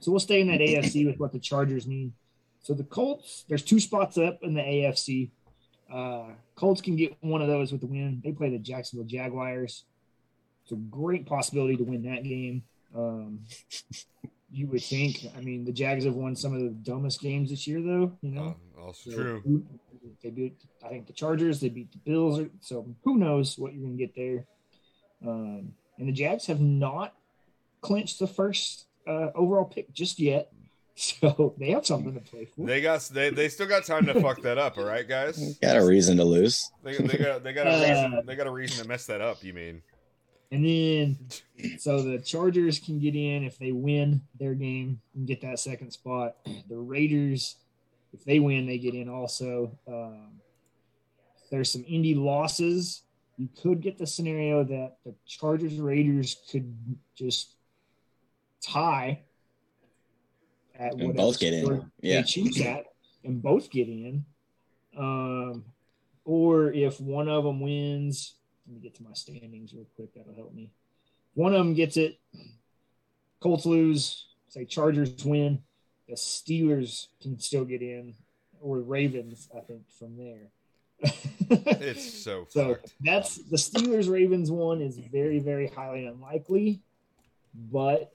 So 0.00 0.10
we'll 0.10 0.20
stay 0.20 0.40
in 0.40 0.48
that 0.48 0.60
AFC 0.60 1.06
with 1.06 1.18
what 1.18 1.32
the 1.32 1.38
Chargers 1.38 1.86
need. 1.86 2.12
So 2.62 2.74
the 2.74 2.84
Colts, 2.84 3.44
there's 3.48 3.62
two 3.62 3.78
spots 3.78 4.18
up 4.18 4.38
in 4.42 4.54
the 4.54 4.60
AFC. 4.62 5.30
Uh, 5.92 6.30
Colts 6.54 6.80
can 6.80 6.96
get 6.96 7.16
one 7.20 7.42
of 7.42 7.48
those 7.48 7.72
with 7.72 7.82
the 7.82 7.86
win. 7.86 8.20
They 8.24 8.32
play 8.32 8.50
the 8.50 8.58
Jacksonville 8.58 9.06
Jaguars. 9.06 9.84
It's 10.62 10.72
a 10.72 10.76
great 10.76 11.26
possibility 11.26 11.76
to 11.76 11.84
win 11.84 12.02
that 12.04 12.24
game. 12.24 12.62
Um, 12.96 13.40
you 14.52 14.66
would 14.68 14.82
think. 14.82 15.26
I 15.36 15.40
mean, 15.40 15.64
the 15.64 15.72
Jags 15.72 16.04
have 16.04 16.14
won 16.14 16.36
some 16.36 16.54
of 16.54 16.60
the 16.60 16.68
dumbest 16.68 17.20
games 17.20 17.50
this 17.50 17.66
year, 17.66 17.80
though. 17.80 18.12
You 18.20 18.30
know, 18.32 18.56
Oh, 18.78 18.82
also 18.86 19.10
So 19.10 19.16
true. 19.16 19.64
They 20.22 20.30
beat, 20.30 20.60
I 20.84 20.88
think, 20.88 21.06
the 21.06 21.12
Chargers. 21.12 21.60
They 21.60 21.68
beat 21.68 21.90
the 21.92 21.98
Bills. 21.98 22.46
So 22.60 22.86
who 23.04 23.16
knows 23.16 23.58
what 23.58 23.72
you're 23.72 23.82
going 23.82 23.96
to 23.96 24.06
get 24.06 24.14
there? 24.14 24.46
Um, 25.26 25.72
and 25.98 26.08
the 26.08 26.12
Jags 26.12 26.46
have 26.46 26.60
not 26.60 27.14
clinched 27.80 28.18
the 28.18 28.26
first 28.26 28.86
uh, 29.06 29.28
overall 29.34 29.64
pick 29.64 29.92
just 29.92 30.18
yet, 30.18 30.52
so 30.94 31.54
they 31.58 31.70
have 31.70 31.86
something 31.86 32.14
to 32.14 32.20
play 32.20 32.44
for. 32.44 32.66
They 32.66 32.80
got 32.80 33.00
they, 33.12 33.30
they 33.30 33.48
still 33.48 33.66
got 33.66 33.84
time 33.84 34.06
to 34.06 34.20
fuck 34.20 34.42
that 34.42 34.58
up, 34.58 34.78
all 34.78 34.84
right, 34.84 35.08
guys. 35.08 35.56
Got 35.62 35.76
a 35.76 35.84
reason 35.84 36.16
to 36.18 36.24
lose. 36.24 36.70
They, 36.84 36.96
they 36.98 37.18
got 37.18 37.42
they 37.42 37.52
got 37.52 37.66
a 37.66 37.70
Uh, 37.70 38.20
they 38.24 38.36
got 38.36 38.46
a 38.46 38.50
reason 38.52 38.82
to 38.82 38.88
mess 38.88 39.06
that 39.06 39.20
up. 39.20 39.42
You 39.42 39.54
mean? 39.54 39.82
And 40.52 40.66
then, 40.66 41.78
so 41.78 42.02
the 42.02 42.18
Chargers 42.18 42.78
can 42.78 42.98
get 42.98 43.16
in 43.16 43.42
if 43.42 43.58
they 43.58 43.72
win 43.72 44.20
their 44.38 44.54
game 44.54 45.00
and 45.14 45.26
get 45.26 45.40
that 45.40 45.58
second 45.58 45.92
spot. 45.92 46.36
The 46.68 46.76
Raiders, 46.76 47.56
if 48.12 48.22
they 48.26 48.38
win, 48.38 48.66
they 48.66 48.76
get 48.76 48.94
in 48.94 49.08
also. 49.08 49.76
Um, 49.88 50.32
there's 51.50 51.70
some 51.70 51.84
indie 51.84 52.16
losses. 52.16 53.00
You 53.38 53.48
could 53.62 53.80
get 53.80 53.96
the 53.96 54.06
scenario 54.06 54.62
that 54.62 54.98
the 55.06 55.14
Chargers 55.26 55.80
Raiders 55.80 56.36
could 56.50 56.76
just 57.16 57.54
tie 58.60 59.22
at 60.78 60.92
And 60.92 61.16
both 61.16 61.40
get 61.40 61.54
in. 61.54 61.90
Yeah. 62.02 62.20
they 62.20 62.22
choose 62.24 62.56
that 62.58 62.84
and 63.24 63.42
both 63.42 63.70
get 63.70 63.88
in. 63.88 64.26
Um, 64.98 65.64
or 66.26 66.70
if 66.72 67.00
one 67.00 67.30
of 67.30 67.44
them 67.44 67.60
wins, 67.60 68.34
let 68.66 68.74
me 68.74 68.80
get 68.80 68.94
to 68.96 69.02
my 69.02 69.12
standings 69.14 69.72
real 69.74 69.86
quick. 69.96 70.14
That'll 70.14 70.34
help 70.34 70.54
me. 70.54 70.70
One 71.34 71.52
of 71.52 71.58
them 71.58 71.74
gets 71.74 71.96
it. 71.96 72.18
Colts 73.40 73.66
lose. 73.66 74.26
Say 74.48 74.64
Chargers 74.64 75.24
win. 75.24 75.62
The 76.08 76.14
Steelers 76.14 77.06
can 77.20 77.38
still 77.38 77.64
get 77.64 77.80
in, 77.80 78.14
or 78.60 78.78
Ravens. 78.80 79.48
I 79.56 79.60
think 79.60 79.82
from 79.98 80.16
there. 80.16 80.50
It's 81.54 82.22
so, 82.24 82.46
so 82.48 82.68
fucked. 82.74 82.94
that's 83.00 83.36
the 83.36 83.56
Steelers 83.58 84.10
Ravens 84.10 84.50
one 84.50 84.80
is 84.80 84.96
very 84.96 85.38
very 85.38 85.66
highly 85.66 86.06
unlikely, 86.06 86.80
but 87.70 88.10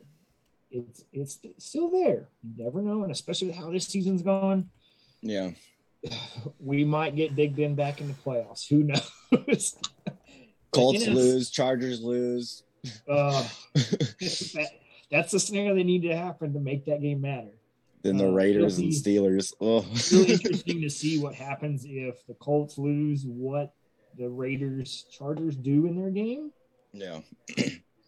it's 0.72 1.04
it's 1.14 1.38
still 1.60 1.92
there. 1.92 2.30
You 2.44 2.64
never 2.64 2.82
know, 2.82 3.04
and 3.04 3.12
especially 3.12 3.48
with 3.48 3.58
how 3.58 3.70
this 3.70 3.86
season's 3.88 4.24
gone, 4.24 4.70
Yeah. 5.22 5.52
we 6.60 6.84
might 6.84 7.16
get 7.16 7.36
Big 7.36 7.56
Ben 7.56 7.76
back 7.76 8.02
in 8.02 8.08
the 8.08 8.14
playoffs. 8.16 8.68
Who 8.68 8.84
knows? 8.84 9.76
Colts 10.78 11.06
You 11.06 11.14
know, 11.14 11.16
lose, 11.16 11.50
Chargers 11.50 12.02
lose. 12.02 12.64
Uh, 13.10 13.48
that, 13.74 14.70
that's 15.12 15.32
the 15.32 15.40
scenario 15.40 15.76
they 15.76 15.84
need 15.84 16.04
to 16.04 16.16
happen 16.16 16.54
to 16.54 16.60
make 16.60 16.86
that 16.86 17.02
game 17.02 17.22
matter. 17.22 17.52
Then 18.04 18.18
the 18.18 18.28
Uh, 18.28 18.32
Raiders 18.32 18.78
and 18.78 18.92
Steelers. 18.92 19.54
Oh. 19.60 19.86
Really 20.12 20.34
interesting 20.34 20.82
to 20.82 20.90
see 20.90 21.20
what 21.20 21.34
happens 21.36 21.86
if 21.86 22.26
the 22.28 22.36
Colts 22.36 22.78
lose, 22.78 23.26
what 23.26 23.74
the 24.18 24.30
Raiders 24.30 25.06
Chargers 25.12 25.56
do 25.56 25.88
in 25.88 25.96
their 26.00 26.12
game. 26.12 26.52
yeah. 26.94 27.20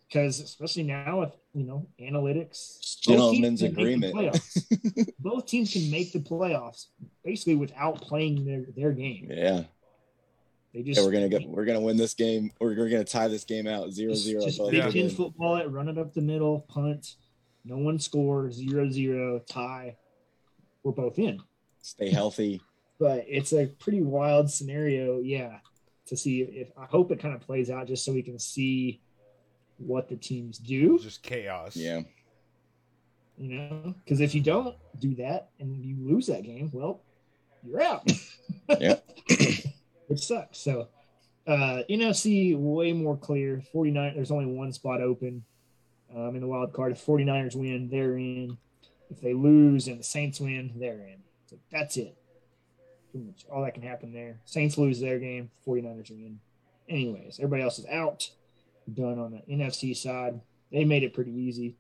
Because 0.08 0.40
especially 0.40 0.84
now 0.84 1.20
with 1.20 1.36
you 1.54 1.66
know 1.66 1.86
analytics, 2.02 2.98
both 3.06 3.32
teams 3.32 3.62
can 3.62 3.76
make 3.76 4.00
the 4.02 4.10
agreement. 4.10 5.14
both 5.20 5.46
teams 5.46 5.72
can 5.72 5.92
make 5.92 6.12
the 6.14 6.20
playoffs 6.20 6.88
basically 7.24 7.56
without 7.56 8.02
playing 8.02 8.44
their, 8.46 8.66
their 8.76 8.92
game. 8.92 9.28
Yeah. 9.30 9.64
They 10.74 10.84
just 10.84 11.00
Yeah, 11.00 11.06
we're 11.06 11.12
gonna 11.12 11.30
get 11.30 11.48
we're 11.48 11.66
gonna 11.66 11.82
win 11.82 11.98
this 11.98 12.14
game. 12.14 12.52
We're, 12.60 12.76
we're 12.76 12.90
gonna 12.90 13.04
tie 13.04 13.28
this 13.28 13.44
game 13.44 13.68
out 13.68 13.92
zero 13.92 14.14
just, 14.14 14.26
zero. 14.26 14.44
just 14.44 14.60
Big 14.70 14.92
Ten 14.92 15.10
football 15.10 15.58
it, 15.58 15.70
run 15.70 15.90
it 15.90 15.98
up 15.98 16.14
the 16.14 16.22
middle, 16.22 16.62
punt, 16.70 17.16
no 17.66 17.78
one 17.78 18.00
scores, 18.00 18.56
zero 18.56 18.90
zero, 18.90 19.40
tie. 19.50 19.98
We're 20.84 20.92
both 20.92 21.18
in. 21.20 21.42
Stay 21.82 22.10
healthy. 22.10 22.62
but 23.00 23.26
it's 23.28 23.54
a 23.54 23.66
pretty 23.66 24.02
wild 24.02 24.50
scenario, 24.52 25.20
yeah, 25.20 25.58
to 26.06 26.16
see 26.16 26.42
if 26.42 26.70
I 26.78 26.86
hope 26.86 27.12
it 27.12 27.20
kind 27.20 27.34
of 27.34 27.42
plays 27.42 27.70
out 27.70 27.88
just 27.88 28.06
so 28.06 28.14
we 28.14 28.22
can 28.22 28.38
see 28.38 29.02
what 29.78 30.08
the 30.10 30.16
teams 30.18 30.58
do, 30.58 31.00
Just 31.00 31.24
chaos. 31.24 31.76
Yeah. 31.76 32.02
you 33.38 33.56
know, 33.56 33.96
because 34.04 34.20
if 34.20 34.36
you 34.36 34.42
don't 34.42 34.76
do 35.00 35.16
that 35.16 35.50
and 35.60 35.84
you 35.84 35.96
lose 36.00 36.28
that 36.28 36.44
game, 36.44 36.70
well, 36.74 37.02
you're 37.64 37.82
out. 37.82 38.10
Yeah. 38.80 38.98
Which 40.10 40.26
sucks. 40.26 40.58
So, 40.58 40.88
uh, 41.46 41.84
NFC 41.88 42.58
way 42.58 42.94
more 42.94 43.16
clear. 43.16 43.62
49, 43.72 44.14
there's 44.16 44.32
only 44.32 44.48
one 44.48 44.74
spot 44.74 45.02
open 45.02 45.44
um, 46.16 46.34
in 46.34 46.42
the 46.42 46.48
wild 46.48 46.74
card. 46.74 46.94
If 46.94 47.06
49ers 47.06 47.56
win, 47.56 47.90
they're 47.90 48.18
in. 48.18 48.58
If 49.12 49.22
they 49.22 49.34
lose 49.34 49.88
and 49.88 50.00
the 50.00 50.04
Saints 50.04 50.40
win, 50.40 50.74
they're 50.76 51.00
in. 51.00 51.18
So 51.46 51.58
that's 51.72 51.96
it. 51.98 52.18
Pretty 53.12 53.28
much 53.28 53.46
all 53.52 53.64
that 53.64 53.76
can 53.76 53.84
happen 53.84 54.12
there. 54.12 54.40
Saints 54.46 54.80
lose 54.80 55.00
their 55.00 55.20
game, 55.20 55.52
49ers 55.66 56.10
are 56.10 56.16
in. 56.16 56.40
Anyways, 56.88 57.38
everybody 57.40 57.62
else 57.62 57.78
is 57.78 57.86
out. 57.86 58.32
Done 58.92 59.20
on 59.20 59.32
the 59.32 59.54
NFC 59.54 59.96
side. 59.96 60.42
They 60.72 60.86
made 60.86 61.04
it 61.04 61.14
pretty 61.14 61.32
easy. 61.32 61.76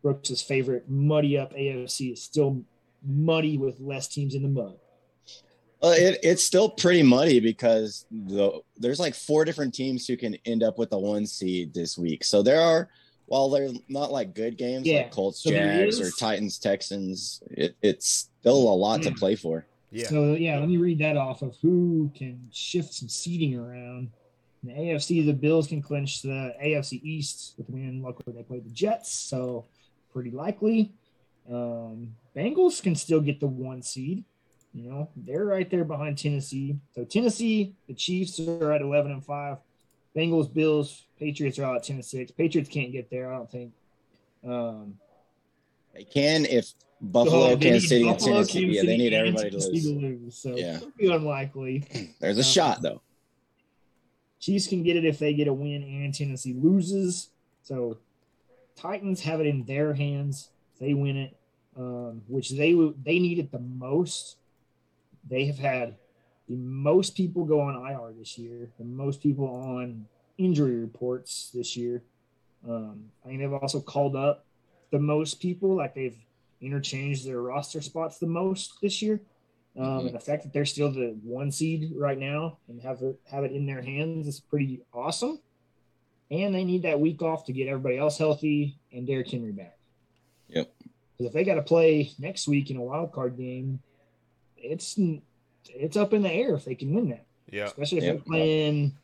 Brooks' 0.00 0.40
favorite 0.42 0.88
muddy 0.88 1.36
up 1.36 1.52
AFC 1.54 2.12
is 2.12 2.22
still 2.22 2.62
muddy 3.04 3.58
with 3.58 3.80
less 3.80 4.06
teams 4.06 4.36
in 4.36 4.42
the 4.42 4.48
mud. 4.48 4.78
Well, 5.80 5.92
it, 5.92 6.18
it's 6.22 6.42
still 6.42 6.68
pretty 6.68 7.02
muddy 7.02 7.38
because 7.40 8.04
the 8.10 8.60
there's 8.76 8.98
like 8.98 9.14
four 9.14 9.44
different 9.44 9.72
teams 9.74 10.06
who 10.06 10.16
can 10.16 10.36
end 10.44 10.62
up 10.62 10.78
with 10.78 10.90
the 10.90 10.98
one 10.98 11.26
seed 11.26 11.72
this 11.72 11.96
week. 11.96 12.24
So 12.24 12.42
there 12.42 12.60
are, 12.60 12.88
while 13.26 13.48
they're 13.48 13.70
not 13.88 14.10
like 14.10 14.34
good 14.34 14.56
games 14.56 14.86
Yeah. 14.86 15.02
like 15.02 15.12
Colts, 15.12 15.40
So 15.42 15.50
Jags, 15.50 16.00
or 16.00 16.10
Titans, 16.10 16.58
Texans, 16.58 17.42
it, 17.50 17.76
it's 17.80 18.28
still 18.40 18.56
a 18.56 18.74
lot 18.74 19.02
to 19.02 19.12
play 19.12 19.36
for. 19.36 19.66
Yeah. 19.90 20.08
So 20.08 20.34
yeah, 20.34 20.58
let 20.58 20.68
me 20.68 20.78
read 20.78 20.98
that 20.98 21.16
off 21.16 21.42
of 21.42 21.56
who 21.62 22.10
can 22.14 22.48
shift 22.52 22.92
some 22.94 23.08
seating 23.08 23.54
around. 23.56 24.10
In 24.64 24.70
the 24.70 24.74
AFC, 24.74 25.24
the 25.24 25.32
Bills 25.32 25.68
can 25.68 25.80
clinch 25.80 26.22
the 26.22 26.52
AFC 26.60 27.00
East 27.04 27.54
with 27.56 27.68
a 27.68 27.72
win. 27.72 28.02
Luckily, 28.02 28.34
they 28.36 28.42
played 28.42 28.64
the 28.64 28.70
Jets, 28.70 29.12
so 29.12 29.64
pretty 30.12 30.32
likely. 30.32 30.92
Um, 31.48 32.14
Bengals 32.36 32.82
can 32.82 32.96
still 32.96 33.20
get 33.20 33.38
the 33.38 33.46
one 33.46 33.82
seed. 33.82 34.24
You 34.74 34.90
know, 34.90 35.08
they're 35.16 35.44
right 35.46 35.68
there 35.68 35.84
behind 35.84 36.18
Tennessee. 36.18 36.76
So 36.94 37.04
Tennessee, 37.04 37.74
the 37.86 37.94
Chiefs 37.94 38.38
are 38.40 38.72
at 38.72 38.82
eleven 38.82 39.12
and 39.12 39.24
five. 39.24 39.58
Bengals, 40.16 40.52
Bills, 40.52 41.04
Patriots 41.18 41.58
are 41.58 41.64
all 41.64 41.76
at 41.76 41.84
ten 41.84 41.96
and 41.96 42.04
six. 42.04 42.30
Patriots 42.30 42.68
can't 42.68 42.92
get 42.92 43.10
there, 43.10 43.32
I 43.32 43.36
don't 43.36 43.50
think. 43.50 43.72
Um, 44.46 44.98
They 45.94 46.04
can 46.04 46.44
if 46.44 46.72
Buffalo, 47.00 47.50
so 47.50 47.56
they 47.56 47.70
Kansas 47.70 47.88
City, 47.88 48.06
and 48.08 48.16
Buffalo, 48.16 48.34
Tennessee. 48.36 48.60
Kansas 48.60 48.76
Yeah, 48.76 48.82
they 48.84 48.96
need 48.96 49.12
everybody 49.14 49.50
to 49.50 49.56
lose. 49.56 49.86
lose. 49.86 50.36
So 50.38 50.56
Yeah. 50.56 50.80
pretty 50.96 51.12
unlikely. 51.12 51.84
There's 52.20 52.38
a 52.38 52.40
Uh, 52.40 52.44
shot 52.44 52.82
though. 52.82 53.00
Chiefs 54.40 54.66
can 54.68 54.82
get 54.82 54.96
it 54.96 55.04
if 55.04 55.18
they 55.18 55.34
get 55.34 55.48
a 55.48 55.52
win 55.52 55.82
and 55.82 56.14
Tennessee 56.14 56.54
loses. 56.54 57.30
So 57.62 57.98
Titans 58.76 59.20
have 59.22 59.40
it 59.40 59.46
in 59.46 59.64
their 59.64 59.94
hands. 59.94 60.50
They 60.78 60.94
win 60.94 61.16
it, 61.16 61.36
um, 61.76 62.22
which 62.28 62.50
they 62.50 62.72
they 63.02 63.18
need 63.18 63.38
it 63.40 63.50
the 63.50 63.58
most. 63.58 64.36
They 65.28 65.44
have 65.46 65.58
had 65.58 65.96
the 66.48 66.56
most 66.56 67.14
people 67.14 67.44
go 67.44 67.60
on 67.60 67.74
IR 67.74 68.12
this 68.18 68.38
year, 68.38 68.70
the 68.78 68.84
most 68.84 69.22
people 69.22 69.46
on 69.46 70.06
injury 70.38 70.76
reports 70.76 71.50
this 71.52 71.76
year. 71.76 72.02
Um, 72.66 73.04
I 73.24 73.28
think 73.28 73.40
they've 73.40 73.52
also 73.52 73.80
called 73.80 74.16
up 74.16 74.46
the 74.90 74.98
most 74.98 75.40
people, 75.40 75.76
like 75.76 75.94
they've 75.94 76.16
interchanged 76.60 77.26
their 77.26 77.42
roster 77.42 77.80
spots 77.80 78.18
the 78.18 78.26
most 78.26 78.80
this 78.80 79.02
year. 79.02 79.20
Um, 79.78 80.06
and 80.06 80.14
the 80.14 80.20
fact 80.20 80.42
that 80.42 80.52
they're 80.52 80.64
still 80.64 80.90
the 80.90 81.16
one 81.22 81.52
seed 81.52 81.92
right 81.94 82.18
now 82.18 82.58
and 82.68 82.80
have 82.80 83.00
it, 83.02 83.20
have 83.30 83.44
it 83.44 83.52
in 83.52 83.64
their 83.64 83.82
hands 83.82 84.26
is 84.26 84.40
pretty 84.40 84.80
awesome. 84.92 85.38
And 86.30 86.54
they 86.54 86.64
need 86.64 86.82
that 86.82 86.98
week 86.98 87.22
off 87.22 87.44
to 87.44 87.52
get 87.52 87.68
everybody 87.68 87.96
else 87.96 88.18
healthy 88.18 88.76
and 88.92 89.06
Derrick 89.06 89.30
Henry 89.30 89.52
back. 89.52 89.78
Yep. 90.48 90.72
Because 91.12 91.26
if 91.26 91.32
they 91.32 91.44
got 91.44 91.54
to 91.54 91.62
play 91.62 92.10
next 92.18 92.48
week 92.48 92.70
in 92.70 92.76
a 92.76 92.82
wild 92.82 93.12
card 93.12 93.36
game, 93.36 93.80
it's 94.62 94.98
it's 95.68 95.96
up 95.96 96.12
in 96.12 96.22
the 96.22 96.32
air 96.32 96.54
if 96.54 96.64
they 96.64 96.74
can 96.74 96.94
win 96.94 97.10
that. 97.10 97.24
Yeah. 97.50 97.64
Especially 97.66 97.98
if 97.98 98.04
Yep. 98.04 98.14
they're 98.14 98.24
playing, 98.24 98.96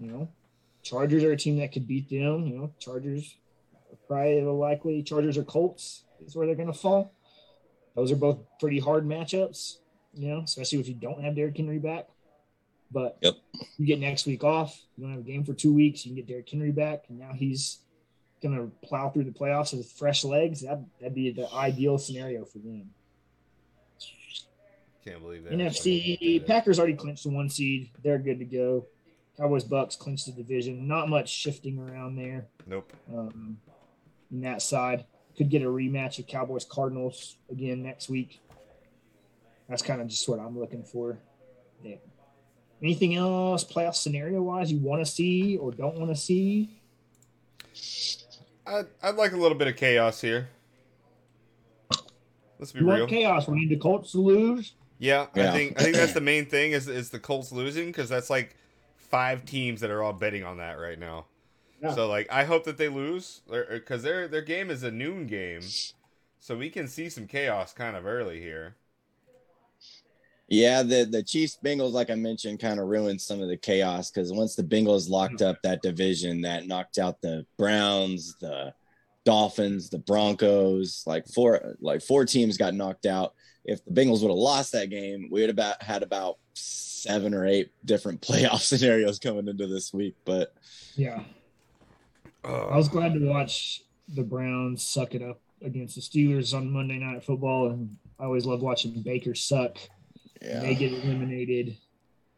you 0.00 0.10
know, 0.10 0.28
Chargers 0.82 1.24
are 1.24 1.32
a 1.32 1.36
team 1.36 1.58
that 1.58 1.72
could 1.72 1.86
beat 1.86 2.08
them. 2.08 2.46
You 2.46 2.56
know, 2.58 2.72
Chargers 2.78 3.36
are 3.90 3.96
probably 4.06 4.40
the 4.40 4.50
likely 4.50 5.02
Chargers 5.02 5.36
or 5.36 5.44
Colts 5.44 6.04
is 6.24 6.34
where 6.36 6.46
they're 6.46 6.54
going 6.56 6.72
to 6.72 6.78
fall. 6.78 7.12
Those 7.94 8.12
are 8.12 8.16
both 8.16 8.38
pretty 8.60 8.78
hard 8.78 9.06
matchups. 9.06 9.78
You 10.14 10.28
know, 10.30 10.38
especially 10.40 10.80
if 10.80 10.88
you 10.88 10.94
don't 10.94 11.22
have 11.22 11.34
Derrick 11.36 11.56
Henry 11.56 11.78
back. 11.78 12.08
But 12.90 13.18
Yep. 13.20 13.34
you 13.76 13.86
get 13.86 14.00
next 14.00 14.26
week 14.26 14.42
off. 14.44 14.80
You 14.96 15.04
don't 15.04 15.12
have 15.12 15.20
a 15.20 15.24
game 15.24 15.44
for 15.44 15.52
two 15.52 15.72
weeks. 15.74 16.06
You 16.06 16.10
can 16.10 16.16
get 16.16 16.26
Derrick 16.26 16.48
Henry 16.48 16.70
back, 16.72 17.04
and 17.10 17.18
now 17.18 17.32
he's 17.34 17.80
going 18.42 18.54
to 18.56 18.70
plow 18.86 19.10
through 19.10 19.24
the 19.24 19.30
playoffs 19.30 19.76
with 19.76 19.90
fresh 19.92 20.24
legs. 20.24 20.62
That 20.62 20.80
that'd 20.98 21.14
be 21.14 21.30
the 21.30 21.52
ideal 21.52 21.98
scenario 21.98 22.44
for 22.46 22.58
them. 22.58 22.90
Can't 25.08 25.22
believe 25.22 25.44
that. 25.44 25.52
NFC 25.52 26.44
Packers 26.46 26.78
already 26.78 26.94
clinched 26.94 27.24
the 27.24 27.30
one 27.30 27.48
seed. 27.48 27.90
They're 28.02 28.18
good 28.18 28.38
to 28.38 28.44
go. 28.44 28.86
Cowboys 29.36 29.64
Bucs 29.64 29.96
clinched 29.98 30.26
the 30.26 30.32
division. 30.32 30.86
Not 30.88 31.08
much 31.08 31.28
shifting 31.28 31.78
around 31.78 32.16
there. 32.16 32.46
Nope. 32.66 32.92
Um, 33.16 33.58
in 34.30 34.40
that 34.42 34.62
side, 34.62 35.04
could 35.36 35.48
get 35.48 35.62
a 35.62 35.66
rematch 35.66 36.18
of 36.18 36.26
Cowboys 36.26 36.64
Cardinals 36.64 37.36
again 37.50 37.82
next 37.82 38.08
week. 38.08 38.40
That's 39.68 39.82
kind 39.82 40.00
of 40.00 40.08
just 40.08 40.28
what 40.28 40.40
I'm 40.40 40.58
looking 40.58 40.82
for. 40.82 41.18
Yeah. 41.82 41.96
Anything 42.82 43.14
else 43.16 43.64
playoff 43.64 43.94
scenario 43.94 44.42
wise 44.42 44.72
you 44.72 44.78
want 44.78 45.04
to 45.04 45.06
see 45.10 45.56
or 45.56 45.70
don't 45.72 45.96
want 45.98 46.10
to 46.10 46.16
see? 46.16 46.80
I'd, 48.66 48.86
I'd 49.02 49.14
like 49.14 49.32
a 49.32 49.36
little 49.36 49.56
bit 49.56 49.68
of 49.68 49.76
chaos 49.76 50.20
here. 50.20 50.48
Let's 52.58 52.72
be 52.72 52.80
You 52.80 52.86
real. 52.86 52.98
want 53.00 53.10
chaos? 53.10 53.46
We 53.46 53.60
need 53.60 53.68
the 53.70 53.76
Colts 53.76 54.12
to 54.12 54.18
lose. 54.18 54.74
Yeah, 54.98 55.26
I 55.34 55.50
think 55.52 55.80
I 55.80 55.84
think 55.84 55.96
that's 55.96 56.12
the 56.12 56.20
main 56.20 56.46
thing 56.46 56.72
is 56.72 56.88
is 56.88 57.10
the 57.10 57.18
Colts 57.18 57.52
losing 57.52 57.86
because 57.86 58.08
that's 58.08 58.30
like 58.30 58.56
five 58.96 59.44
teams 59.44 59.80
that 59.80 59.90
are 59.90 60.02
all 60.02 60.12
betting 60.12 60.44
on 60.44 60.58
that 60.58 60.78
right 60.78 60.98
now. 60.98 61.26
Yeah. 61.82 61.94
So 61.94 62.08
like 62.08 62.30
I 62.30 62.44
hope 62.44 62.64
that 62.64 62.76
they 62.78 62.88
lose 62.88 63.40
because 63.48 64.02
their 64.02 64.28
their 64.28 64.42
game 64.42 64.70
is 64.70 64.82
a 64.82 64.90
noon 64.90 65.26
game, 65.26 65.62
so 66.38 66.56
we 66.56 66.70
can 66.70 66.88
see 66.88 67.08
some 67.08 67.26
chaos 67.26 67.72
kind 67.72 67.96
of 67.96 68.06
early 68.06 68.40
here. 68.40 68.74
Yeah, 70.48 70.82
the 70.82 71.04
the 71.04 71.22
Chiefs 71.22 71.58
Bengals, 71.62 71.92
like 71.92 72.10
I 72.10 72.14
mentioned, 72.14 72.58
kind 72.58 72.80
of 72.80 72.88
ruined 72.88 73.20
some 73.20 73.40
of 73.40 73.48
the 73.48 73.56
chaos 73.56 74.10
because 74.10 74.32
once 74.32 74.56
the 74.56 74.64
Bengals 74.64 75.08
locked 75.08 75.42
up 75.42 75.58
that 75.62 75.82
division, 75.82 76.40
that 76.40 76.66
knocked 76.66 76.98
out 76.98 77.20
the 77.20 77.44
Browns, 77.58 78.34
the 78.40 78.72
Dolphins, 79.28 79.90
the 79.90 79.98
Broncos. 79.98 81.04
Like 81.06 81.28
four, 81.28 81.76
like 81.80 82.00
four 82.00 82.24
teams 82.24 82.56
got 82.56 82.72
knocked 82.72 83.04
out. 83.04 83.34
If 83.68 83.84
the 83.84 83.90
Bengals 83.90 84.22
would 84.22 84.30
have 84.30 84.36
lost 84.38 84.72
that 84.72 84.90
game, 84.90 85.28
we 85.30 85.40
would 85.40 85.50
have 85.50 85.56
about, 85.56 85.82
had 85.82 86.02
about 86.02 86.38
seven 86.54 87.34
or 87.34 87.46
eight 87.46 87.70
different 87.84 88.20
playoff 88.26 88.60
scenarios 88.60 89.18
coming 89.18 89.46
into 89.48 89.66
this 89.66 89.92
week. 89.92 90.16
But 90.24 90.54
Yeah. 90.96 91.22
Uh, 92.44 92.68
I 92.68 92.76
was 92.76 92.88
glad 92.88 93.14
to 93.14 93.20
watch 93.28 93.82
the 94.14 94.22
Browns 94.22 94.82
suck 94.82 95.14
it 95.14 95.22
up 95.22 95.40
against 95.62 95.96
the 95.96 96.00
Steelers 96.00 96.56
on 96.56 96.70
Monday 96.70 96.98
Night 96.98 97.24
Football, 97.24 97.70
and 97.70 97.96
I 98.18 98.24
always 98.24 98.46
love 98.46 98.62
watching 98.62 99.02
Baker 99.02 99.34
suck. 99.34 99.76
yeah, 100.40 100.60
They 100.60 100.74
get 100.74 100.92
eliminated, 100.92 101.76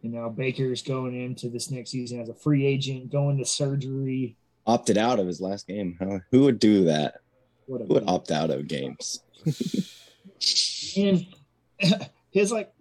and 0.02 0.12
now 0.12 0.28
Baker's 0.30 0.82
going 0.82 1.14
into 1.14 1.48
this 1.48 1.70
next 1.70 1.90
season 1.90 2.20
as 2.20 2.28
a 2.28 2.34
free 2.34 2.66
agent, 2.66 3.12
going 3.12 3.38
to 3.38 3.44
surgery. 3.44 4.36
opted 4.66 4.96
out 4.98 5.18
of 5.20 5.26
his 5.26 5.40
last 5.40 5.66
game. 5.66 5.96
Huh? 6.00 6.18
Who 6.30 6.44
would 6.44 6.58
do 6.58 6.84
that? 6.86 7.20
What 7.66 7.82
Who 7.82 7.94
would 7.94 8.08
opt 8.08 8.30
out 8.30 8.50
of 8.50 8.66
games? 8.66 9.22
and 10.96 11.26
his 12.30 12.52
like 12.52 12.72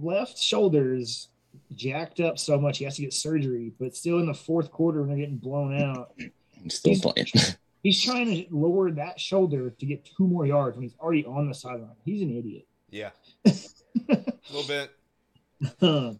left 0.00 0.38
shoulder 0.38 0.94
is 0.94 1.28
jacked 1.74 2.20
up 2.20 2.38
so 2.38 2.58
much 2.60 2.78
he 2.78 2.84
has 2.84 2.96
to 2.96 3.02
get 3.02 3.12
surgery, 3.12 3.72
but 3.78 3.94
still 3.96 4.18
in 4.18 4.26
the 4.26 4.34
fourth 4.34 4.70
quarter 4.70 5.00
when 5.00 5.08
they're 5.08 5.18
getting 5.18 5.36
blown 5.38 5.76
out, 5.80 6.12
I'm 6.60 6.70
still 6.70 6.92
He's- 6.92 7.02
playing. 7.02 7.26
he's 7.82 8.02
trying 8.02 8.26
to 8.26 8.46
lower 8.50 8.90
that 8.90 9.18
shoulder 9.20 9.70
to 9.70 9.86
get 9.86 10.04
two 10.04 10.26
more 10.26 10.44
yards 10.46 10.76
when 10.76 10.82
he's 10.82 10.96
already 11.00 11.24
on 11.24 11.48
the 11.48 11.54
sideline. 11.54 11.94
He's 12.04 12.22
an 12.22 12.36
idiot. 12.36 12.66
Yeah, 12.90 13.10
a 13.44 13.52
little 14.50 14.66
bit. 14.68 14.90
well, 15.80 16.18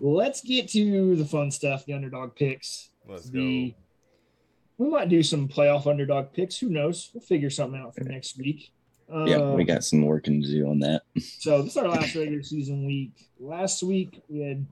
let's 0.00 0.40
get 0.42 0.68
to 0.70 1.16
the 1.16 1.24
fun 1.24 1.50
stuff, 1.50 1.84
the 1.86 1.94
underdog 1.94 2.34
picks. 2.36 2.90
Let's 3.06 3.30
the 3.30 3.70
go. 3.70 4.84
we 4.84 4.90
might 4.90 5.08
do 5.08 5.22
some 5.22 5.48
playoff 5.48 5.86
underdog 5.86 6.32
picks. 6.32 6.58
Who 6.58 6.68
knows? 6.68 7.10
We'll 7.14 7.22
figure 7.22 7.50
something 7.50 7.80
out 7.80 7.94
for 7.94 8.04
next 8.04 8.36
week. 8.38 8.70
Yeah, 9.10 9.38
we 9.54 9.62
Um, 9.62 9.66
got 9.66 9.84
some 9.84 10.02
working 10.02 10.42
to 10.42 10.48
do 10.48 10.68
on 10.68 10.78
that. 10.80 11.02
So 11.20 11.62
this 11.62 11.72
is 11.72 11.76
our 11.76 11.88
last 11.88 12.14
regular 12.14 12.42
season 12.42 12.86
week. 12.86 13.12
Last 13.40 13.82
week 13.82 14.20
we 14.28 14.40
had 14.40 14.66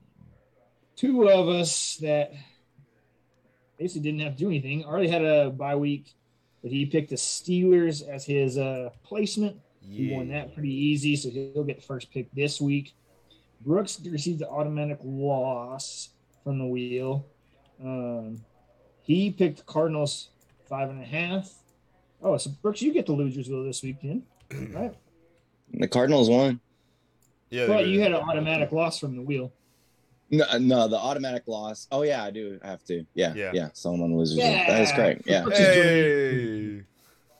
two 0.95 1.29
of 1.29 1.47
us 1.49 1.97
that 2.01 2.33
basically 3.77 4.01
didn't 4.11 4.21
have 4.21 4.33
to 4.33 4.39
do 4.39 4.47
anything. 4.47 4.83
Already 4.85 5.07
had 5.07 5.23
a 5.23 5.49
bye 5.49 5.75
week, 5.75 6.13
but 6.61 6.71
he 6.71 6.85
picked 6.85 7.09
the 7.09 7.15
Steelers 7.15 8.07
as 8.07 8.25
his 8.25 8.57
uh, 8.57 8.89
placement. 9.03 9.57
He 9.81 10.11
won 10.13 10.27
that 10.29 10.53
pretty 10.53 10.73
easy, 10.73 11.15
so 11.15 11.29
he'll 11.29 11.63
get 11.63 11.77
the 11.77 11.81
first 11.85 12.11
pick 12.11 12.29
this 12.33 12.59
week. 12.59 12.93
Brooks 13.61 13.99
received 14.05 14.39
the 14.39 14.49
automatic 14.49 14.99
loss 15.03 16.09
from 16.43 16.59
the 16.59 16.65
wheel. 16.65 17.25
Um, 17.81 18.43
he 19.03 19.31
picked 19.31 19.59
the 19.59 19.63
Cardinals 19.63 20.29
five 20.67 20.89
and 20.89 21.01
a 21.01 21.05
half. 21.05 21.53
Oh, 22.21 22.37
so 22.37 22.49
Brooks, 22.61 22.81
you 22.81 22.93
get 22.93 23.05
the 23.05 23.13
losers 23.13 23.47
wheel 23.47 23.63
this 23.63 23.83
week, 23.83 23.97
then, 24.01 24.23
right? 24.73 24.93
The 25.73 25.87
Cardinals 25.87 26.29
won. 26.29 26.59
Yeah, 27.49 27.67
But 27.67 27.83
they- 27.83 27.89
you 27.89 27.99
had 28.01 28.11
an 28.11 28.17
automatic 28.21 28.71
loss 28.71 28.99
from 28.99 29.15
the 29.15 29.21
wheel. 29.21 29.51
No, 30.29 30.45
no, 30.59 30.87
the 30.89 30.97
automatic 30.97 31.43
loss. 31.47 31.87
Oh 31.89 32.01
yeah, 32.01 32.21
I 32.21 32.31
do 32.31 32.59
have 32.61 32.83
to. 32.85 33.05
Yeah, 33.13 33.33
Yeah. 33.33 33.51
yeah. 33.53 33.69
So 33.73 33.93
I'm 33.93 34.01
on 34.01 34.11
the 34.11 34.17
losers. 34.17 34.37
list. 34.37 34.49
Yeah. 34.49 34.67
That 34.69 34.81
is 34.81 34.91
correct. 34.91 35.21
Yeah, 35.25 35.45
Hey, 35.49 36.81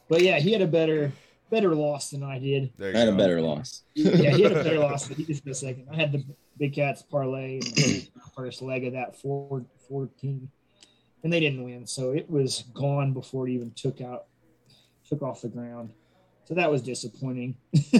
But 0.07 0.21
yeah, 0.21 0.39
he 0.39 0.53
had 0.53 0.61
a 0.61 0.67
better 0.67 1.11
better 1.49 1.75
loss 1.75 2.11
than 2.11 2.23
I 2.23 2.39
did. 2.39 2.71
I 2.81 2.97
had 2.97 3.09
a 3.09 3.15
better 3.17 3.41
loss. 3.41 3.83
Yeah, 3.93 4.31
he 4.31 4.43
had 4.43 4.53
a 4.53 4.63
better 4.63 4.79
loss 4.87 5.07
than 5.07 5.17
he 5.17 5.25
did 5.25 5.43
for 5.43 5.49
a 5.49 5.53
second. 5.53 5.87
I 5.91 5.95
had 5.97 6.13
the 6.13 6.23
Big 6.57 6.75
Cats 6.75 7.01
parlay 7.01 7.59
in 7.75 8.01
first 8.33 8.61
leg 8.61 8.85
of 8.85 8.93
that 8.93 9.17
four 9.19 9.65
fourteen, 9.89 10.49
and 11.23 11.33
they 11.33 11.41
didn't 11.41 11.63
win, 11.65 11.85
so 11.87 12.11
it 12.11 12.29
was 12.29 12.63
gone 12.73 13.11
before 13.11 13.49
it 13.49 13.51
even 13.51 13.71
took 13.71 13.99
out 13.99 14.27
took 15.07 15.21
off 15.21 15.41
the 15.41 15.49
ground. 15.49 15.91
So 16.45 16.53
that 16.53 16.71
was 16.71 16.81
disappointing. 16.81 17.57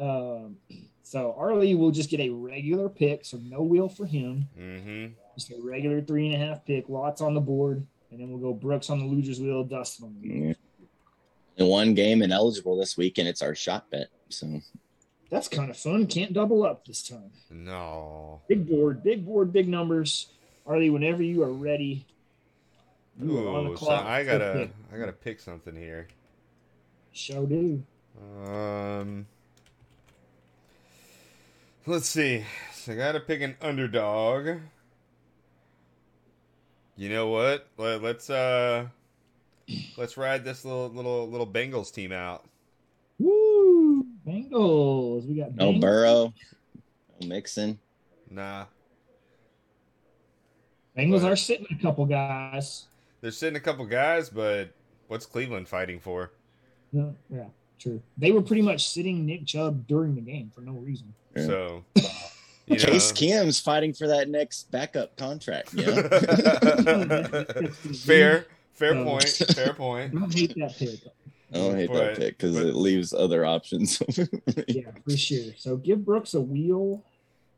um, 0.00 0.56
so 1.02 1.34
Arlie 1.36 1.74
will 1.74 1.90
just 1.90 2.10
get 2.10 2.20
a 2.20 2.30
regular 2.30 2.88
pick, 2.88 3.24
so 3.24 3.38
no 3.38 3.62
wheel 3.62 3.88
for 3.88 4.06
him. 4.06 4.48
Mm-hmm. 4.58 5.12
Just 5.36 5.50
a 5.50 5.60
regular 5.60 6.00
three 6.00 6.32
and 6.32 6.42
a 6.42 6.46
half 6.46 6.64
pick. 6.64 6.88
Lots 6.88 7.20
on 7.20 7.34
the 7.34 7.40
board, 7.40 7.84
and 8.10 8.20
then 8.20 8.30
we'll 8.30 8.38
go 8.38 8.54
Brooks 8.54 8.90
on 8.90 8.98
the 8.98 9.04
losers 9.04 9.40
wheel, 9.40 9.64
Dustin 9.64 10.06
on 10.06 10.14
the 10.20 10.28
wheel. 10.28 10.46
Yeah. 10.48 10.54
And 11.58 11.68
one 11.68 11.94
game 11.94 12.22
ineligible 12.22 12.76
this 12.76 12.96
week, 12.96 13.18
and 13.18 13.28
it's 13.28 13.42
our 13.42 13.54
shot 13.54 13.90
bet. 13.90 14.08
So 14.28 14.60
That's 15.30 15.48
kind 15.48 15.70
of 15.70 15.76
fun. 15.76 16.06
Can't 16.06 16.32
double 16.32 16.64
up 16.64 16.86
this 16.86 17.06
time. 17.06 17.30
No. 17.50 18.40
Big 18.48 18.66
board, 18.66 19.02
big 19.02 19.26
board, 19.26 19.52
big 19.52 19.68
numbers. 19.68 20.28
Arlie, 20.66 20.90
whenever 20.90 21.22
you 21.22 21.42
are 21.42 21.52
ready, 21.52 22.06
you 22.76 22.78
are 22.78 22.82
on 22.86 22.94
the 22.94 23.01
Ooh, 23.22 23.34
so 23.34 23.74
clock. 23.74 24.04
I 24.06 24.24
gotta. 24.24 24.70
I 24.92 24.98
gotta 24.98 25.12
pick 25.12 25.40
something 25.40 25.74
here. 25.74 26.08
Show 27.12 27.44
do. 27.46 27.82
Um, 28.46 29.26
let's 31.86 32.08
see. 32.08 32.44
So 32.74 32.92
I 32.92 32.96
gotta 32.96 33.20
pick 33.20 33.42
an 33.42 33.56
underdog. 33.60 34.60
You 36.96 37.08
know 37.08 37.28
what? 37.28 37.68
Let, 37.78 38.02
let's 38.02 38.30
uh, 38.30 38.86
let's 39.96 40.16
ride 40.16 40.44
this 40.44 40.64
little 40.64 40.88
little 40.88 41.28
little 41.28 41.46
Bengals 41.46 41.92
team 41.92 42.12
out. 42.12 42.44
Woo! 43.18 44.06
Bengals. 44.26 45.26
We 45.26 45.34
got 45.36 45.54
no 45.54 45.72
Bengals. 45.72 45.80
Burrow, 45.80 46.34
no 47.20 47.26
Mixon. 47.28 47.78
Nah, 48.30 48.64
Bengals 50.96 51.22
But- 51.22 51.32
are 51.32 51.36
sitting 51.36 51.66
a 51.70 51.82
couple 51.82 52.06
guys. 52.06 52.86
They're 53.22 53.30
sitting 53.30 53.56
a 53.56 53.60
couple 53.60 53.86
guys, 53.86 54.28
but 54.28 54.74
what's 55.08 55.24
Cleveland 55.24 55.66
fighting 55.68 55.98
for? 55.98 56.32
No, 56.92 57.14
yeah, 57.30 57.44
true. 57.78 58.02
They 58.18 58.30
were 58.32 58.42
pretty 58.42 58.60
much 58.62 58.86
sitting 58.90 59.24
Nick 59.24 59.46
Chubb 59.46 59.86
during 59.86 60.14
the 60.14 60.20
game 60.20 60.50
for 60.54 60.60
no 60.60 60.72
reason. 60.72 61.14
Yeah. 61.34 61.46
So, 61.46 61.84
you 62.66 62.76
know. 62.76 62.84
Case 62.84 63.10
Keenum's 63.12 63.58
fighting 63.60 63.94
for 63.94 64.06
that 64.08 64.28
next 64.28 64.70
backup 64.70 65.16
contract. 65.16 65.72
You 65.72 65.86
know? 65.86 66.02
fair, 68.04 68.46
fair 68.74 68.94
Uh, 68.98 69.04
point. 69.04 69.28
Fair 69.54 69.72
point. 69.74 70.12
I 70.16 70.18
don't 70.18 70.34
hate 70.34 70.54
that 70.56 70.76
pick. 70.76 71.00
I 71.52 71.56
don't 71.56 71.76
hate 71.76 71.88
But- 71.90 71.98
that 71.98 72.16
pick 72.18 72.38
because 72.38 72.56
it 72.58 72.74
leaves 72.74 73.12
other 73.14 73.44
options. 73.46 74.02
Yeah, 74.68 74.90
for 75.04 75.16
sure. 75.16 75.52
So 75.56 75.76
give 75.76 76.04
Brooks 76.04 76.34
a 76.34 76.40
wheel. 76.40 77.02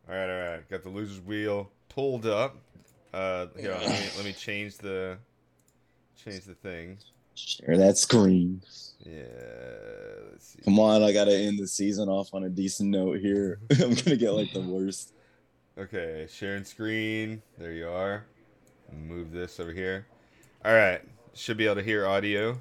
All 0.09 0.15
right, 0.15 0.29
all 0.29 0.51
right. 0.51 0.69
Got 0.69 0.83
the 0.83 0.91
loser's 0.91 1.21
wheel 1.21 1.71
pulled 1.89 2.27
up. 2.27 2.57
Uh, 3.13 3.47
here, 3.57 3.71
let 3.71 3.89
me 3.89 3.97
let 4.17 4.25
me 4.25 4.33
change 4.33 4.77
the 4.79 5.17
change 6.17 6.45
the 6.45 6.55
thing. 6.55 6.99
Share 7.35 7.77
that 7.77 7.99
screen. 7.99 8.63
Yeah, 9.05 9.23
let's 10.31 10.49
see. 10.49 10.63
Come 10.65 10.79
on, 10.79 11.03
I 11.03 11.13
gotta 11.13 11.37
end 11.37 11.59
the 11.59 11.67
season 11.67 12.09
off 12.09 12.33
on 12.33 12.45
a 12.45 12.49
decent 12.49 12.91
note 12.91 13.19
here. 13.19 13.59
I'm 13.73 13.95
gonna 13.95 14.17
get 14.17 14.31
like 14.31 14.53
the 14.53 14.61
worst. 14.61 15.13
Okay, 15.77 16.29
sharing 16.31 16.65
screen. 16.65 17.43
There 17.59 17.73
you 17.73 17.89
are. 17.89 18.25
Move 18.93 19.33
this 19.33 19.59
over 19.59 19.73
here. 19.73 20.07
All 20.65 20.73
right, 20.73 21.01
should 21.35 21.57
be 21.57 21.65
able 21.65 21.77
to 21.77 21.83
hear 21.83 22.07
audio. 22.07 22.57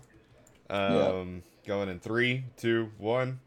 Um, 0.69 1.43
going 1.67 1.89
in 1.89 1.99
three, 1.99 2.43
two, 2.57 2.89
one. 2.97 3.39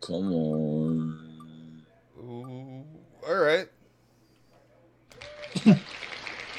Come 0.00 0.32
on. 0.32 1.82
Ooh, 2.18 2.84
all 3.28 3.36
right. 3.36 3.68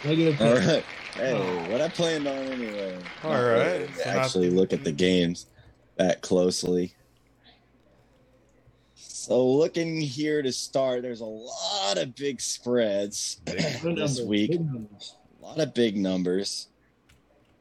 Negative 0.05 0.41
All 0.41 0.55
pick. 0.55 0.67
right. 0.67 0.85
Hey, 1.15 1.71
what 1.71 1.81
I 1.81 1.89
planned 1.89 2.27
on 2.27 2.35
anyway. 2.35 2.97
All 3.23 3.31
Not 3.31 3.39
right. 3.39 3.89
So 3.95 4.03
to 4.03 4.07
not- 4.13 4.17
actually 4.25 4.49
look 4.49 4.71
at 4.73 4.83
the 4.83 4.91
games 4.91 5.47
that 5.97 6.21
closely. 6.21 6.93
So 8.95 9.45
looking 9.47 9.99
here 9.99 10.41
to 10.41 10.51
start, 10.51 11.01
there's 11.01 11.21
a 11.21 11.25
lot 11.25 11.97
of 11.97 12.15
big 12.15 12.39
spreads 12.41 13.41
Good 13.45 13.57
this 13.57 13.83
numbers, 13.83 14.21
week. 14.21 14.51
A 14.53 15.45
lot 15.45 15.59
of 15.59 15.73
big 15.73 15.97
numbers. 15.97 16.67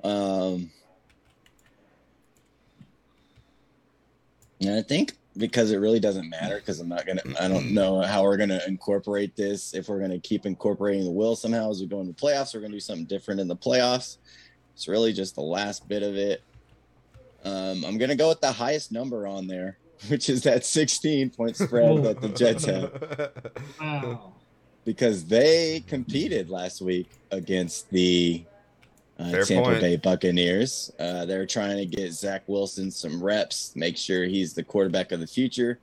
Um, 0.04 0.70
and 4.60 4.76
I 4.78 4.82
think 4.82 5.17
because 5.38 5.70
it 5.70 5.76
really 5.78 6.00
doesn't 6.00 6.28
matter 6.28 6.56
because 6.56 6.80
I'm 6.80 6.88
not 6.88 7.06
gonna 7.06 7.22
I 7.40 7.48
don't 7.48 7.72
know 7.72 8.02
how 8.02 8.22
we're 8.24 8.36
gonna 8.36 8.60
incorporate 8.66 9.36
this. 9.36 9.72
If 9.74 9.88
we're 9.88 10.00
gonna 10.00 10.18
keep 10.18 10.44
incorporating 10.44 11.04
the 11.04 11.10
will 11.10 11.36
somehow 11.36 11.70
as 11.70 11.80
we 11.80 11.86
go 11.86 12.00
into 12.00 12.12
playoffs, 12.12 12.54
we're 12.54 12.60
gonna 12.60 12.74
do 12.74 12.80
something 12.80 13.06
different 13.06 13.40
in 13.40 13.48
the 13.48 13.56
playoffs. 13.56 14.18
It's 14.74 14.88
really 14.88 15.12
just 15.12 15.34
the 15.36 15.40
last 15.42 15.88
bit 15.88 16.02
of 16.02 16.16
it. 16.16 16.42
Um, 17.44 17.84
I'm 17.84 17.98
gonna 17.98 18.16
go 18.16 18.28
with 18.28 18.40
the 18.40 18.52
highest 18.52 18.90
number 18.92 19.26
on 19.26 19.46
there, 19.46 19.78
which 20.08 20.28
is 20.28 20.42
that 20.42 20.64
16 20.66 21.30
point 21.30 21.56
spread 21.56 22.02
that 22.04 22.20
the 22.20 22.28
Jets 22.30 22.64
have 22.64 23.32
Wow. 23.80 24.32
because 24.84 25.24
they 25.26 25.84
competed 25.86 26.50
last 26.50 26.82
week 26.82 27.10
against 27.30 27.88
the 27.90 28.44
uh, 29.18 29.30
Fair 29.30 29.44
Tampa 29.44 29.70
point. 29.70 29.80
Bay 29.80 29.96
Buccaneers. 29.96 30.92
Uh, 30.98 31.24
they're 31.24 31.46
trying 31.46 31.76
to 31.76 31.86
get 31.86 32.12
Zach 32.12 32.44
Wilson 32.46 32.90
some 32.90 33.22
reps, 33.22 33.74
make 33.74 33.96
sure 33.96 34.24
he's 34.24 34.54
the 34.54 34.62
quarterback 34.62 35.12
of 35.12 35.20
the 35.20 35.26
future. 35.26 35.78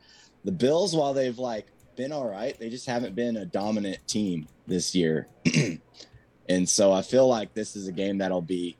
The 0.45 0.51
Bills, 0.51 0.95
while 0.95 1.13
they've 1.13 1.37
like 1.37 1.67
been 1.95 2.11
all 2.11 2.29
right, 2.29 2.57
they 2.59 2.69
just 2.69 2.85
haven't 2.85 3.15
been 3.15 3.37
a 3.37 3.45
dominant 3.45 4.05
team 4.07 4.47
this 4.67 4.95
year. 4.95 5.27
and 6.49 6.67
so 6.67 6.91
I 6.91 7.01
feel 7.01 7.27
like 7.27 7.53
this 7.53 7.75
is 7.75 7.87
a 7.87 7.91
game 7.91 8.19
that'll 8.19 8.41
be 8.41 8.77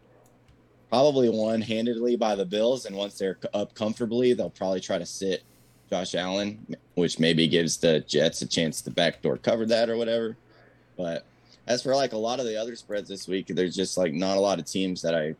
probably 0.90 1.30
won 1.30 1.62
handedly 1.62 2.16
by 2.16 2.36
the 2.36 2.46
Bills. 2.46 2.86
And 2.86 2.96
once 2.96 3.18
they're 3.18 3.38
up 3.54 3.74
comfortably, 3.74 4.34
they'll 4.34 4.50
probably 4.50 4.80
try 4.80 4.98
to 4.98 5.06
sit 5.06 5.44
Josh 5.90 6.16
Allen, 6.16 6.76
which 6.96 7.20
maybe 7.20 7.48
gives 7.48 7.78
the 7.78 8.00
Jets 8.02 8.42
a 8.42 8.48
chance 8.48 8.82
to 8.82 8.92
backdoor 8.92 9.38
cover 9.38 9.66
that 9.66 9.90
or 9.90 9.98
whatever. 9.98 10.38
But 10.98 11.26
as 11.68 11.82
for 11.84 11.96
like 11.96 12.14
a 12.14 12.18
lot 12.18 12.40
of 12.40 12.46
the 12.46 12.60
other 12.60 12.76
spreads 12.76 13.10
this 13.10 13.28
week, 13.28 13.48
there's 13.48 13.76
just 13.76 13.98
like 13.98 14.14
not 14.14 14.38
a 14.38 14.40
lot 14.40 14.60
of 14.60 14.66
teams 14.66 15.02
that 15.02 15.16
I 15.16 15.36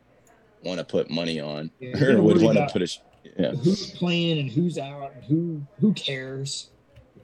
want 0.64 0.78
to 0.78 0.84
put 0.84 1.10
money 1.10 1.40
on 1.40 1.70
Yeah, 1.78 2.02
or 2.04 2.20
would 2.22 2.42
want 2.42 2.58
to 2.58 2.66
put 2.72 2.82
a. 2.82 2.98
Yeah. 3.38 3.50
Who's 3.52 3.90
playing 3.92 4.38
and 4.38 4.50
who's 4.50 4.78
out 4.78 5.12
and 5.14 5.24
who 5.24 5.62
who 5.80 5.92
cares? 5.92 6.70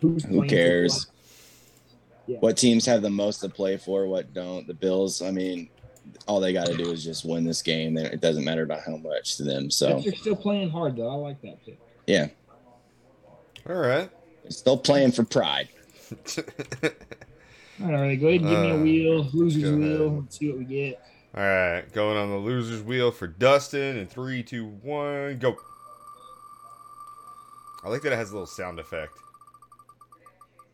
Who's 0.01 0.25
Who 0.25 0.47
cares? 0.47 1.07
Yeah. 2.27 2.39
What 2.39 2.57
teams 2.57 2.87
have 2.87 3.03
the 3.03 3.11
most 3.11 3.39
to 3.41 3.49
play 3.49 3.77
for? 3.77 4.07
What 4.07 4.35
don't? 4.35 4.67
The 4.67 4.75
Bills. 4.75 5.23
I 5.23 5.31
mean, 5.31 5.69
all 6.27 6.41
they 6.41 6.53
got 6.53 6.67
to 6.67 6.77
do 6.77 6.91
is 6.91 7.05
just 7.05 7.25
win 7.25 7.45
this 7.45 7.63
game. 7.63 7.97
It 7.97 8.21
doesn't 8.21 8.45
matter 8.45 8.63
about 8.63 8.81
how 8.85 8.97
much 8.97 9.37
to 9.37 9.45
them. 9.45 9.71
So 9.71 10.01
Jets 10.01 10.07
are 10.09 10.21
still 10.21 10.37
playing 10.37 10.71
hard 10.71 10.97
though. 10.97 11.09
I 11.09 11.15
like 11.15 11.41
that 11.43 11.65
pick. 11.65 11.79
yeah, 12.07 12.29
All 13.69 13.77
right. 13.77 14.11
still 14.49 14.77
playing 14.77 15.13
for 15.13 15.25
pride. 15.25 15.69
All 17.81 17.91
right, 17.93 18.21
go 18.21 18.29
ahead 18.29 18.41
and 18.43 18.51
give 18.51 18.61
me 18.61 18.71
a 18.71 18.75
Uh, 18.75 18.83
wheel, 18.83 19.31
loser's 19.33 19.71
wheel. 19.73 20.21
Let's 20.21 20.39
see 20.39 20.49
what 20.49 20.59
we 20.59 20.65
get. 20.65 21.01
All 21.35 21.43
right, 21.43 21.91
going 21.93 22.17
on 22.19 22.29
the 22.31 22.37
loser's 22.37 22.83
wheel 22.83 23.11
for 23.11 23.27
Dustin 23.27 23.97
in 23.97 24.07
three, 24.07 24.43
two, 24.43 24.67
one, 24.67 25.39
go. 25.39 25.57
I 27.85 27.89
like 27.89 28.03
that 28.03 28.13
it 28.13 28.17
has 28.17 28.31
a 28.31 28.35
little 28.35 28.47
sound 28.47 28.79
effect. 28.79 29.13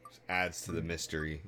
Just 0.08 0.20
adds 0.28 0.62
to 0.62 0.72
the 0.72 0.82
mystery. 0.82 1.42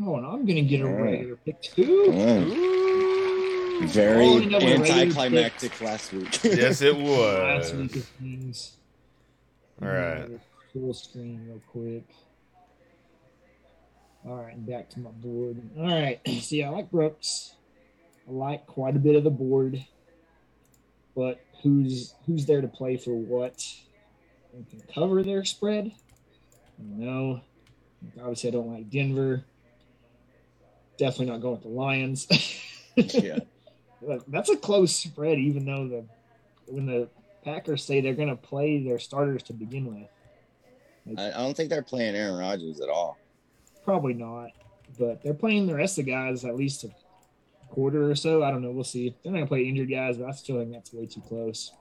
Oh, 0.00 0.16
and 0.16 0.26
I'm 0.26 0.46
gonna 0.46 0.62
get 0.62 0.80
a 0.80 0.84
All 0.86 0.92
right. 0.92 1.10
regular 1.12 1.36
pick 1.36 1.60
too. 1.62 1.82
Ooh. 1.82 3.86
Very 3.88 4.24
Oh, 4.24 4.38
you 4.38 4.48
know, 4.50 4.58
we're 4.58 4.78
ready 4.78 4.84
to 4.84 4.92
anticlimactic 5.00 5.80
last 5.80 6.12
week. 6.12 6.40
yes, 6.44 6.80
it 6.82 6.94
Last 6.96 7.74
was. 7.74 7.76
week 7.82 7.96
of 7.96 8.04
things. 8.04 8.76
All 9.82 9.88
right. 9.88 10.28
Full 10.72 10.94
screen 10.94 11.44
real 11.48 11.60
quick. 11.66 12.04
All 14.24 14.36
right, 14.36 14.54
and 14.54 14.66
back 14.66 14.88
to 14.90 15.00
my 15.00 15.10
board. 15.10 15.60
All 15.76 15.86
right, 15.86 16.20
see, 16.40 16.62
I 16.62 16.68
like 16.68 16.90
Brooks. 16.90 17.54
I 18.28 18.32
like 18.32 18.66
quite 18.66 18.94
a 18.94 19.00
bit 19.00 19.16
of 19.16 19.24
the 19.24 19.30
board, 19.30 19.84
but 21.16 21.40
who's 21.62 22.14
who's 22.26 22.46
there 22.46 22.60
to 22.60 22.68
play 22.68 22.96
for 22.96 23.14
what? 23.14 23.66
And 24.52 24.68
can 24.68 24.82
cover 24.94 25.22
their 25.22 25.44
spread? 25.44 25.92
No. 26.78 27.40
Obviously, 28.20 28.50
I 28.50 28.52
don't 28.52 28.72
like 28.72 28.90
Denver. 28.90 29.44
Definitely 30.98 31.26
not 31.26 31.40
going 31.40 31.54
with 31.54 31.62
the 31.62 31.68
Lions. 31.68 32.26
yeah. 32.96 33.38
That's 34.28 34.50
a 34.50 34.56
close 34.56 34.94
spread, 34.94 35.38
even 35.38 35.64
though 35.64 35.88
the 35.88 36.04
when 36.66 36.86
the 36.86 37.08
Packers 37.44 37.84
say 37.84 38.00
they're 38.00 38.14
going 38.14 38.28
to 38.28 38.36
play 38.36 38.82
their 38.82 38.98
starters 38.98 39.42
to 39.44 39.52
begin 39.52 39.86
with. 39.86 41.18
I, 41.18 41.28
I 41.28 41.42
don't 41.42 41.56
think 41.56 41.70
they're 41.70 41.82
playing 41.82 42.14
Aaron 42.14 42.38
Rodgers 42.38 42.80
at 42.80 42.88
all. 42.88 43.18
Probably 43.84 44.14
not, 44.14 44.50
but 44.98 45.22
they're 45.22 45.34
playing 45.34 45.66
the 45.66 45.74
rest 45.74 45.98
of 45.98 46.04
the 46.04 46.10
guys 46.12 46.44
at 46.44 46.54
least 46.56 46.84
a 46.84 46.90
quarter 47.68 48.10
or 48.10 48.14
so. 48.14 48.42
I 48.42 48.50
don't 48.50 48.62
know. 48.62 48.70
We'll 48.70 48.84
see. 48.84 49.14
They're 49.22 49.32
not 49.32 49.38
going 49.38 49.44
to 49.46 49.48
play 49.48 49.62
injured 49.64 49.90
guys, 49.90 50.18
but 50.18 50.28
I 50.28 50.32
still 50.32 50.58
think 50.58 50.72
that's 50.72 50.92
way 50.92 51.06
too 51.06 51.20
close. 51.22 51.72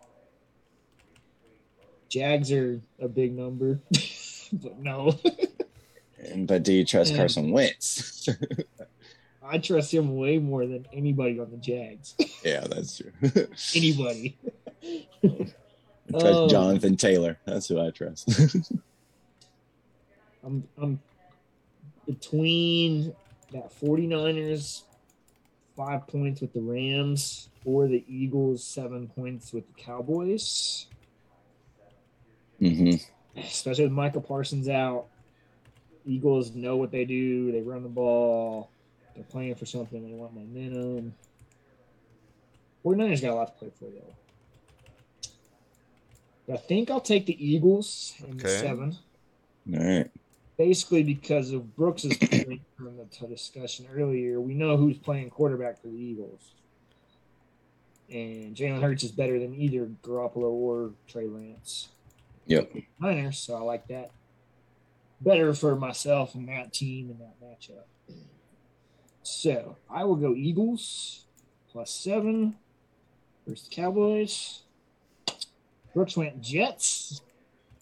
Jags 2.09 2.51
are 2.51 2.81
a 2.99 3.07
big 3.07 3.33
number, 3.37 3.79
but 4.53 4.77
no. 4.79 5.17
But 6.37 6.63
do 6.63 6.73
you 6.73 6.85
trust 6.85 7.11
Yeah. 7.11 7.17
Carson 7.17 7.51
Wentz? 7.51 8.27
I 9.43 9.57
trust 9.57 9.93
him 9.93 10.15
way 10.17 10.37
more 10.37 10.65
than 10.67 10.85
anybody 10.93 11.39
on 11.39 11.49
the 11.51 11.57
Jags. 11.57 12.15
yeah, 12.45 12.61
that's 12.69 12.97
true. 12.97 13.11
anybody. 13.75 14.37
I 14.83 15.47
trust 16.11 16.25
Oh. 16.25 16.49
Jonathan 16.49 16.97
Taylor. 16.97 17.39
That's 17.45 17.67
who 17.67 17.79
I 17.79 17.89
trust. 17.91 18.29
I'm 20.43 20.67
I'm 20.81 20.99
between 22.12 23.16
that 23.53 23.72
49ers 23.82 24.82
five 25.78 26.05
points 26.07 26.41
with 26.41 26.53
the 26.53 26.62
Rams 26.62 27.49
or 27.64 27.88
the 27.88 28.03
Eagles 28.07 28.66
seven 28.66 29.07
points 29.07 29.53
with 29.53 29.66
the 29.68 29.82
Cowboys. 29.82 30.88
hmm 32.59 32.95
Especially 33.38 33.86
with 33.86 33.93
Micah 33.93 34.20
Parsons 34.20 34.68
out. 34.68 35.05
Eagles 36.05 36.53
know 36.53 36.76
what 36.76 36.91
they 36.91 37.05
do. 37.05 37.51
They 37.51 37.62
run 37.62 37.84
the 37.84 37.89
ball. 37.89 38.72
They're 39.16 39.24
playing 39.24 39.55
for 39.55 39.66
something. 39.66 40.03
They 40.03 40.14
want 40.14 40.34
momentum. 40.34 41.14
49ers 42.86 43.22
got 43.22 43.32
a 43.32 43.36
lot 43.36 43.47
to 43.47 43.53
play 43.53 43.72
for 43.80 43.86
though. 43.86 44.16
But 46.47 46.53
I 46.55 46.57
think 46.57 46.89
I'll 46.91 46.99
take 46.99 47.26
the 47.26 47.45
Eagles 47.45 48.14
in 48.20 48.38
the 48.38 48.43
Okay. 48.43 48.62
seven. 48.62 48.97
All 49.74 49.80
right. 49.80 50.12
Basically 50.57 51.03
because 51.03 51.51
of 51.51 51.75
Brooks's 51.75 52.17
point 52.17 52.61
from 52.77 52.97
the 52.97 53.27
discussion 53.27 53.87
earlier, 53.93 54.39
we 54.39 54.53
know 54.53 54.77
who's 54.77 54.97
playing 54.97 55.29
quarterback 55.29 55.81
for 55.81 55.87
the 55.87 55.97
Eagles. 55.97 56.53
And 58.09 58.55
Jalen 58.55 58.81
Hurts 58.81 59.03
is 59.03 59.11
better 59.11 59.39
than 59.39 59.55
either 59.55 59.89
Garoppolo 60.03 60.51
or 60.51 60.91
Trey 61.07 61.27
Lance. 61.27 61.89
Yep. 62.45 62.71
Niners, 62.99 63.37
so 63.37 63.55
I 63.55 63.61
like 63.61 63.87
that. 63.87 64.11
Better 65.21 65.53
for 65.53 65.75
myself 65.75 66.35
and 66.35 66.49
that 66.49 66.73
team 66.73 67.09
and 67.09 67.19
that 67.19 67.39
matchup. 67.41 68.15
So 69.23 69.77
I 69.89 70.03
will 70.03 70.15
go 70.15 70.33
Eagles 70.35 71.25
plus 71.71 71.91
seven 71.91 72.55
versus 73.47 73.69
Cowboys. 73.71 74.63
Brooks 75.93 76.17
went 76.17 76.41
Jets 76.41 77.21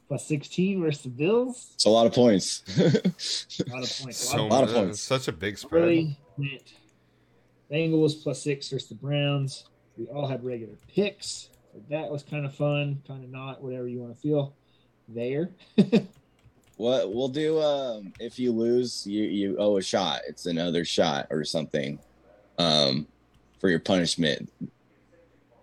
plus 0.09 0.25
16 0.25 0.81
versus 0.81 1.03
the 1.03 1.09
Bills. 1.09 1.71
It's 1.75 1.85
a 1.85 1.89
lot 1.89 2.05
of 2.05 2.13
points. 2.13 2.63
A 2.77 2.81
lot 2.81 3.83
of 3.83 3.99
points. 4.01 4.03
A 4.07 4.11
So 4.11 4.37
lot 4.37 4.51
lot 4.51 4.63
of 4.63 4.69
of 4.69 4.75
points. 4.75 4.99
Such 4.99 5.29
a 5.29 5.31
big 5.31 5.57
spread. 5.57 5.83
Really 5.83 6.19
went 6.37 6.73
Bengals 7.71 8.21
plus 8.21 8.41
six 8.43 8.67
versus 8.69 8.89
the 8.89 8.95
Browns. 8.95 9.65
We 9.97 10.07
all 10.07 10.27
had 10.27 10.43
regular 10.43 10.73
picks. 10.93 11.49
So 11.71 11.81
that 11.89 12.09
was 12.09 12.23
kind 12.23 12.45
of 12.45 12.53
fun, 12.53 13.01
kind 13.07 13.23
of 13.23 13.29
not, 13.29 13.61
whatever 13.61 13.87
you 13.87 13.99
want 13.99 14.15
to 14.15 14.19
feel 14.19 14.55
there. 15.07 15.51
What 16.79 17.13
we'll 17.13 17.27
do 17.27 17.59
um, 17.59 18.13
if 18.21 18.39
you 18.39 18.53
lose, 18.53 19.05
you 19.05 19.25
you 19.25 19.57
owe 19.59 19.75
a 19.75 19.81
shot. 19.81 20.21
It's 20.29 20.45
another 20.45 20.85
shot 20.85 21.27
or 21.29 21.43
something 21.43 21.99
um, 22.57 23.05
for 23.59 23.67
your 23.67 23.81
punishment. 23.81 24.49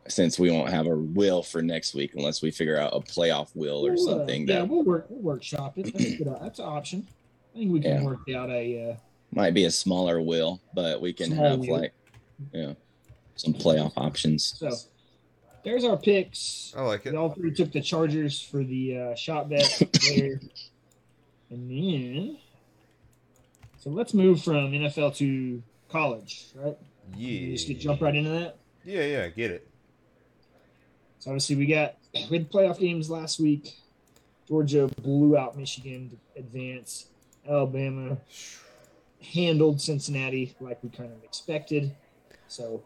Since 0.08 0.38
we 0.38 0.50
won't 0.50 0.70
have 0.70 0.86
a 0.86 0.96
will 0.96 1.42
for 1.42 1.62
next 1.62 1.94
week 1.94 2.12
unless 2.14 2.42
we 2.42 2.50
figure 2.50 2.78
out 2.78 2.90
a 2.94 3.00
playoff 3.00 3.50
will 3.54 3.86
or 3.86 3.92
We'll, 3.94 4.08
uh, 4.08 4.12
something 4.18 4.46
yeah, 4.48 4.56
that 4.56 4.68
we'll 4.68 4.82
work. 4.82 5.06
We'll 5.08 5.20
workshop 5.20 5.78
it. 5.78 5.92
That's, 5.92 6.16
good, 6.16 6.36
that's 6.40 6.58
an 6.58 6.64
option. 6.66 7.06
I 7.54 7.58
think 7.58 7.72
we 7.72 7.80
can 7.80 8.02
Yeah. 8.02 8.02
work 8.04 8.20
out 8.34 8.50
a. 8.50 8.90
Uh, 8.90 8.96
might 9.32 9.54
be 9.54 9.64
a 9.64 9.70
smaller 9.70 10.20
will, 10.20 10.60
but 10.74 11.00
we 11.00 11.12
can 11.12 11.30
have 11.32 11.60
will. 11.60 11.80
like 11.80 11.92
yeah 12.52 12.74
some 13.36 13.52
playoff 13.52 13.92
options. 13.96 14.54
so 14.58 14.70
there's 15.64 15.84
our 15.84 15.96
picks. 15.96 16.72
I 16.76 16.82
like 16.82 17.04
it. 17.06 17.12
We 17.12 17.18
all 17.18 17.30
three 17.30 17.52
took 17.52 17.72
the 17.72 17.80
Chargers 17.82 18.40
for 18.40 18.62
the 18.64 18.98
uh, 18.98 19.14
shot 19.14 19.48
bet 19.48 19.82
there. 20.08 20.40
And 21.48 21.70
then, 21.70 22.38
so 23.78 23.90
let's 23.90 24.12
move 24.12 24.42
from 24.42 24.72
NFL 24.72 25.14
to 25.18 25.62
college, 25.88 26.46
right? 26.56 26.76
Yeah. 27.16 27.28
You 27.28 27.52
just 27.52 27.68
get 27.68 27.78
jump 27.78 28.00
right 28.00 28.16
into 28.16 28.30
that. 28.30 28.56
Yeah, 28.84 29.04
yeah, 29.04 29.28
get 29.28 29.52
it. 29.52 29.68
So 31.26 31.32
obviously 31.32 31.56
we 31.56 31.66
got 31.66 31.96
we 32.30 32.38
had 32.38 32.52
playoff 32.52 32.78
games 32.78 33.10
last 33.10 33.40
week. 33.40 33.74
Georgia 34.46 34.86
blew 35.02 35.36
out 35.36 35.56
Michigan 35.56 36.08
to 36.10 36.40
advance. 36.40 37.06
Alabama 37.48 38.16
handled 39.34 39.80
Cincinnati 39.80 40.54
like 40.60 40.80
we 40.84 40.88
kind 40.88 41.10
of 41.10 41.24
expected. 41.24 41.92
So 42.46 42.84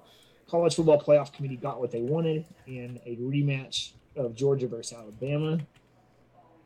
college 0.49 0.75
football 0.75 0.99
playoff 0.99 1.35
committee 1.35 1.57
got 1.57 1.81
what 1.81 1.91
they 1.91 2.01
wanted 2.01 2.47
in 2.67 2.99
a 3.05 3.17
rematch 3.17 3.93
of 4.17 4.35
Georgia 4.35 4.69
versus 4.69 4.97
Alabama. 4.97 5.59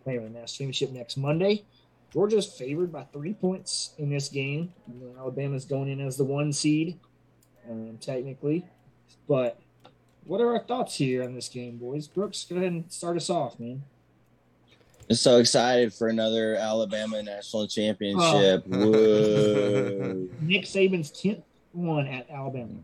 Playing 0.05 0.22
the 0.22 0.31
national 0.31 0.47
championship 0.47 0.93
next 0.93 1.16
Monday. 1.16 1.64
Georgia's 2.12 2.47
favored 2.47 2.93
by 2.93 3.03
three 3.12 3.35
points 3.35 3.95
in 3.99 4.11
this 4.11 4.29
game. 4.29 4.72
Alabama's 5.18 5.64
going 5.64 5.89
in 5.89 6.01
as 6.01 6.16
the 6.16 6.25
one 6.25 6.53
seed, 6.53 7.01
um, 7.68 7.99
technically. 8.01 8.64
But 9.27 9.59
what 10.27 10.41
are 10.41 10.53
our 10.53 10.61
thoughts 10.61 10.97
here 10.97 11.22
on 11.22 11.35
this 11.35 11.49
game, 11.49 11.77
boys? 11.77 12.09
Brooks, 12.09 12.45
go 12.49 12.57
ahead 12.57 12.72
and 12.72 12.91
start 12.93 13.16
us 13.16 13.31
off, 13.31 13.59
man. 13.59 13.83
Just 15.09 15.22
so 15.22 15.39
excited 15.39 15.93
for 15.93 16.09
another 16.09 16.55
Alabama 16.55 17.22
national 17.22 17.66
championship. 17.66 18.64
Oh. 18.72 18.79
Whoa. 18.79 20.29
Nick 20.41 20.64
Saban's 20.64 21.11
10th 21.11 21.43
one 21.72 22.07
at 22.07 22.31
Alabama. 22.31 22.81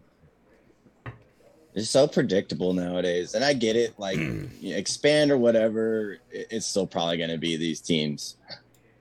It's 1.72 1.88
so 1.88 2.06
predictable 2.06 2.72
nowadays. 2.72 3.34
And 3.34 3.44
I 3.44 3.54
get 3.54 3.76
it, 3.76 3.98
like 3.98 4.18
expand 4.62 5.30
or 5.30 5.38
whatever, 5.38 6.18
it's 6.30 6.66
still 6.66 6.86
probably 6.86 7.16
gonna 7.16 7.38
be 7.38 7.56
these 7.56 7.80
teams. 7.80 8.36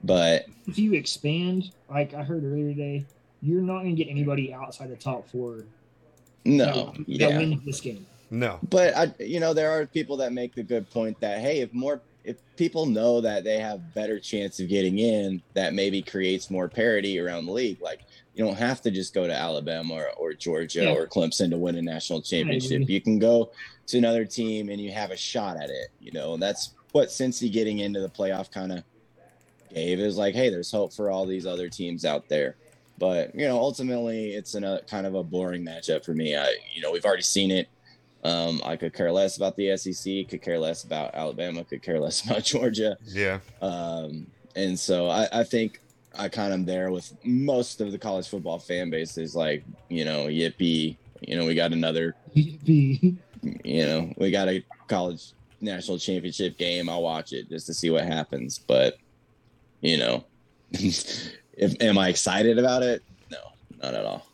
But 0.04 0.46
If 0.68 0.78
you 0.78 0.94
expand, 0.94 1.72
like 1.90 2.14
I 2.14 2.24
heard 2.24 2.44
earlier 2.46 2.70
today, 2.70 3.06
you're 3.42 3.62
not 3.62 3.80
going 3.80 3.96
to 3.96 4.04
get 4.04 4.10
anybody 4.10 4.54
outside 4.54 4.90
the 4.90 4.96
top 4.96 5.30
four 5.30 5.66
no, 6.46 6.66
that, 6.66 6.96
that 6.96 7.06
yeah. 7.08 7.38
wins 7.38 7.66
this 7.66 7.82
game. 7.82 8.06
No. 8.30 8.60
But 8.70 8.96
I, 8.96 9.14
you 9.20 9.40
know, 9.40 9.54
there 9.54 9.72
are 9.72 9.86
people 9.86 10.18
that 10.18 10.34
make 10.34 10.54
the 10.56 10.64
good 10.64 10.90
point 10.90 11.20
that 11.22 11.40
hey, 11.40 11.60
if 11.62 11.74
more, 11.74 12.02
if 12.24 12.38
people 12.58 12.86
know 12.86 13.22
that 13.22 13.44
they 13.44 13.60
have 13.60 13.94
better 13.94 14.20
chance 14.20 14.60
of 14.60 14.70
getting 14.70 15.00
in, 15.00 15.42
that 15.54 15.74
maybe 15.74 16.02
creates 16.02 16.50
more 16.52 16.68
parity 16.68 17.20
around 17.20 17.46
the 17.46 17.52
league. 17.52 17.82
Like 17.82 18.02
you 18.36 18.46
don't 18.46 18.58
have 18.58 18.82
to 18.82 18.92
just 18.92 19.14
go 19.14 19.26
to 19.28 19.34
Alabama 19.34 19.94
or, 19.96 20.10
or 20.18 20.34
Georgia 20.34 20.84
Yeah. 20.84 20.94
or 20.94 21.08
Clemson 21.08 21.50
to 21.50 21.58
win 21.58 21.76
a 21.76 21.82
national 21.82 22.22
championship. 22.22 22.82
agree. 22.82 22.94
You 22.94 23.02
can 23.02 23.20
go 23.20 23.52
to 23.88 23.98
another 23.98 24.26
team 24.26 24.70
and 24.70 24.80
you 24.80 24.92
have 24.92 25.12
a 25.12 25.18
shot 25.18 25.58
at 25.58 25.70
it. 25.70 25.88
You 26.00 26.12
know, 26.12 26.34
and 26.34 26.42
that's 26.44 26.72
what 26.92 27.10
Cincy 27.10 27.52
getting 27.52 27.80
into 27.80 28.00
the 28.00 28.10
playoff 28.10 28.52
kind 28.52 28.72
of 28.72 28.84
gave. 29.74 30.00
Is 30.00 30.18
like, 30.18 30.36
hey, 30.36 30.50
there's 30.50 30.72
hope 30.72 30.94
for 30.94 31.10
all 31.10 31.26
these 31.26 31.46
other 31.46 31.70
teams 31.70 32.06
out 32.06 32.28
there. 32.30 32.56
But 32.98 33.34
you 33.34 33.48
know, 33.48 33.58
ultimately, 33.58 34.34
it's 34.34 34.56
in 34.56 34.64
a 34.64 34.74
uh, 34.76 34.82
kind 34.82 35.08
of 35.08 35.16
a 35.16 35.24
boring 35.24 35.66
matchup 35.66 36.04
for 36.04 36.14
me. 36.14 36.36
I, 36.36 36.56
you 36.74 36.82
know, 36.82 36.92
we've 36.92 37.06
already 37.06 37.24
seen 37.24 37.50
it. 37.50 37.70
Um, 38.24 38.61
I 38.65 38.76
could 38.76 38.93
care 38.93 39.11
less 39.11 39.38
about 39.38 39.55
the 39.55 39.76
SEC, 39.78 40.28
could 40.28 40.41
care 40.41 40.59
less 40.59 40.84
about 40.84 41.15
Alabama, 41.15 41.63
could 41.63 41.82
care 41.82 41.99
less 41.99 42.24
about 42.26 42.43
Georgia. 42.43 42.97
Yeah. 43.05 43.39
Um, 43.61 44.28
and 44.55 44.78
so 44.78 45.09
I, 45.09 45.28
I 45.32 45.43
think 45.43 45.80
I 46.17 46.28
kind 46.28 46.53
of 46.53 46.65
there 46.65 46.91
with 46.91 47.13
most 47.24 47.82
of 47.82 47.91
the 47.91 47.97
college 47.97 48.28
football 48.28 48.59
fan 48.59 48.89
base 48.89 49.17
is 49.17 49.36
like, 49.36 49.63
you 49.89 50.05
know, 50.05 50.26
yippee, 50.26 50.97
you 51.22 51.38
know, 51.38 51.45
we 51.45 51.55
got 51.55 51.72
another, 51.72 52.15
Be- 52.34 53.17
you 53.63 53.86
know, 53.86 54.13
we 54.17 54.32
got 54.32 54.49
a 54.49 54.63
college 54.88 55.32
national 55.61 55.97
championship 55.97 56.57
game. 56.57 56.89
I'll 56.89 57.03
watch 57.03 57.32
it 57.32 57.49
just 57.49 57.67
to 57.67 57.74
see 57.74 57.89
what 57.89 58.03
happens. 58.03 58.59
But, 58.59 58.97
you 59.82 59.97
know, 59.97 60.26
if 60.72 61.82
am 61.82 61.97
I 61.97 62.09
excited 62.09 62.57
about 62.57 62.84
it? 62.84 63.03
No, 63.32 63.38
not 63.82 63.93
at 63.93 64.05
all. 64.05 64.26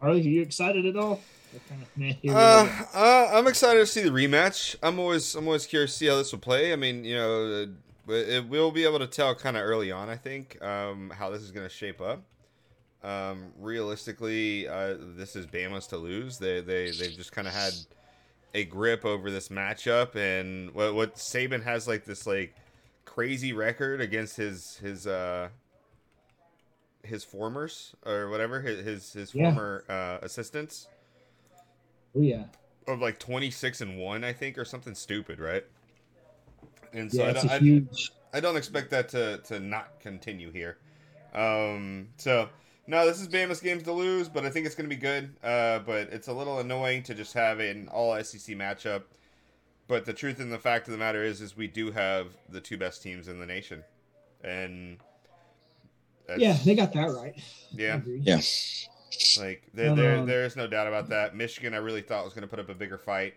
Are 0.00 0.14
you 0.14 0.42
excited 0.42 0.86
at 0.86 0.96
all? 0.96 1.20
What 1.50 1.66
kind 1.68 1.82
of 1.82 1.88
meh 1.96 2.12
here 2.20 2.32
we 2.32 2.38
Uh, 2.40 2.68
uh, 2.94 3.30
I'm 3.32 3.46
excited 3.46 3.80
to 3.80 3.86
see 3.86 4.02
the 4.02 4.10
rematch. 4.10 4.76
I'm 4.82 4.98
always, 4.98 5.34
I'm 5.34 5.46
always 5.46 5.66
curious 5.66 5.92
to 5.92 5.98
see 5.98 6.06
how 6.06 6.16
this 6.16 6.32
will 6.32 6.38
play. 6.40 6.72
I 6.72 6.76
mean, 6.76 7.04
you 7.04 7.16
know, 7.16 7.66
uh, 8.08 8.12
it, 8.12 8.48
we'll 8.48 8.70
be 8.70 8.84
able 8.84 8.98
to 8.98 9.06
tell 9.06 9.34
kind 9.34 9.56
of 9.56 9.62
early 9.64 9.90
on. 9.90 10.08
I 10.08 10.16
think 10.16 10.62
um, 10.62 11.10
how 11.10 11.30
this 11.30 11.42
is 11.42 11.50
going 11.50 11.66
to 11.66 11.74
shape 11.74 12.00
up. 12.00 12.22
Um, 13.02 13.52
realistically, 13.58 14.66
uh, 14.68 14.96
this 15.16 15.36
is 15.36 15.46
Bama's 15.46 15.86
to 15.88 15.96
lose. 15.96 16.38
They, 16.38 16.60
they, 16.60 16.90
they've 16.90 17.16
just 17.16 17.32
kind 17.32 17.46
of 17.46 17.54
had 17.54 17.72
a 18.54 18.64
grip 18.64 19.04
over 19.04 19.30
this 19.30 19.48
matchup, 19.48 20.16
and 20.16 20.72
what, 20.74 20.94
what 20.94 21.14
Saban 21.16 21.62
has 21.62 21.86
like 21.86 22.04
this 22.04 22.26
like 22.26 22.54
crazy 23.04 23.52
record 23.52 24.00
against 24.00 24.36
his 24.36 24.76
his 24.78 25.06
uh 25.06 25.48
his 27.02 27.24
formers 27.24 27.94
or 28.04 28.28
whatever 28.28 28.60
his 28.60 28.84
his, 28.84 29.12
his 29.12 29.34
Yeah. 29.34 29.52
former 29.52 29.84
uh, 29.88 30.18
assistants 30.22 30.88
Oh 32.16 32.20
yeah, 32.20 32.44
of 32.88 33.00
like 33.00 33.18
26 33.18 33.80
and 33.80 33.98
1 33.98 34.24
i 34.24 34.32
think 34.32 34.58
or 34.58 34.64
something 34.64 34.94
stupid 34.94 35.38
right 35.38 35.64
and 36.92 37.12
so 37.12 37.22
yeah, 37.22 37.28
I, 37.28 37.32
don't, 37.32 37.44
a 37.44 37.52
I, 37.52 37.58
huge. 37.58 38.12
I 38.32 38.40
don't 38.40 38.56
expect 38.56 38.90
that 38.90 39.08
to 39.10 39.38
to 39.38 39.60
not 39.60 40.00
continue 40.00 40.50
here 40.50 40.78
um 41.34 42.08
so 42.16 42.48
no 42.86 43.06
this 43.06 43.20
is 43.20 43.28
Bama's 43.28 43.60
games 43.60 43.82
to 43.84 43.92
lose 43.92 44.28
but 44.28 44.44
i 44.44 44.50
think 44.50 44.64
it's 44.66 44.74
going 44.74 44.88
to 44.88 44.94
be 44.94 45.00
good 45.00 45.36
uh 45.44 45.80
but 45.80 46.08
it's 46.10 46.28
a 46.28 46.32
little 46.32 46.58
annoying 46.58 47.02
to 47.04 47.14
just 47.14 47.34
have 47.34 47.60
an 47.60 47.88
all 47.88 48.14
sec 48.24 48.40
matchup 48.56 49.02
but 49.86 50.04
the 50.04 50.12
truth 50.12 50.40
and 50.40 50.50
the 50.50 50.58
fact 50.58 50.88
of 50.88 50.92
the 50.92 50.98
matter 50.98 51.22
is 51.22 51.40
is 51.40 51.56
we 51.56 51.66
do 51.66 51.90
have 51.90 52.28
the 52.48 52.60
two 52.60 52.78
best 52.78 53.02
teams 53.02 53.28
in 53.28 53.38
the 53.38 53.46
nation 53.46 53.84
and 54.42 54.98
Yeah, 56.36 56.56
they 56.64 56.74
got 56.74 56.92
that 56.94 57.10
right. 57.10 57.34
Yeah 57.74 57.96
agree. 57.96 58.20
Yeah. 58.22 58.40
Like 59.38 59.62
there, 59.74 59.94
there, 59.94 60.24
there 60.24 60.44
is 60.44 60.56
no 60.56 60.66
doubt 60.66 60.86
about 60.86 61.08
that. 61.08 61.34
Michigan, 61.34 61.74
I 61.74 61.78
really 61.78 62.02
thought 62.02 62.24
was 62.24 62.34
going 62.34 62.42
to 62.42 62.48
put 62.48 62.58
up 62.58 62.68
a 62.68 62.74
bigger 62.74 62.98
fight. 62.98 63.34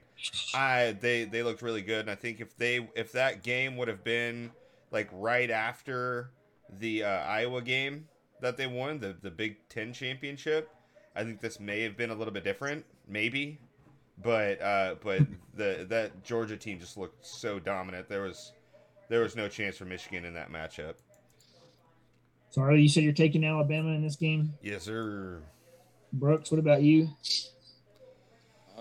I 0.54 0.98
they 1.00 1.26
they 1.26 1.44
looked 1.44 1.62
really 1.62 1.82
good, 1.82 2.02
and 2.02 2.10
I 2.10 2.16
think 2.16 2.42
if 2.42 2.56
they 2.58 2.88
if 2.96 3.12
that 3.14 3.44
game 3.44 3.78
would 3.78 3.88
have 3.88 4.04
been 4.04 4.52
like 4.92 5.10
right 5.12 5.50
after 5.50 6.32
the 6.80 7.04
uh, 7.04 7.08
Iowa 7.08 7.62
game 7.62 8.08
that 8.42 8.58
they 8.58 8.68
won, 8.68 9.00
the 9.00 9.16
the 9.22 9.32
Big 9.32 9.58
Ten 9.70 9.94
championship, 9.94 10.70
I 11.16 11.24
think 11.24 11.40
this 11.40 11.60
may 11.60 11.82
have 11.82 11.98
been 11.98 12.10
a 12.10 12.16
little 12.16 12.34
bit 12.34 12.44
different, 12.44 12.86
maybe. 13.08 13.60
But 14.24 14.62
uh, 14.62 14.96
but 15.04 15.22
the 15.56 15.86
that 15.90 16.24
Georgia 16.24 16.58
team 16.58 16.80
just 16.80 16.98
looked 16.98 17.26
so 17.26 17.60
dominant. 17.60 18.10
There 18.10 18.22
was 18.22 18.54
there 19.10 19.22
was 19.22 19.36
no 19.36 19.48
chance 19.48 19.78
for 19.78 19.86
Michigan 19.86 20.26
in 20.26 20.34
that 20.36 20.52
matchup. 20.52 20.96
Sorry, 22.52 22.82
you 22.82 22.90
said 22.90 23.04
you're 23.04 23.14
taking 23.14 23.46
Alabama 23.46 23.92
in 23.92 24.04
this 24.04 24.18
game. 24.18 24.54
Yes, 24.62 24.84
sir. 24.84 25.42
Brooks, 26.14 26.52
what 26.52 26.60
about 26.60 26.82
you? 26.82 27.10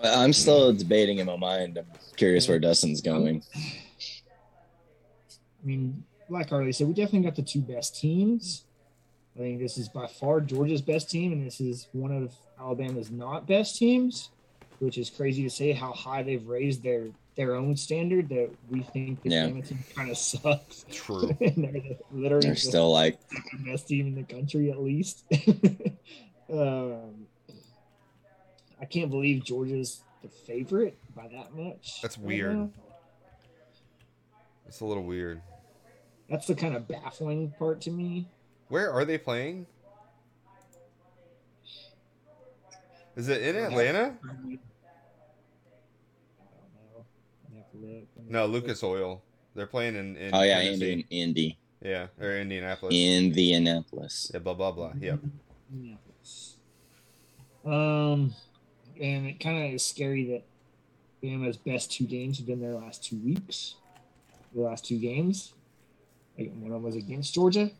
I'm 0.03 0.33
still 0.33 0.73
debating 0.73 1.19
in 1.19 1.27
my 1.27 1.35
mind. 1.35 1.77
I'm 1.77 1.85
curious 2.15 2.47
where 2.47 2.59
Dustin's 2.59 3.01
going. 3.01 3.43
I 3.55 3.59
mean, 5.63 6.03
like 6.29 6.51
Arlie 6.51 6.71
said, 6.71 6.87
we 6.87 6.93
definitely 6.93 7.21
got 7.21 7.35
the 7.35 7.43
two 7.43 7.61
best 7.61 7.99
teams. 7.99 8.65
I 9.35 9.39
think 9.39 9.59
this 9.59 9.77
is 9.77 9.87
by 9.89 10.07
far 10.07 10.41
Georgia's 10.41 10.81
best 10.81 11.09
team, 11.09 11.31
and 11.31 11.45
this 11.45 11.61
is 11.61 11.87
one 11.93 12.11
of 12.11 12.33
Alabama's 12.59 13.11
not 13.11 13.47
best 13.47 13.77
teams, 13.77 14.29
which 14.79 14.97
is 14.97 15.09
crazy 15.09 15.43
to 15.43 15.49
say 15.49 15.71
how 15.71 15.93
high 15.93 16.23
they've 16.23 16.45
raised 16.45 16.83
their 16.83 17.07
their 17.37 17.55
own 17.55 17.77
standard 17.77 18.27
that 18.27 18.49
we 18.69 18.81
think 18.81 19.21
the 19.23 19.29
Yeah. 19.29 19.43
Alabama 19.43 19.61
team 19.65 19.79
kind 19.95 20.11
of 20.11 20.17
sucks. 20.17 20.85
True. 20.91 21.29
and 21.39 21.63
they're 21.63 21.71
the, 21.71 21.97
literally 22.11 22.47
They're 22.47 22.55
the 22.55 22.59
still 22.59 22.91
like, 22.91 23.19
best 23.65 23.87
team 23.87 24.07
in 24.07 24.15
the 24.15 24.23
country, 24.23 24.69
at 24.69 24.81
least. 24.81 25.23
um, 26.51 27.27
I 28.81 28.85
can't 28.85 29.09
believe 29.09 29.43
Georgia's 29.43 30.01
the 30.21 30.29
favorite 30.29 30.97
by 31.15 31.27
that 31.29 31.55
much. 31.55 32.01
That's 32.01 32.17
weird. 32.17 32.55
now. 32.57 32.69
It's 34.67 34.79
a 34.81 34.85
little 34.85 35.03
weird. 35.03 35.41
That's 36.29 36.47
the 36.47 36.55
kind 36.55 36.75
of 36.75 36.87
baffling 36.87 37.53
part 37.59 37.81
to 37.81 37.91
me. 37.91 38.27
Where 38.69 38.91
are 38.91 39.03
they 39.03 39.17
playing? 39.17 39.65
Is 43.15 43.27
it 43.27 43.41
in 43.41 43.55
Atlanta? 43.57 43.99
I 44.23 44.33
don't 44.33 44.49
know. 44.51 44.57
I'd 47.51 47.57
have 47.57 47.71
to 47.71 47.77
look. 47.77 48.03
No, 48.29 48.45
Lucas 48.45 48.83
Oil. 48.83 49.21
They're 49.55 49.67
playing 49.67 49.95
in. 49.95 50.15
in 50.15 50.33
Oh 50.33 50.41
yeah, 50.43 50.61
Tennessee. 50.61 50.91
Indy, 50.91 51.05
Indy, 51.09 51.57
Yeah, 51.83 52.07
or 52.19 52.37
Indianapolis. 52.37 52.95
Indianapolis. 52.95 54.31
yeah, 54.33 54.39
blah 54.39 54.53
blah 54.53 54.71
blah. 54.71 54.93
Yep. 54.97 55.19
Minneapolis. 55.69 56.10
Um, 57.65 58.33
and 58.99 59.27
it 59.27 59.39
kind 59.39 59.65
of 59.65 59.73
is 59.73 59.85
scary 59.85 60.25
that 60.31 60.43
Bama's 61.23 61.57
best 61.57 61.91
two 61.91 62.05
games 62.05 62.37
have 62.37 62.47
been 62.47 62.61
their 62.61 62.73
last 62.73 63.03
two 63.03 63.17
weeks. 63.17 63.75
The 64.53 64.61
last 64.61 64.85
two 64.85 64.97
games, 64.97 65.53
like 66.37 66.51
one 66.55 66.71
of 66.71 66.73
them 66.73 66.83
was 66.83 66.95
against 66.95 67.33
Georgia, 67.33 67.71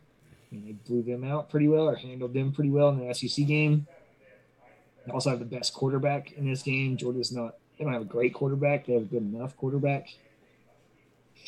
and 0.52 0.68
they 0.68 0.72
blew 0.72 1.02
them 1.02 1.24
out 1.24 1.50
pretty 1.50 1.68
well 1.68 1.90
or 1.90 1.96
handled 1.96 2.34
them 2.34 2.52
pretty 2.52 2.70
well 2.70 2.90
in 2.90 3.06
the 3.06 3.14
SEC 3.14 3.46
game. 3.46 3.88
They 5.06 5.12
also 5.12 5.32
have 5.32 5.40
the 5.40 5.46
best 5.46 5.74
quarterback 5.74 6.32
in 6.34 6.48
this 6.48 6.62
game. 6.62 6.96
Georgia's 6.96 7.32
not. 7.32 7.56
They 7.78 7.84
don't 7.84 7.94
have 7.94 8.04
a 8.04 8.06
great 8.06 8.34
quarterback. 8.34 8.86
They 8.86 8.94
have 8.94 9.02
a 9.02 9.06
good 9.06 9.24
enough 9.24 9.58
quarterback. 9.58 10.08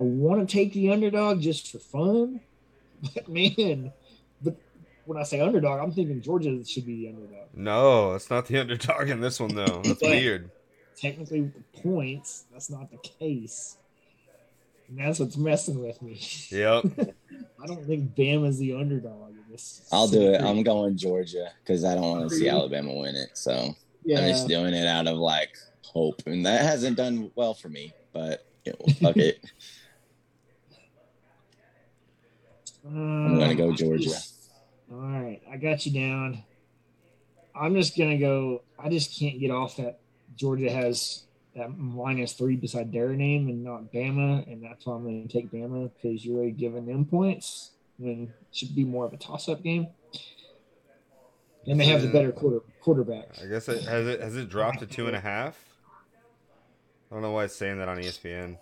I 0.00 0.04
want 0.04 0.48
to 0.48 0.52
take 0.52 0.72
the 0.72 0.92
underdog 0.92 1.40
just 1.40 1.70
for 1.70 1.78
fun, 1.78 2.40
but 3.14 3.28
man, 3.28 3.92
when 5.08 5.16
I 5.16 5.22
say 5.22 5.40
underdog, 5.40 5.80
I'm 5.80 5.90
thinking 5.90 6.20
Georgia 6.20 6.62
should 6.66 6.84
be 6.84 6.96
the 6.96 7.08
underdog. 7.08 7.46
No, 7.54 8.12
it's 8.12 8.28
not 8.28 8.46
the 8.46 8.58
underdog 8.60 9.08
in 9.08 9.22
this 9.22 9.40
one 9.40 9.54
though. 9.54 9.80
That's 9.82 10.02
weird. 10.02 10.50
Technically, 10.96 11.40
with 11.42 11.54
the 11.54 11.80
points, 11.80 12.44
that's 12.52 12.68
not 12.68 12.90
the 12.90 12.98
case. 12.98 13.78
And 14.88 14.98
that's 14.98 15.18
what's 15.18 15.38
messing 15.38 15.82
with 15.82 16.02
me. 16.02 16.20
Yep. 16.50 16.84
I 17.62 17.66
don't 17.66 17.86
think 17.86 18.14
Bama's 18.14 18.58
the 18.58 18.74
underdog 18.74 19.30
in 19.30 19.44
this. 19.50 19.88
I'll 19.92 20.08
do 20.08 20.32
it. 20.32 20.42
I'm 20.42 20.62
going 20.62 20.96
Georgia 20.96 21.52
because 21.64 21.84
I 21.84 21.94
don't 21.94 22.04
want 22.04 22.28
to 22.28 22.36
see 22.36 22.48
Alabama 22.48 22.92
win 22.92 23.16
it. 23.16 23.30
So 23.32 23.74
yeah. 24.04 24.20
I'm 24.20 24.28
just 24.28 24.46
doing 24.46 24.74
it 24.74 24.86
out 24.86 25.06
of 25.06 25.16
like 25.16 25.56
hope, 25.82 26.22
and 26.26 26.44
that 26.44 26.62
hasn't 26.62 26.98
done 26.98 27.30
well 27.34 27.54
for 27.54 27.70
me. 27.70 27.94
But 28.12 28.46
you 28.66 28.72
know, 28.72 28.92
fuck 29.00 29.16
it. 29.16 29.42
I'm 32.86 33.38
gonna 33.38 33.54
go 33.54 33.70
Uh, 33.70 33.76
Georgia. 33.76 34.10
All 34.90 34.98
right, 34.98 35.40
I 35.50 35.56
got 35.56 35.84
you 35.84 35.92
down. 35.92 36.42
I'm 37.54 37.74
just 37.74 37.96
gonna 37.96 38.18
go. 38.18 38.62
I 38.78 38.88
just 38.88 39.18
can't 39.18 39.38
get 39.38 39.50
off 39.50 39.76
that 39.76 40.00
Georgia 40.36 40.70
has 40.70 41.24
that 41.56 41.76
minus 41.76 42.32
three 42.32 42.56
beside 42.56 42.92
their 42.92 43.10
name 43.10 43.48
and 43.48 43.64
not 43.64 43.92
Bama, 43.92 44.50
and 44.50 44.62
that's 44.62 44.86
why 44.86 44.94
I'm 44.94 45.02
going 45.02 45.26
to 45.26 45.32
take 45.32 45.50
Bama 45.50 45.90
because 45.94 46.24
you're 46.24 46.36
already 46.36 46.52
giving 46.52 46.86
them 46.86 47.04
points 47.04 47.72
when 47.98 48.24
it 48.24 48.56
should 48.56 48.74
be 48.74 48.84
more 48.84 49.04
of 49.04 49.12
a 49.12 49.16
toss-up 49.16 49.62
game. 49.62 49.88
And 51.66 51.78
they 51.78 51.86
have 51.86 52.00
the 52.00 52.08
better 52.08 52.32
quarter 52.32 52.60
quarterback. 52.80 53.28
I 53.42 53.46
guess 53.46 53.68
it 53.68 53.82
has 53.82 54.06
it 54.06 54.20
has 54.22 54.36
it 54.36 54.48
dropped 54.48 54.78
to 54.78 54.86
two 54.86 55.06
and 55.06 55.16
a 55.16 55.20
half. 55.20 55.58
I 57.10 57.14
don't 57.14 57.22
know 57.22 57.32
why 57.32 57.44
it's 57.44 57.56
saying 57.56 57.78
that 57.78 57.88
on 57.88 57.98
ESPN. 57.98 58.56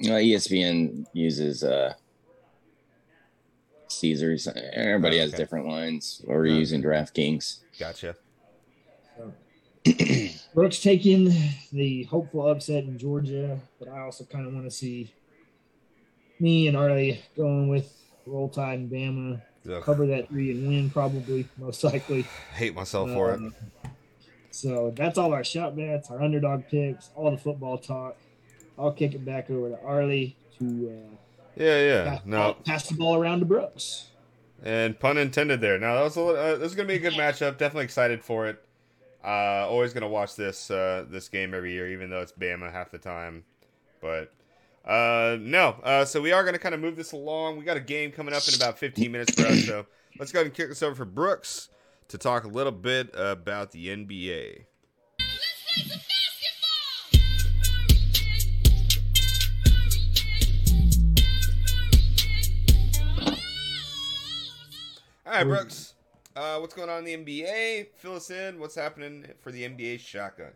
Well, 0.00 0.18
ESPN 0.18 1.06
uses 1.14 1.64
uh 1.64 1.94
Caesars. 3.88 4.48
Everybody 4.72 5.18
has 5.18 5.32
Okay. 5.32 5.42
different 5.42 5.66
lines. 5.68 6.22
Or 6.26 6.38
we're 6.38 6.46
Yeah. 6.46 6.58
using 6.58 6.82
DraftKings. 6.82 7.60
Gotcha. 7.78 8.16
Brooks 10.54 10.80
taking 10.82 11.32
the 11.72 12.04
hopeful 12.04 12.48
upset 12.48 12.84
in 12.84 12.98
Georgia, 12.98 13.60
but 13.78 13.88
I 13.88 14.00
also 14.00 14.24
kind 14.24 14.46
of 14.46 14.52
want 14.52 14.66
to 14.66 14.70
see 14.70 15.12
me 16.40 16.66
and 16.66 16.76
Arlie 16.76 17.20
going 17.36 17.68
with 17.68 17.92
Roll 18.26 18.48
Tide 18.48 18.80
and 18.80 18.90
Bama 18.90 19.40
Ugh, 19.70 19.82
cover 19.82 20.06
that 20.08 20.28
three 20.28 20.50
and 20.50 20.66
win 20.66 20.90
probably 20.90 21.48
most 21.56 21.84
likely. 21.84 22.22
hate 22.54 22.74
myself 22.74 23.10
for 23.10 23.32
it. 23.32 23.36
Um, 23.36 23.54
So 24.50 24.92
that's 24.96 25.18
all 25.18 25.32
our 25.34 25.44
shot 25.44 25.76
bets, 25.76 26.10
our 26.10 26.20
underdog 26.22 26.66
picks, 26.68 27.10
all 27.14 27.30
the 27.30 27.36
football 27.36 27.78
talk. 27.78 28.16
I'll 28.78 28.92
kick 28.92 29.14
it 29.14 29.24
back 29.24 29.50
over 29.50 29.68
to 29.70 29.78
Arlie 29.84 30.36
to 30.58 30.90
uh, 31.12 31.16
Yeah, 31.56 31.80
yeah. 31.80 32.04
pass, 32.10 32.20
No, 32.26 32.56
pass 32.64 32.88
the 32.88 32.94
ball 32.94 33.16
around 33.16 33.40
to 33.40 33.46
Brooks. 33.46 34.08
and 34.62 34.98
pun 34.98 35.16
intended 35.18 35.60
there. 35.60 35.78
Now 35.78 35.94
that 35.94 36.02
was 36.02 36.16
a, 36.16 36.20
li- 36.20 36.36
uh, 36.38 36.56
this 36.56 36.70
is 36.70 36.74
gonna 36.74 36.88
be 36.88 36.94
a 36.96 36.98
good 36.98 37.14
matchup. 37.14 37.58
Definitely 37.58 37.84
excited 37.84 38.22
for 38.22 38.46
it. 38.46 38.62
Uh, 39.24 39.66
always 39.68 39.92
gonna 39.92 40.08
watch 40.08 40.36
this 40.36 40.70
uh, 40.70 41.04
this 41.08 41.28
game 41.28 41.54
every 41.54 41.72
year, 41.72 41.90
even 41.90 42.10
though 42.10 42.20
it's 42.20 42.32
Bama 42.32 42.70
half 42.70 42.90
the 42.90 42.98
time. 42.98 43.44
But 44.00 44.32
uh, 44.84 45.36
no, 45.40 45.76
uh, 45.82 46.04
so 46.04 46.20
we 46.20 46.32
are 46.32 46.44
gonna 46.44 46.58
kind 46.58 46.74
of 46.74 46.80
move 46.80 46.94
this 46.96 47.12
along. 47.12 47.56
We 47.58 47.64
got 47.64 47.76
a 47.76 47.80
game 47.80 48.12
coming 48.12 48.34
up 48.34 48.46
in 48.48 48.54
about 48.54 48.78
15 48.78 49.10
minutes 49.10 49.34
for 49.34 49.46
us, 49.46 49.64
so 49.64 49.86
let's 50.18 50.30
go 50.32 50.38
ahead 50.40 50.46
and 50.46 50.54
kick 50.54 50.68
this 50.68 50.82
over 50.82 50.94
for 50.94 51.04
Brooks 51.06 51.70
to 52.08 52.18
talk 52.18 52.44
a 52.44 52.48
little 52.48 52.70
bit 52.72 53.10
about 53.14 53.72
the 53.72 53.88
NBA. 53.88 54.66
All 65.26 65.32
right, 65.32 65.44
Brooks. 65.44 65.94
Uh, 66.36 66.58
what's 66.58 66.72
going 66.72 66.88
on 66.88 67.04
in 67.04 67.24
the 67.24 67.42
NBA? 67.42 67.88
Fill 67.96 68.14
us 68.14 68.30
in. 68.30 68.60
What's 68.60 68.76
happening 68.76 69.26
for 69.40 69.50
the 69.50 69.64
NBA 69.64 69.98
shotgun? 69.98 70.52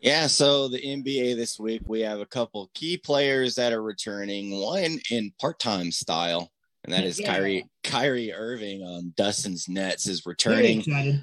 Yeah, 0.00 0.28
so 0.28 0.68
the 0.68 0.78
NBA 0.78 1.36
this 1.36 1.60
week, 1.60 1.82
we 1.86 2.00
have 2.00 2.20
a 2.20 2.26
couple 2.26 2.70
key 2.72 2.96
players 2.96 3.54
that 3.56 3.74
are 3.74 3.82
returning, 3.82 4.58
one 4.58 4.98
in 5.10 5.32
part-time 5.38 5.90
style, 5.90 6.50
and 6.84 6.92
that 6.94 7.04
is 7.04 7.20
Yeah. 7.20 7.34
Kyrie 7.34 7.66
Kyrie 7.84 8.32
Irving 8.32 8.82
on 8.82 9.12
Dustin's 9.14 9.68
Nets 9.68 10.06
is 10.06 10.20
Very 10.20 10.32
returning 10.32 10.80
excited. 10.80 11.20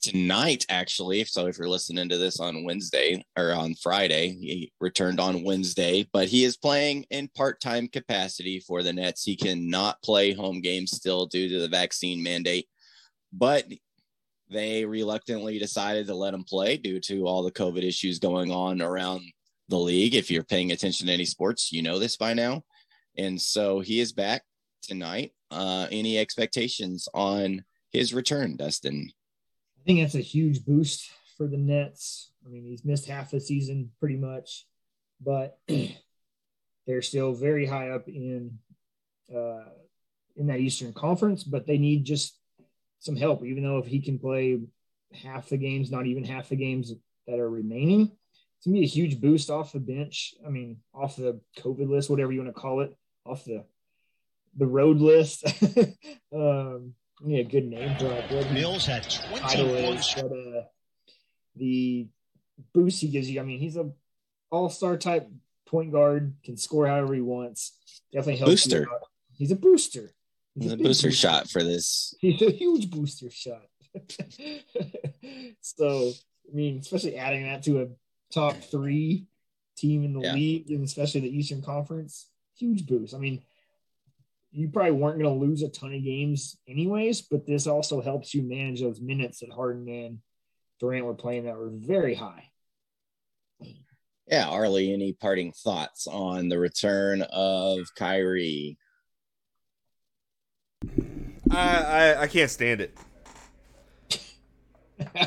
Tonight, 0.00 0.64
actually. 0.68 1.24
So 1.24 1.46
if 1.46 1.58
you're 1.58 1.68
listening 1.68 2.08
to 2.08 2.18
this 2.18 2.40
on 2.40 2.64
Wednesday 2.64 3.24
or 3.36 3.52
on 3.52 3.74
Friday, 3.74 4.28
he 4.30 4.72
returned 4.80 5.20
on 5.20 5.44
Wednesday, 5.44 6.08
but 6.12 6.28
he 6.28 6.44
is 6.44 6.56
playing 6.56 7.04
in 7.10 7.28
part-time 7.36 7.88
capacity 7.88 8.60
for 8.60 8.82
the 8.82 8.92
Nets. 8.92 9.24
He 9.24 9.36
cannot 9.36 10.00
play 10.02 10.32
home 10.32 10.60
games 10.60 10.92
still 10.92 11.26
due 11.26 11.48
to 11.48 11.60
the 11.60 11.68
vaccine 11.68 12.22
mandate, 12.22 12.68
but 13.32 13.66
they 14.50 14.84
reluctantly 14.84 15.58
decided 15.58 16.06
to 16.06 16.14
let 16.14 16.34
him 16.34 16.44
play 16.44 16.76
due 16.76 17.00
to 17.00 17.26
all 17.26 17.42
the 17.42 17.52
COVID 17.52 17.82
issues 17.82 18.18
going 18.18 18.50
on 18.50 18.80
around 18.80 19.22
the 19.68 19.78
league. 19.78 20.14
If 20.14 20.30
you're 20.30 20.44
paying 20.44 20.72
attention 20.72 21.06
to 21.06 21.12
any 21.12 21.26
sports, 21.26 21.70
you 21.72 21.82
know 21.82 21.98
this 21.98 22.16
by 22.16 22.34
now. 22.34 22.62
And 23.16 23.40
so 23.40 23.80
he 23.80 24.00
is 24.00 24.12
back 24.12 24.42
tonight. 24.80 25.32
Uh, 25.50 25.86
any 25.90 26.18
expectations 26.18 27.08
on 27.12 27.64
his 27.90 28.14
return, 28.14 28.56
Dustin? 28.56 29.10
Think 29.88 30.02
that's 30.02 30.16
a 30.16 30.20
huge 30.20 30.66
boost 30.66 31.10
for 31.38 31.46
the 31.46 31.56
Nets. 31.56 32.30
I 32.44 32.50
mean, 32.50 32.62
he's 32.62 32.84
missed 32.84 33.08
half 33.08 33.30
the 33.30 33.40
season 33.40 33.90
pretty 33.98 34.16
much, 34.16 34.66
but 35.18 35.58
they're 36.86 37.00
still 37.00 37.32
very 37.32 37.64
high 37.64 37.88
up 37.88 38.06
in 38.06 38.58
uh, 39.34 39.64
in 40.36 40.48
that 40.48 40.60
Eastern 40.60 40.92
Conference. 40.92 41.42
But 41.42 41.66
they 41.66 41.78
need 41.78 42.04
just 42.04 42.38
some 42.98 43.16
help. 43.16 43.46
Even 43.46 43.62
though 43.62 43.78
if 43.78 43.86
he 43.86 44.02
can 44.02 44.18
play 44.18 44.60
half 45.14 45.48
the 45.48 45.56
games, 45.56 45.90
not 45.90 46.04
even 46.04 46.22
half 46.22 46.50
the 46.50 46.56
games 46.56 46.92
that 47.26 47.38
are 47.38 47.48
remaining, 47.48 48.12
it's 48.58 48.66
gonna 48.66 48.74
be 48.74 48.84
a 48.84 48.86
huge 48.86 49.18
boost 49.22 49.48
off 49.48 49.72
the 49.72 49.80
bench. 49.80 50.34
I 50.46 50.50
mean, 50.50 50.80
off 50.92 51.16
the 51.16 51.40
COVID 51.60 51.88
list, 51.88 52.10
whatever 52.10 52.30
you 52.30 52.42
want 52.42 52.54
to 52.54 52.60
call 52.60 52.82
it, 52.82 52.94
off 53.24 53.46
the 53.46 53.64
the 54.54 54.66
road 54.66 54.98
list. 54.98 55.46
um, 56.34 56.92
yeah, 57.24 57.42
good 57.42 57.66
name 57.66 57.96
drop. 57.98 58.30
What- 58.30 58.50
Mills 58.52 58.86
had 58.86 59.02
title 59.04 59.66
20 59.66 59.72
is, 59.72 59.84
points. 59.86 60.14
but 60.14 60.32
uh, 60.32 60.62
the 61.56 62.08
boost 62.74 63.00
he 63.00 63.08
gives 63.08 63.30
you. 63.30 63.40
I 63.40 63.44
mean, 63.44 63.58
he's 63.58 63.76
a 63.76 63.90
all 64.50 64.68
star 64.70 64.96
type 64.96 65.28
point 65.66 65.92
guard, 65.92 66.34
can 66.44 66.56
score 66.56 66.86
however 66.86 67.14
he 67.14 67.20
wants. 67.20 67.76
Definitely 68.12 68.36
helps. 68.36 68.66
you 68.66 68.72
Booster. 68.78 68.90
out. 68.92 69.00
He's 69.36 69.50
a 69.50 69.56
booster. 69.56 70.10
The 70.56 70.76
big 70.76 70.82
booster 70.86 71.10
shot 71.12 71.48
for 71.48 71.62
this. 71.62 72.14
He's 72.20 72.40
a 72.42 72.50
huge 72.50 72.90
booster 72.90 73.30
shot. 73.30 73.62
so, 75.60 76.12
I 76.50 76.54
mean, 76.54 76.78
especially 76.78 77.16
adding 77.16 77.44
that 77.44 77.62
to 77.64 77.82
a 77.82 77.86
top 78.32 78.56
three 78.56 79.26
team 79.76 80.04
in 80.04 80.12
the 80.14 80.20
Yeah. 80.20 80.34
league, 80.34 80.70
and 80.70 80.84
especially 80.84 81.20
the 81.22 81.36
Eastern 81.36 81.62
Conference, 81.62 82.26
huge 82.56 82.86
boost. 82.86 83.14
I 83.14 83.18
mean, 83.18 83.42
you 84.50 84.68
probably 84.68 84.92
weren't 84.92 85.18
going 85.20 85.38
to 85.38 85.44
lose 85.46 85.62
a 85.62 85.68
ton 85.68 85.92
of 85.94 86.02
games 86.02 86.56
anyways, 86.66 87.22
but 87.22 87.46
this 87.46 87.66
also 87.66 88.00
helps 88.00 88.34
you 88.34 88.42
manage 88.42 88.80
those 88.80 89.00
minutes 89.00 89.40
that 89.40 89.50
Harden 89.52 89.88
and 89.88 90.18
Durant 90.80 91.04
were 91.04 91.14
playing 91.14 91.44
that 91.44 91.56
were 91.56 91.70
very 91.72 92.14
high. 92.14 92.44
Yeah, 94.26 94.48
Arlie, 94.48 94.92
any 94.92 95.12
parting 95.14 95.52
thoughts 95.52 96.06
on 96.06 96.48
the 96.48 96.58
return 96.58 97.22
of 97.30 97.78
Kyrie? 97.96 98.76
I 101.50 101.56
I, 101.82 102.22
I 102.22 102.26
can't 102.26 102.50
stand 102.50 102.80
it. 102.80 102.96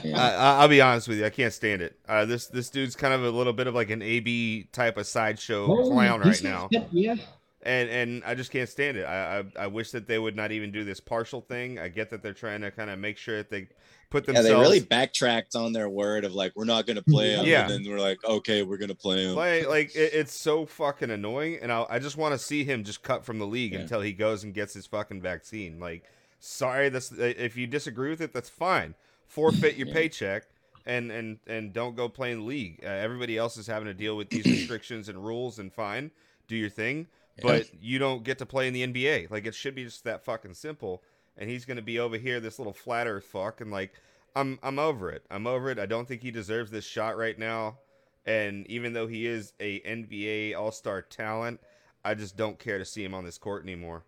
Yeah. 0.03 0.19
I, 0.22 0.30
I- 0.34 0.61
I'll 0.61 0.67
be 0.67 0.82
honest 0.82 1.07
with 1.07 1.19
you. 1.19 1.26
I 1.26 1.30
can't 1.30 1.53
stand 1.53 1.82
it. 1.82 1.97
Uh, 2.07 2.26
this 2.26 2.47
this 2.47 2.69
dude's 2.69 2.93
kind 2.95 3.13
of 3.13 3.24
a 3.24 3.30
little 3.30 3.53
bit 3.53 3.67
of 3.67 3.74
like 3.74 3.89
an 3.89 4.01
AB 4.01 4.67
type 4.74 4.97
of 4.97 5.07
sideshow 5.07 5.65
clown 5.89 6.19
right 6.19 6.43
now. 6.43 6.67
Yeah, 6.91 7.15
and 7.64 7.89
and 7.89 8.24
I 8.26 8.36
just 8.36 8.51
can't 8.51 8.70
stand 8.70 8.97
it. 8.97 9.03
I, 9.03 9.39
I 9.39 9.43
I 9.64 9.68
wish 9.68 9.91
that 9.91 10.07
they 10.07 10.18
would 10.20 10.36
not 10.36 10.51
even 10.51 10.72
do 10.72 10.84
this 10.84 10.99
partial 10.99 11.41
thing. 11.41 11.80
I 11.80 11.88
get 11.89 12.09
that 12.09 12.22
they're 12.24 12.34
trying 12.34 12.62
to 12.62 12.72
kind 12.72 12.89
of 12.89 12.99
make 12.99 13.18
sure 13.18 13.38
that 13.38 13.49
they 13.49 13.68
put 14.09 14.26
themselves. 14.26 14.47
Yeah, 14.47 14.53
themselves 14.55 14.70
they 14.70 14.76
really 14.76 14.86
backtracked 14.86 15.55
on 15.55 15.72
their 15.74 15.88
word 15.89 16.26
of 16.26 16.34
like 16.34 16.53
we're 16.55 16.66
not 16.66 16.86
going 16.86 16.97
to 16.97 17.03
play 17.03 17.32
him, 17.36 17.45
Yeah. 17.45 17.62
and 17.70 17.86
then 17.86 17.91
we're 17.91 17.99
like, 17.99 18.24
okay, 18.26 18.64
we're 18.64 18.78
going 18.78 18.89
to 18.89 18.95
play 18.95 19.24
him. 19.26 19.36
Like, 19.36 19.68
like 19.70 19.95
it, 19.95 20.14
it's 20.14 20.34
so 20.34 20.66
fucking 20.66 21.09
annoying, 21.12 21.59
and 21.62 21.72
I, 21.72 21.86
I 21.89 21.99
just 21.99 22.18
want 22.18 22.34
to 22.34 22.39
see 22.39 22.64
him 22.64 22.84
just 22.84 23.03
cut 23.03 23.24
from 23.26 23.39
the 23.39 23.47
league 23.47 23.74
Yeah. 23.74 23.80
until 23.80 24.01
he 24.01 24.12
goes 24.12 24.43
and 24.43 24.53
gets 24.53 24.74
his 24.74 24.86
fucking 24.88 25.22
vaccine. 25.22 25.80
Like, 25.80 26.03
sorry, 26.39 26.89
that's 26.89 27.12
if 27.14 27.55
you 27.57 27.68
disagree 27.68 28.09
with 28.09 28.22
it, 28.22 28.34
that's 28.34 28.49
fine. 28.49 28.95
Forfeit 29.28 29.78
your 29.78 29.88
Yeah. 29.88 29.93
paycheck 29.93 30.43
and 30.86 31.12
and 31.12 31.38
and 31.47 31.72
don't 31.72 31.95
go 31.95 32.09
play 32.09 32.32
in 32.32 32.39
the 32.39 32.45
league. 32.45 32.80
Uh, 32.84 32.88
everybody 32.88 33.38
else 33.38 33.55
is 33.55 33.68
having 33.68 33.86
to 33.86 33.93
deal 33.93 34.18
with 34.18 34.30
these 34.30 34.45
restrictions 34.59 35.07
and 35.09 35.24
rules, 35.24 35.59
and 35.59 35.72
fine, 35.72 36.12
do 36.47 36.55
your 36.57 36.70
thing, 36.72 37.07
but 37.40 37.68
you 37.82 38.00
don't 38.00 38.24
get 38.24 38.38
to 38.40 38.46
play 38.46 38.68
in 38.68 38.74
the 38.74 38.84
NBA. 38.84 39.28
Like, 39.30 39.46
it 39.46 39.56
should 39.56 39.76
be 39.76 39.84
just 39.86 40.04
that 40.04 40.24
fucking 40.24 40.54
simple. 40.54 41.04
And 41.38 41.50
he's 41.50 41.66
gonna 41.66 41.82
be 41.82 42.00
over 42.00 42.18
here, 42.18 42.40
this 42.40 42.60
little 42.60 42.74
flat 42.74 43.08
earth 43.08 43.26
fuck, 43.26 43.62
and 43.62 43.72
like, 43.72 43.94
I'm 44.36 44.60
I'm 44.62 44.80
over 44.80 45.10
it. 45.12 45.26
I'm 45.32 45.48
over 45.48 45.70
it. 45.70 45.80
I 45.80 45.86
don't 45.86 46.08
think 46.08 46.22
he 46.22 46.32
deserves 46.32 46.72
this 46.72 46.86
shot 46.86 47.18
right 47.18 47.38
now. 47.38 47.78
And 48.26 48.68
even 48.68 48.94
though 48.94 49.08
he 49.08 49.26
is 49.26 49.54
a 49.60 49.80
NBA 49.82 50.54
All 50.54 50.72
Star 50.72 51.02
talent, 51.02 51.60
I 52.04 52.14
just 52.16 52.38
don't 52.38 52.60
care 52.60 52.78
to 52.78 52.86
see 52.86 53.04
him 53.04 53.14
on 53.14 53.26
this 53.26 53.38
court 53.38 53.64
anymore. 53.64 54.04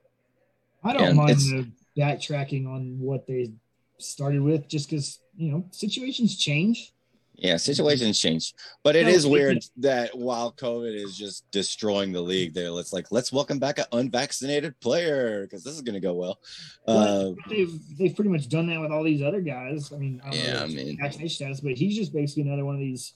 I 0.84 0.94
don't 0.94 1.14
Yeah, 1.14 1.16
mind 1.16 1.40
the 1.52 1.68
backtracking 1.98 2.68
on 2.68 3.00
what 3.00 3.26
they 3.28 3.54
started 4.00 4.42
with, 4.42 4.68
just 4.68 4.90
because 4.90 5.20
you 5.36 5.52
know 5.52 5.66
situations 5.72 6.38
change. 6.38 6.94
Yeah, 7.36 7.58
situations 7.58 8.20
change, 8.20 8.54
but 8.84 8.96
it 8.96 9.04
No, 9.06 9.10
is 9.12 9.26
it- 9.26 9.30
weird 9.32 9.66
that 9.78 10.16
while 10.18 10.52
COVID 10.54 10.94
is 10.94 11.18
just 11.18 11.50
destroying 11.52 12.12
the 12.12 12.22
league, 12.22 12.54
there 12.54 12.70
it's 12.80 12.94
like 12.94 13.12
let's 13.12 13.34
welcome 13.34 13.58
back 13.60 13.80
an 13.80 13.86
unvaccinated 13.92 14.80
player 14.80 15.42
because 15.44 15.64
this 15.64 15.74
is 15.74 15.82
going 15.82 15.96
to 15.96 16.00
go 16.00 16.14
well. 16.14 16.40
Uh, 16.88 17.32
they've 17.50 17.74
they've 17.98 18.16
pretty 18.16 18.30
much 18.30 18.48
done 18.50 18.68
that 18.68 18.80
with 18.80 18.92
all 18.92 19.04
these 19.04 19.22
other 19.24 19.42
guys. 19.42 19.92
I 19.92 19.98
mean, 19.98 20.22
I 20.24 20.30
don't 20.30 20.40
Yeah, 20.40 20.54
know 20.54 20.64
I 20.64 20.68
mean- 20.68 20.98
vaccination 21.02 21.36
status, 21.36 21.60
but 21.62 21.74
he's 21.74 21.96
just 21.98 22.14
basically 22.14 22.44
another 22.44 22.66
one 22.66 22.76
of 22.76 22.82
these, 22.82 23.14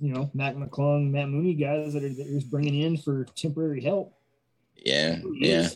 you 0.00 0.12
know, 0.14 0.30
Matt 0.32 0.56
McClung, 0.56 1.10
Matt 1.10 1.28
Mooney 1.28 1.54
guys 1.54 1.92
that 1.92 2.02
are 2.04 2.08
that 2.08 2.26
he's 2.26 2.44
bringing 2.44 2.80
in 2.80 2.96
for 2.96 3.26
temporary 3.36 3.82
help. 3.82 4.14
yeah, 4.82 5.20
yeah, 5.34 5.68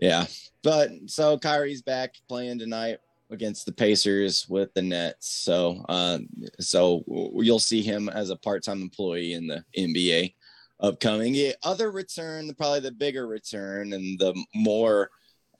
yeah. 0.00 0.26
But 0.62 0.90
so 1.06 1.38
Kyrie's 1.38 1.82
back 1.82 2.14
playing 2.28 2.58
tonight 2.58 2.98
against 3.30 3.66
the 3.66 3.72
Pacers 3.72 4.46
with 4.48 4.72
the 4.74 4.82
Nets. 4.82 5.28
So, 5.28 5.84
uh, 5.88 6.18
so 6.60 7.04
you'll 7.34 7.58
see 7.58 7.82
him 7.82 8.08
as 8.08 8.30
a 8.30 8.36
part-time 8.36 8.82
employee 8.82 9.34
in 9.34 9.46
the 9.46 9.64
NBA 9.76 10.34
upcoming. 10.80 11.32
The 11.32 11.54
other 11.62 11.90
return, 11.90 12.52
probably 12.54 12.80
the 12.80 12.92
bigger 12.92 13.26
return 13.26 13.92
and 13.92 14.18
the 14.18 14.34
more 14.54 15.10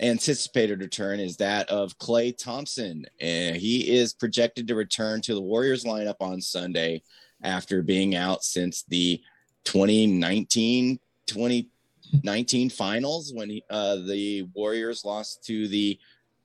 anticipated 0.00 0.80
return 0.80 1.18
is 1.20 1.36
that 1.38 1.68
of 1.70 1.98
Klay 1.98 2.36
Thompson. 2.36 3.04
And 3.20 3.56
he 3.56 3.96
is 3.96 4.14
projected 4.14 4.68
to 4.68 4.74
return 4.74 5.20
to 5.22 5.34
the 5.34 5.40
Warriors 5.40 5.84
lineup 5.84 6.16
on 6.20 6.40
Sunday 6.40 7.02
after 7.42 7.82
being 7.82 8.14
out 8.14 8.44
since 8.44 8.84
the 8.84 9.20
2019 9.64 10.98
2019 11.26 12.70
finals 12.70 13.32
when 13.34 13.50
he, 13.50 13.62
uh, 13.68 13.96
the 13.96 14.48
Warriors 14.54 15.04
lost 15.04 15.44
to 15.44 15.68
the 15.68 15.98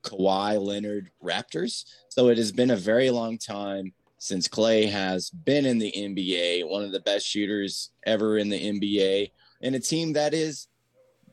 Kawhi 0.04 0.62
Leonard 0.62 1.10
Raptors. 1.24 1.86
So 2.10 2.30
it 2.30 2.38
has 2.38 2.52
been 2.52 2.72
a 2.72 2.76
very 2.76 3.10
long 3.10 3.38
time 3.38 3.94
since 4.20 4.48
Klay 4.48 4.90
has 4.90 5.30
been 5.30 5.66
in 5.66 5.80
the 5.80 5.92
NBA, 5.92 6.70
one 6.70 6.84
of 6.84 6.92
the 6.92 7.02
best 7.02 7.28
shooters 7.28 7.92
ever 8.06 8.38
in 8.38 8.48
the 8.50 8.58
NBA, 8.58 9.32
and 9.62 9.76
a 9.76 9.80
team 9.80 10.14
that 10.14 10.34
is 10.34 10.68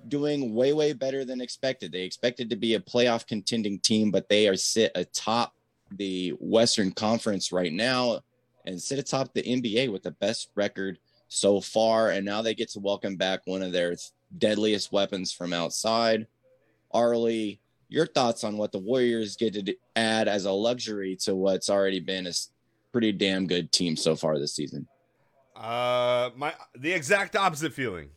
doing 0.08 0.54
way, 0.54 0.72
way 0.72 0.92
better 0.92 1.24
than 1.24 1.40
expected. 1.40 1.92
They 1.92 2.02
expected 2.02 2.50
to 2.50 2.56
be 2.56 2.74
a 2.74 2.80
playoff 2.80 3.26
contending 3.26 3.78
team, 3.78 4.10
but 4.10 4.28
they 4.28 4.48
are 4.48 4.56
sit 4.56 4.92
atop 4.94 5.54
the 5.92 6.30
Western 6.40 6.90
Conference 6.90 7.52
right 7.52 7.72
now 7.72 8.20
and 8.66 8.80
sit 8.80 8.98
atop 8.98 9.32
the 9.34 9.42
NBA 9.42 9.92
with 9.92 10.02
the 10.02 10.12
best 10.12 10.50
record 10.54 10.98
so 11.28 11.60
far. 11.60 12.10
And 12.10 12.24
now 12.24 12.42
they 12.42 12.54
get 12.54 12.70
to 12.70 12.80
welcome 12.80 13.16
back 13.16 13.40
one 13.44 13.62
of 13.62 13.72
their 13.72 13.94
deadliest 14.38 14.92
weapons 14.92 15.32
from 15.32 15.52
outside. 15.52 16.26
Arlie, 16.90 17.60
your 17.90 18.06
thoughts 18.06 18.44
on 18.44 18.56
what 18.56 18.72
the 18.72 18.78
Warriors 18.78 19.36
get 19.36 19.54
to 19.54 19.74
add 19.96 20.28
as 20.28 20.46
a 20.46 20.52
luxury 20.52 21.16
to 21.22 21.34
what's 21.34 21.68
already 21.68 22.00
been 22.00 22.26
a 22.26 22.32
pretty 22.92 23.12
damn 23.12 23.46
good 23.46 23.72
team 23.72 23.96
so 23.96 24.16
far 24.16 24.38
this 24.38 24.54
season? 24.54 24.86
Uh, 25.54 26.30
my 26.36 26.54
the 26.78 26.92
exact 26.92 27.36
opposite 27.36 27.74
feeling. 27.74 28.08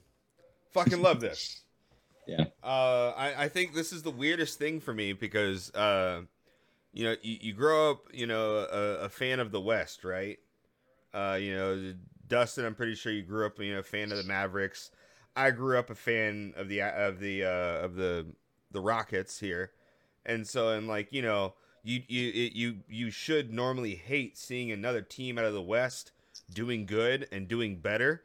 Fucking 0.72 1.02
love 1.02 1.20
this. 1.20 1.60
Yeah. 2.26 2.46
Uh, 2.64 3.12
I 3.18 3.34
I 3.38 3.50
think 3.50 3.74
this 3.74 3.92
is 3.92 4.02
the 4.02 4.10
weirdest 4.10 4.58
thing 4.58 4.80
for 4.80 4.94
me 4.94 5.12
because 5.12 5.70
uh, 5.76 6.22
you 6.94 7.04
know, 7.04 7.16
you, 7.22 7.38
you 7.42 7.54
grow 7.54 7.92
up, 7.92 8.06
you 8.14 8.28
know, 8.28 8.66
a, 8.72 9.06
a 9.06 9.10
fan 9.10 9.40
of 9.40 9.52
the 9.52 9.60
West, 9.60 10.04
right? 10.04 10.38
Uh, 11.14 11.38
you 11.42 11.56
know, 11.56 11.94
Dustin, 12.28 12.66
I'm 12.66 12.76
pretty 12.76 12.96
sure 12.96 13.12
you 13.12 13.24
grew 13.24 13.46
up, 13.46 13.60
you 13.60 13.74
know, 13.74 13.80
a 13.80 13.84
fan 13.84 14.12
of 14.12 14.18
the 14.18 14.24
Mavericks. 14.24 14.92
I 15.36 15.52
grew 15.52 15.78
up 15.78 15.90
a 15.90 15.96
fan 15.96 16.54
of 16.56 16.70
the 16.70 16.82
of 16.82 17.20
the 17.20 17.44
uh, 17.44 17.86
of 17.86 17.96
the 17.96 18.28
the 18.74 18.82
Rockets 18.82 19.40
here, 19.40 19.72
and 20.26 20.48
so 20.48 20.70
and 20.70 20.88
like 20.88 21.14
you 21.14 21.22
know, 21.22 21.54
you 21.84 22.02
you 22.08 22.30
it, 22.30 22.54
you 22.54 22.80
you 22.88 23.12
should 23.12 23.54
normally 23.54 23.96
hate 23.96 24.38
seeing 24.38 24.72
another 24.72 25.02
team 25.02 25.38
out 25.38 25.46
of 25.46 25.54
the 25.54 25.62
West 25.62 26.12
doing 26.54 26.86
good 26.86 27.28
and 27.32 27.48
doing 27.48 27.78
better, 27.78 28.24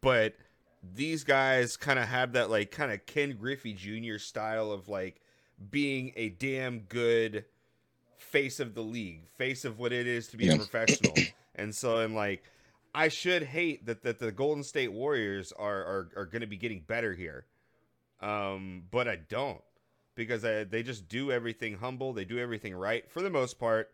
but 0.00 0.34
these 0.82 1.24
guys 1.24 1.76
kind 1.76 1.98
of 1.98 2.08
have 2.08 2.32
that 2.32 2.50
like 2.50 2.70
kind 2.70 2.92
of 2.92 3.04
Ken 3.06 3.36
Griffey 3.38 3.74
Jr. 3.74 4.18
style 4.18 4.72
of 4.72 4.88
like 4.88 5.20
being 5.70 6.12
a 6.16 6.30
damn 6.30 6.80
good 6.80 7.44
face 8.16 8.60
of 8.60 8.74
the 8.74 8.82
league, 8.82 9.28
face 9.36 9.64
of 9.64 9.78
what 9.78 9.92
it 9.92 10.06
is 10.06 10.28
to 10.28 10.36
be 10.36 10.48
a 10.48 10.56
professional. 10.56 11.14
and 11.54 11.74
so 11.74 11.98
and 11.98 12.14
like 12.14 12.44
I 12.94 13.08
should 13.08 13.42
hate 13.42 13.86
that 13.86 14.02
that 14.02 14.18
the 14.18 14.32
Golden 14.32 14.64
State 14.64 14.92
Warriors 14.92 15.52
are 15.58 15.80
are, 15.84 16.08
are 16.16 16.26
going 16.26 16.40
to 16.40 16.46
be 16.46 16.56
getting 16.56 16.80
better 16.80 17.14
here. 17.14 17.44
Um 18.20 18.84
but 18.90 19.08
I 19.08 19.16
don't 19.16 19.60
because 20.20 20.44
I, 20.44 20.64
they 20.64 20.82
just 20.82 21.08
do 21.08 21.32
everything 21.32 21.78
humble, 21.78 22.12
they 22.12 22.26
do 22.26 22.38
everything 22.38 22.74
right 22.74 23.10
for 23.10 23.22
the 23.22 23.30
most 23.30 23.58
part. 23.58 23.90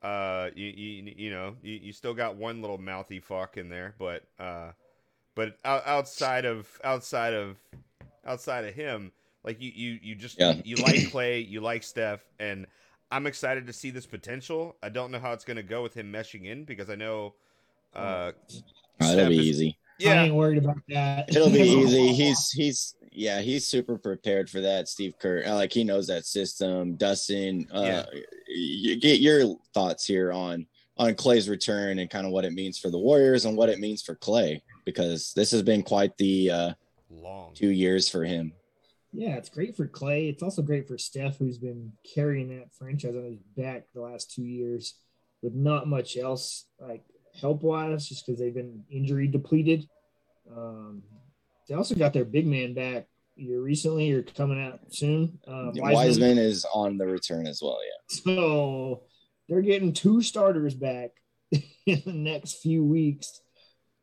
Uh 0.00 0.50
you 0.54 0.66
you, 0.68 1.12
you 1.16 1.30
know, 1.30 1.56
you, 1.62 1.74
you 1.74 1.92
still 1.92 2.14
got 2.14 2.36
one 2.36 2.60
little 2.60 2.78
mouthy 2.78 3.18
fuck 3.18 3.56
in 3.56 3.68
there, 3.68 3.94
but 3.98 4.22
uh 4.38 4.70
but 5.34 5.56
outside 5.64 6.44
of 6.44 6.68
outside 6.84 7.34
of 7.34 7.56
outside 8.24 8.64
of 8.64 8.74
him, 8.74 9.10
like 9.44 9.60
you 9.60 9.72
you 9.74 9.98
you 10.02 10.14
just 10.14 10.38
Yeah. 10.38 10.54
you 10.64 10.76
like 10.76 10.94
Klay, 11.10 11.46
you 11.46 11.60
like 11.60 11.82
Steph, 11.82 12.20
and 12.38 12.66
I'm 13.10 13.26
excited 13.26 13.66
to 13.66 13.72
see 13.72 13.90
this 13.90 14.06
potential. 14.06 14.76
I 14.84 14.88
don't 14.88 15.10
know 15.10 15.18
how 15.18 15.32
it's 15.32 15.44
going 15.44 15.56
to 15.56 15.64
go 15.64 15.82
with 15.82 15.94
him 15.94 16.12
meshing 16.12 16.44
in 16.46 16.64
because 16.64 16.88
I 16.88 16.94
know, 16.94 17.34
uh, 17.92 17.98
Uh, 17.98 18.32
Steph 19.00 19.18
it'll 19.18 19.28
be 19.30 19.38
is- 19.40 19.46
easy. 19.46 19.78
Yeah, 19.98 20.12
I 20.12 20.24
ain't 20.26 20.34
worried 20.34 20.56
about 20.58 20.80
that. 20.88 21.28
It'll 21.28 21.50
be 21.50 21.60
easy. 21.82 22.14
He's 22.14 22.50
he's 22.52 22.94
yeah, 23.12 23.40
he's 23.40 23.66
super 23.66 23.98
prepared 23.98 24.48
for 24.48 24.60
that. 24.60 24.88
Steve 24.88 25.14
Kerr, 25.18 25.42
like 25.46 25.72
he 25.72 25.84
knows 25.84 26.06
that 26.06 26.26
system. 26.26 26.96
Dustin, 26.96 27.66
uh, 27.72 28.04
you 28.48 28.96
get 28.96 29.20
your 29.20 29.56
thoughts 29.74 30.06
here 30.06 30.32
on 30.32 30.66
on 30.96 31.14
Klay's 31.14 31.48
return 31.48 31.98
and 31.98 32.10
kind 32.10 32.26
of 32.26 32.32
what 32.32 32.44
it 32.44 32.52
means 32.52 32.78
for 32.78 32.90
the 32.90 32.98
Warriors 32.98 33.46
and 33.46 33.56
what 33.56 33.70
it 33.70 33.80
means 33.80 34.02
for 34.02 34.14
Klay 34.16 34.60
because 34.84 35.32
this 35.34 35.50
has 35.50 35.62
been 35.62 35.82
quite 35.82 36.16
the 36.18 36.50
uh, 36.50 36.72
long. 37.10 37.54
two 37.54 37.70
years 37.70 38.08
for 38.08 38.24
him. 38.24 38.52
Yeah, 39.12 39.36
it's 39.36 39.48
great 39.48 39.76
for 39.76 39.88
Klay. 39.88 40.30
It's 40.30 40.42
also 40.42 40.62
great 40.62 40.86
for 40.86 40.98
Steph, 40.98 41.38
who's 41.38 41.58
been 41.58 41.92
carrying 42.14 42.48
that 42.58 42.72
franchise 42.72 43.16
on 43.16 43.24
his 43.24 43.38
back 43.56 43.86
the 43.94 44.02
last 44.02 44.30
two 44.30 44.44
years 44.44 44.94
with 45.42 45.54
not 45.54 45.88
much 45.88 46.16
else 46.16 46.66
like 46.78 47.02
help 47.40 47.62
wise, 47.62 48.08
just 48.08 48.26
because 48.26 48.38
they've 48.38 48.54
been 48.54 48.84
injury 48.90 49.26
depleted. 49.26 49.88
Um, 50.54 51.02
they 51.70 51.76
also 51.76 51.94
got 51.94 52.12
their 52.12 52.24
big 52.24 52.46
man 52.48 52.74
back 52.74 53.06
either 53.38 53.60
recently 53.62 54.10
or 54.12 54.22
coming 54.22 54.60
out 54.60 54.80
soon. 54.90 55.38
Um, 55.46 55.70
Wiseman. 55.76 56.36
is 56.36 56.66
on 56.74 56.98
the 56.98 57.06
return 57.06 57.46
as 57.46 57.62
well. 57.62 57.78
Yeah. 57.82 58.34
So 58.34 59.04
they're 59.48 59.62
getting 59.62 59.92
two 59.92 60.20
starters 60.20 60.74
back 60.74 61.10
in 61.86 62.02
the 62.04 62.12
next 62.12 62.54
few 62.60 62.84
weeks. 62.84 63.40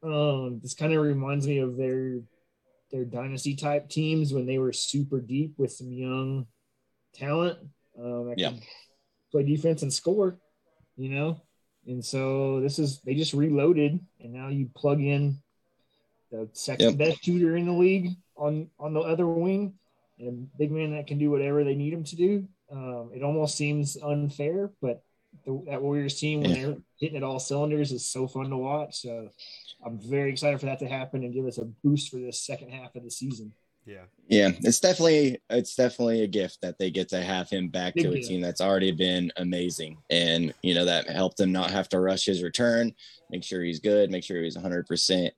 Um, 0.02 0.60
this 0.64 0.74
kind 0.76 0.94
of 0.94 1.02
reminds 1.04 1.46
me 1.46 1.58
of 1.60 1.76
their 1.78 2.22
their 2.90 3.04
dynasty 3.04 3.54
type 3.54 3.90
teams 3.90 4.34
when 4.34 4.46
they 4.46 4.60
were 4.60 4.72
super 4.72 5.20
deep 5.20 5.56
with 5.58 5.74
some 5.74 5.92
young 5.92 6.48
talent. 7.14 7.60
Um, 8.00 8.30
that 8.30 8.40
Yeah. 8.40 8.52
could 8.52 8.62
play 9.32 9.44
defense 9.44 9.82
and 9.82 9.92
score, 9.94 10.40
you 10.96 11.10
know. 11.10 11.42
And 11.86 12.04
so 12.04 12.62
this 12.62 12.80
is 12.80 13.02
they 13.02 13.14
just 13.14 13.34
reloaded, 13.34 14.00
and 14.22 14.32
now 14.34 14.48
you 14.48 14.70
plug 14.74 15.02
in 15.02 15.42
the 16.32 16.50
second 16.54 16.90
Yep. 16.92 16.98
best 16.98 17.24
shooter 17.24 17.56
in 17.58 17.66
the 17.66 17.74
league 17.74 18.12
on 18.36 18.70
on 18.80 18.94
the 18.94 19.00
other 19.02 19.28
wing, 19.28 19.74
and 20.20 20.50
a 20.54 20.58
big 20.58 20.72
man 20.72 20.92
that 20.92 21.08
can 21.08 21.18
do 21.18 21.30
whatever 21.32 21.64
they 21.64 21.76
need 21.76 21.94
him 21.94 22.04
to 22.04 22.16
do. 22.16 22.48
Um, 22.72 23.12
it 23.14 23.24
almost 23.24 23.56
seems 23.56 23.98
unfair, 23.98 24.72
but 24.82 25.02
the, 25.46 25.62
that 25.68 25.82
Warriors 25.82 26.20
team 26.20 26.42
when 26.42 26.50
Yeah. 26.52 26.56
they're 26.66 26.78
hitting 27.00 27.18
at 27.18 27.24
all 27.24 27.40
cylinders 27.40 27.92
is 27.92 28.06
so 28.06 28.28
fun 28.28 28.50
to 28.50 28.58
watch. 28.58 29.02
So 29.02 29.30
I'm 29.86 30.00
very 30.00 30.32
excited 30.32 30.60
for 30.60 30.66
that 30.66 30.80
to 30.80 30.88
happen 30.88 31.24
and 31.24 31.34
give 31.34 31.46
us 31.46 31.58
a 31.60 31.66
boost 31.66 32.10
for 32.10 32.18
this 32.18 32.42
second 32.42 32.72
half 32.72 32.96
of 32.96 33.04
the 33.04 33.12
season. 33.12 33.54
Yeah. 33.86 34.04
Yeah, 34.28 34.52
it's 34.64 34.82
definitely 34.82 35.40
it's 35.50 35.76
definitely 35.76 36.24
a 36.24 36.28
gift 36.28 36.58
that 36.62 36.78
they 36.78 36.92
get 36.92 37.08
to 37.10 37.22
have 37.22 37.50
him 37.50 37.70
back 37.70 37.94
Big 37.94 38.04
to 38.04 38.12
a 38.18 38.22
team 38.22 38.42
that's 38.42 38.60
already 38.60 38.92
been 38.92 39.32
amazing, 39.38 39.98
and 40.10 40.54
you 40.62 40.74
know 40.74 40.84
that 40.84 41.10
helped 41.10 41.40
him 41.40 41.54
not 41.54 41.72
have 41.72 41.88
to 41.90 42.00
rush 42.02 42.26
his 42.26 42.44
return, 42.44 42.94
make 43.30 43.46
sure 43.46 43.64
he's 43.64 43.80
good, 43.80 44.12
make 44.12 44.26
sure 44.26 44.44
he's 44.44 44.56
100 44.56 44.88
percent 44.88 45.34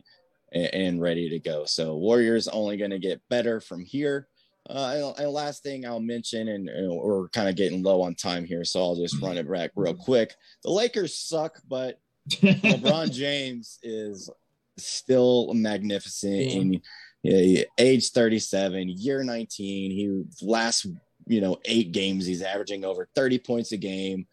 and 0.53 1.01
ready 1.01 1.29
to 1.29 1.39
go. 1.39 1.65
So 1.65 1.95
Warriors 1.95 2.47
only 2.47 2.77
going 2.77 2.91
to 2.91 2.99
get 2.99 3.21
better 3.29 3.59
from 3.59 3.83
here. 3.83 4.27
Uh, 4.69 5.13
and, 5.17 5.25
and 5.25 5.31
last 5.31 5.63
thing 5.63 5.85
I'll 5.85 5.99
mention, 5.99 6.47
and, 6.47 6.69
and 6.69 6.91
we're 6.95 7.27
kind 7.29 7.49
of 7.49 7.55
getting 7.55 7.81
low 7.81 8.01
on 8.01 8.13
time 8.13 8.45
here, 8.45 8.63
so 8.63 8.79
I'll 8.81 8.95
just 8.95 9.19
run 9.21 9.37
it 9.37 9.49
back 9.51 9.71
real 9.75 9.95
quick. 9.95 10.35
The 10.63 10.69
Lakers 10.69 11.15
suck, 11.17 11.59
but 11.67 11.99
LeBron 12.29 13.11
James 13.11 13.79
is 13.81 14.29
still 14.77 15.51
magnificent 15.53 16.35
Yeah. 16.35 16.51
in 16.59 16.81
yeah, 17.23 17.63
age 17.77 18.11
37, 18.11 18.89
year 18.89 19.23
19. 19.23 19.91
He 19.91 20.45
last, 20.45 20.85
you 21.25 21.41
know, 21.41 21.57
eight 21.65 21.91
games, 21.91 22.25
he's 22.25 22.41
averaging 22.41 22.85
over 22.85 23.09
30 23.15 23.39
points 23.39 23.71
a 23.71 23.77
game, 23.77 24.27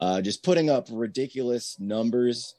uh, 0.00 0.20
just 0.20 0.42
putting 0.42 0.68
up 0.68 0.88
ridiculous 0.90 1.78
numbers 1.80 2.54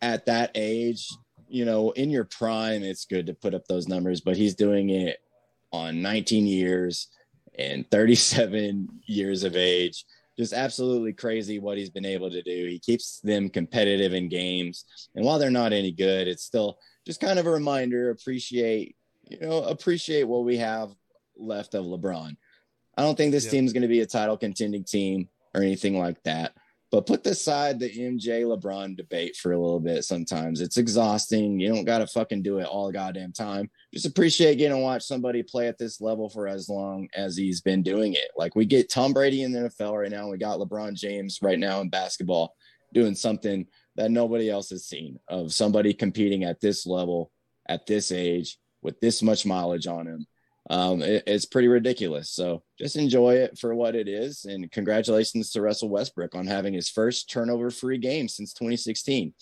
at 0.00 0.26
that 0.26 0.52
age. 0.54 1.10
You 1.48 1.64
know, 1.64 1.90
in 1.92 2.10
your 2.10 2.24
prime, 2.24 2.82
it's 2.82 3.04
good 3.04 3.26
to 3.26 3.34
put 3.34 3.54
up 3.54 3.66
those 3.66 3.88
numbers, 3.88 4.20
but 4.20 4.36
he's 4.36 4.54
doing 4.54 4.90
it 4.90 5.18
on 5.72 6.02
19 6.02 6.46
years 6.46 7.08
and 7.58 7.88
37 7.90 8.88
years 9.06 9.44
of 9.44 9.56
age 9.56 10.04
just 10.38 10.52
absolutely 10.52 11.12
crazy 11.12 11.58
what 11.58 11.78
he's 11.78 11.90
been 11.90 12.04
able 12.04 12.30
to 12.30 12.42
do. 12.42 12.66
He 12.66 12.78
keeps 12.78 13.20
them 13.20 13.48
competitive 13.48 14.12
in 14.12 14.28
games. 14.28 14.84
And 15.14 15.24
while 15.24 15.38
they're 15.38 15.50
not 15.50 15.72
any 15.72 15.92
good, 15.92 16.28
it's 16.28 16.44
still 16.44 16.78
just 17.06 17.20
kind 17.20 17.38
of 17.38 17.46
a 17.46 17.50
reminder, 17.50 18.10
appreciate, 18.10 18.96
you 19.28 19.38
know, 19.40 19.62
appreciate 19.64 20.24
what 20.24 20.44
we 20.44 20.58
have 20.58 20.90
left 21.38 21.74
of 21.74 21.86
LeBron. 21.86 22.36
I 22.98 23.02
don't 23.02 23.16
think 23.16 23.32
this 23.32 23.44
Yeah. 23.46 23.52
team's 23.52 23.72
going 23.72 23.82
to 23.82 23.88
be 23.88 24.00
a 24.00 24.06
title 24.06 24.36
contending 24.36 24.84
team 24.84 25.28
or 25.54 25.62
anything 25.62 25.98
like 25.98 26.22
that. 26.24 26.54
But 26.92 27.06
put 27.06 27.26
aside 27.26 27.80
the 27.80 27.90
MJ 27.90 28.44
LeBron 28.44 28.96
debate 28.96 29.36
for 29.36 29.52
a 29.52 29.58
little 29.58 29.80
bit 29.80 30.04
sometimes. 30.04 30.60
It's 30.60 30.76
exhausting. 30.76 31.58
You 31.58 31.68
don't 31.68 31.84
got 31.84 31.98
to 31.98 32.06
fucking 32.06 32.42
do 32.42 32.58
it 32.58 32.66
all 32.66 32.92
goddamn 32.92 33.32
time. 33.32 33.68
Just 33.92 34.06
appreciate 34.06 34.56
getting 34.56 34.76
to 34.76 34.82
watch 34.82 35.02
somebody 35.02 35.42
play 35.42 35.66
at 35.66 35.78
this 35.78 36.00
level 36.00 36.28
for 36.28 36.46
as 36.46 36.68
long 36.68 37.08
as 37.14 37.36
he's 37.36 37.60
been 37.60 37.82
doing 37.82 38.14
it. 38.14 38.30
Like 38.36 38.54
we 38.54 38.66
get 38.66 38.88
Tom 38.88 39.12
Brady 39.12 39.42
in 39.42 39.52
the 39.52 39.68
NFL 39.68 40.00
right 40.00 40.10
now. 40.10 40.30
We 40.30 40.38
got 40.38 40.60
LeBron 40.60 40.94
James 40.94 41.40
right 41.42 41.58
now 41.58 41.80
in 41.80 41.90
basketball 41.90 42.54
doing 42.94 43.16
something 43.16 43.66
that 43.96 44.12
nobody 44.12 44.48
else 44.48 44.70
has 44.70 44.86
seen 44.86 45.18
of 45.28 45.52
somebody 45.52 45.92
competing 45.92 46.44
at 46.44 46.60
this 46.60 46.86
level 46.86 47.32
at 47.68 47.86
this 47.86 48.12
age 48.12 48.58
with 48.82 49.00
this 49.00 49.22
much 49.22 49.44
mileage 49.44 49.86
on 49.86 50.06
him. 50.06 50.26
Um, 50.68 51.00
it- 51.02 51.22
it's 51.26 51.44
pretty 51.44 51.68
ridiculous. 51.68 52.30
So 52.30 52.62
just 52.78 52.96
enjoy 52.96 53.34
it 53.36 53.56
for 53.58 53.74
what 53.74 53.94
it 53.94 54.08
is. 54.08 54.44
And 54.46 54.70
congratulations 54.72 55.50
to 55.52 55.60
Russell 55.62 55.88
Westbrook 55.88 56.34
on 56.34 56.46
having 56.46 56.74
his 56.74 56.88
first 56.88 57.30
turnover 57.30 57.70
free 57.70 57.98
game 57.98 58.26
since 58.28 58.52
2016. 58.52 59.32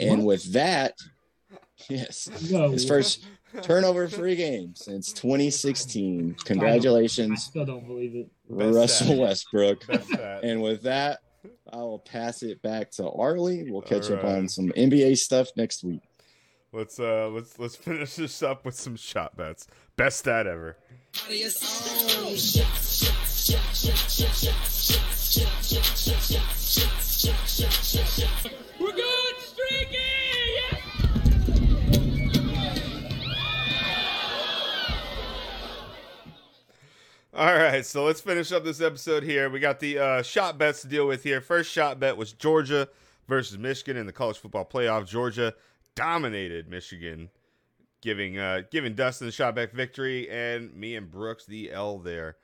And 0.00 0.18
What? 0.24 0.26
with 0.26 0.52
that, 0.52 0.94
yes, 1.88 2.28
No, 2.50 2.70
his 2.70 2.86
first 2.86 3.24
turnover 3.62 4.08
free 4.08 4.34
game 4.36 4.74
since 4.74 5.12
2016. 5.12 6.36
Congratulations. 6.44 6.44
I 6.44 6.46
Congratulations, 6.46 7.42
still 7.44 7.64
don't 7.64 7.86
believe 7.86 8.14
it. 8.14 8.28
Best 8.48 8.74
Russell 8.74 9.06
stat. 9.06 9.18
Westbrook. 9.18 9.84
And 10.42 10.62
with 10.62 10.82
that, 10.82 11.20
I 11.72 11.76
will 11.76 11.98
pass 12.00 12.42
it 12.42 12.60
back 12.62 12.90
to 12.92 13.08
Arlie. 13.10 13.70
We'll 13.70 13.82
catch 13.82 14.10
up 14.10 14.24
All 14.24 14.30
right. 14.30 14.38
on 14.38 14.48
some 14.48 14.72
NBA 14.76 15.16
stuff 15.18 15.48
next 15.56 15.84
week. 15.84 16.00
Let's 16.76 17.00
uh 17.00 17.30
let's 17.32 17.58
let's 17.58 17.74
finish 17.88 18.16
this 18.16 18.42
up 18.42 18.66
with 18.66 18.74
some 18.74 18.96
shot 18.96 19.34
bets. 19.34 19.66
Best 19.96 20.18
stat 20.18 20.46
ever. 20.46 20.76
We're 28.78 28.92
good 28.92 29.34
streaky! 29.38 29.96
Yeah! 30.54 30.78
All 37.32 37.54
right, 37.54 37.86
so 37.86 38.04
let's 38.04 38.20
finish 38.20 38.52
up 38.52 38.64
this 38.64 38.82
episode 38.82 39.22
here. 39.22 39.48
We 39.48 39.60
got 39.60 39.80
the 39.80 39.98
uh, 39.98 40.22
shot 40.22 40.58
bets 40.58 40.82
to 40.82 40.88
deal 40.88 41.06
with 41.06 41.22
here. 41.22 41.40
First 41.40 41.72
shot 41.72 41.98
bet 41.98 42.18
was 42.18 42.34
Georgia 42.34 42.90
versus 43.28 43.56
Michigan 43.56 43.96
in 43.96 44.04
the 44.04 44.12
college 44.12 44.36
football 44.36 44.66
playoff. 44.66 45.08
Georgia 45.08 45.54
dominated 45.96 46.68
Michigan, 46.68 47.30
giving 48.00 48.38
uh, 48.38 48.62
giving 48.70 48.94
Dustin 48.94 49.26
the 49.26 49.32
shot 49.32 49.56
bet 49.56 49.72
victory, 49.72 50.30
and 50.30 50.72
me 50.74 50.94
and 50.94 51.10
Brooks 51.10 51.44
the 51.44 51.72
L 51.72 51.98
there. 51.98 52.36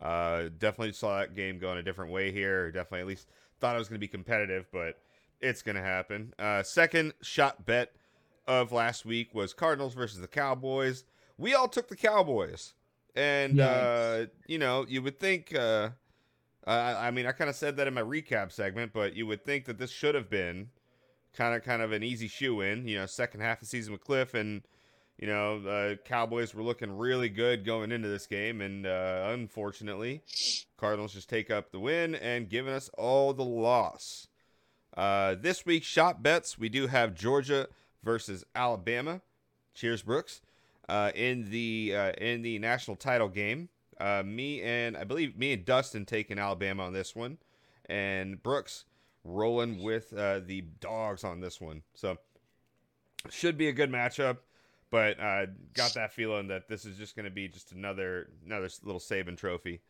Uh, 0.00 0.44
definitely 0.58 0.92
saw 0.92 1.18
that 1.18 1.34
game 1.34 1.58
going 1.58 1.78
a 1.78 1.82
different 1.82 2.12
way 2.12 2.30
here. 2.30 2.70
Definitely 2.70 3.00
at 3.00 3.06
least 3.08 3.26
thought 3.58 3.74
it 3.74 3.78
was 3.80 3.88
going 3.88 3.96
to 3.96 4.00
be 4.00 4.06
competitive, 4.06 4.68
but 4.72 5.00
it's 5.40 5.62
going 5.62 5.74
to 5.74 5.82
happen. 5.82 6.32
Uh, 6.38 6.62
second 6.62 7.14
shot 7.20 7.66
bet 7.66 7.92
of 8.46 8.70
last 8.70 9.04
week 9.04 9.34
was 9.34 9.52
Cardinals 9.52 9.94
versus 9.94 10.20
the 10.20 10.28
Cowboys. 10.28 11.04
We 11.36 11.54
all 11.54 11.68
took 11.68 11.88
the 11.88 11.96
Cowboys. 11.96 12.74
And 13.16 13.58
uh, 13.58 14.26
you 14.46 14.58
know, 14.58 14.86
you 14.88 15.02
would 15.02 15.18
think. 15.18 15.54
Uh, 15.54 15.90
I, 16.66 17.08
I 17.08 17.10
mean, 17.10 17.26
I 17.26 17.32
kind 17.32 17.50
of 17.50 17.56
said 17.56 17.76
that 17.78 17.88
in 17.88 17.94
my 17.94 18.02
recap 18.02 18.52
segment, 18.52 18.92
but 18.92 19.14
you 19.14 19.26
would 19.26 19.44
think 19.44 19.64
that 19.64 19.78
this 19.78 19.90
should 19.90 20.14
have 20.14 20.28
been 20.28 20.68
kind 21.38 21.54
of 21.54 21.62
kind 21.62 21.80
of 21.80 21.92
an 21.92 22.02
easy 22.02 22.28
shoe 22.28 22.60
in. 22.60 22.86
You 22.88 22.98
know, 22.98 23.06
second 23.06 23.40
half 23.40 23.58
of 23.58 23.60
the 23.60 23.66
season 23.66 23.92
with 23.92 24.04
Kliff, 24.04 24.34
and 24.34 24.62
you 25.18 25.28
know, 25.28 25.60
the 25.60 25.98
Cowboys 26.04 26.52
were 26.52 26.62
looking 26.62 26.98
really 26.98 27.28
good 27.28 27.64
going 27.64 27.92
into 27.92 28.08
this 28.08 28.26
game, 28.26 28.60
and 28.60 28.86
uh, 28.86 29.28
unfortunately, 29.32 30.22
Cardinals 30.76 31.14
just 31.14 31.28
take 31.28 31.50
up 31.50 31.70
the 31.70 31.80
win 31.80 32.14
and 32.16 32.48
giving 32.48 32.74
us 32.74 32.90
all 32.98 33.32
the 33.32 33.44
loss. 33.44 34.26
Uh, 34.96 35.36
this 35.40 35.64
week's 35.64 35.86
shot 35.86 36.22
bets, 36.22 36.58
we 36.58 36.68
do 36.68 36.88
have 36.88 37.14
Georgia 37.14 37.68
versus 38.02 38.44
Alabama. 38.54 39.20
Cheers, 39.74 40.02
Brooks. 40.02 40.40
Uh, 40.88 41.12
in 41.14 41.50
the 41.50 41.94
uh, 41.94 42.12
in 42.12 42.42
the 42.42 42.58
national 42.58 42.96
title 42.96 43.28
game, 43.28 43.68
uh, 44.00 44.22
me 44.24 44.62
and 44.62 44.96
I 44.96 45.04
believe 45.04 45.36
me 45.36 45.52
and 45.52 45.64
Dustin 45.64 46.04
taking 46.06 46.38
Alabama 46.38 46.84
on 46.84 46.94
this 46.94 47.14
one, 47.14 47.38
and 47.86 48.42
Brooks 48.42 48.86
rolling 49.24 49.82
with 49.82 50.12
uh, 50.16 50.40
the 50.44 50.62
dogs 50.80 51.24
on 51.24 51.40
this 51.40 51.60
one. 51.60 51.82
So 51.94 52.18
should 53.30 53.58
be 53.58 53.68
a 53.68 53.72
good 53.72 53.90
matchup, 53.90 54.38
but 54.90 55.18
uh, 55.20 55.46
got 55.74 55.94
that 55.94 56.12
feeling 56.12 56.48
that 56.48 56.68
this 56.68 56.84
is 56.84 56.96
just 56.96 57.16
going 57.16 57.24
to 57.24 57.30
be 57.30 57.48
just 57.48 57.72
another 57.72 58.30
another 58.44 58.68
little 58.82 59.00
Saban 59.00 59.36
trophy. 59.36 59.80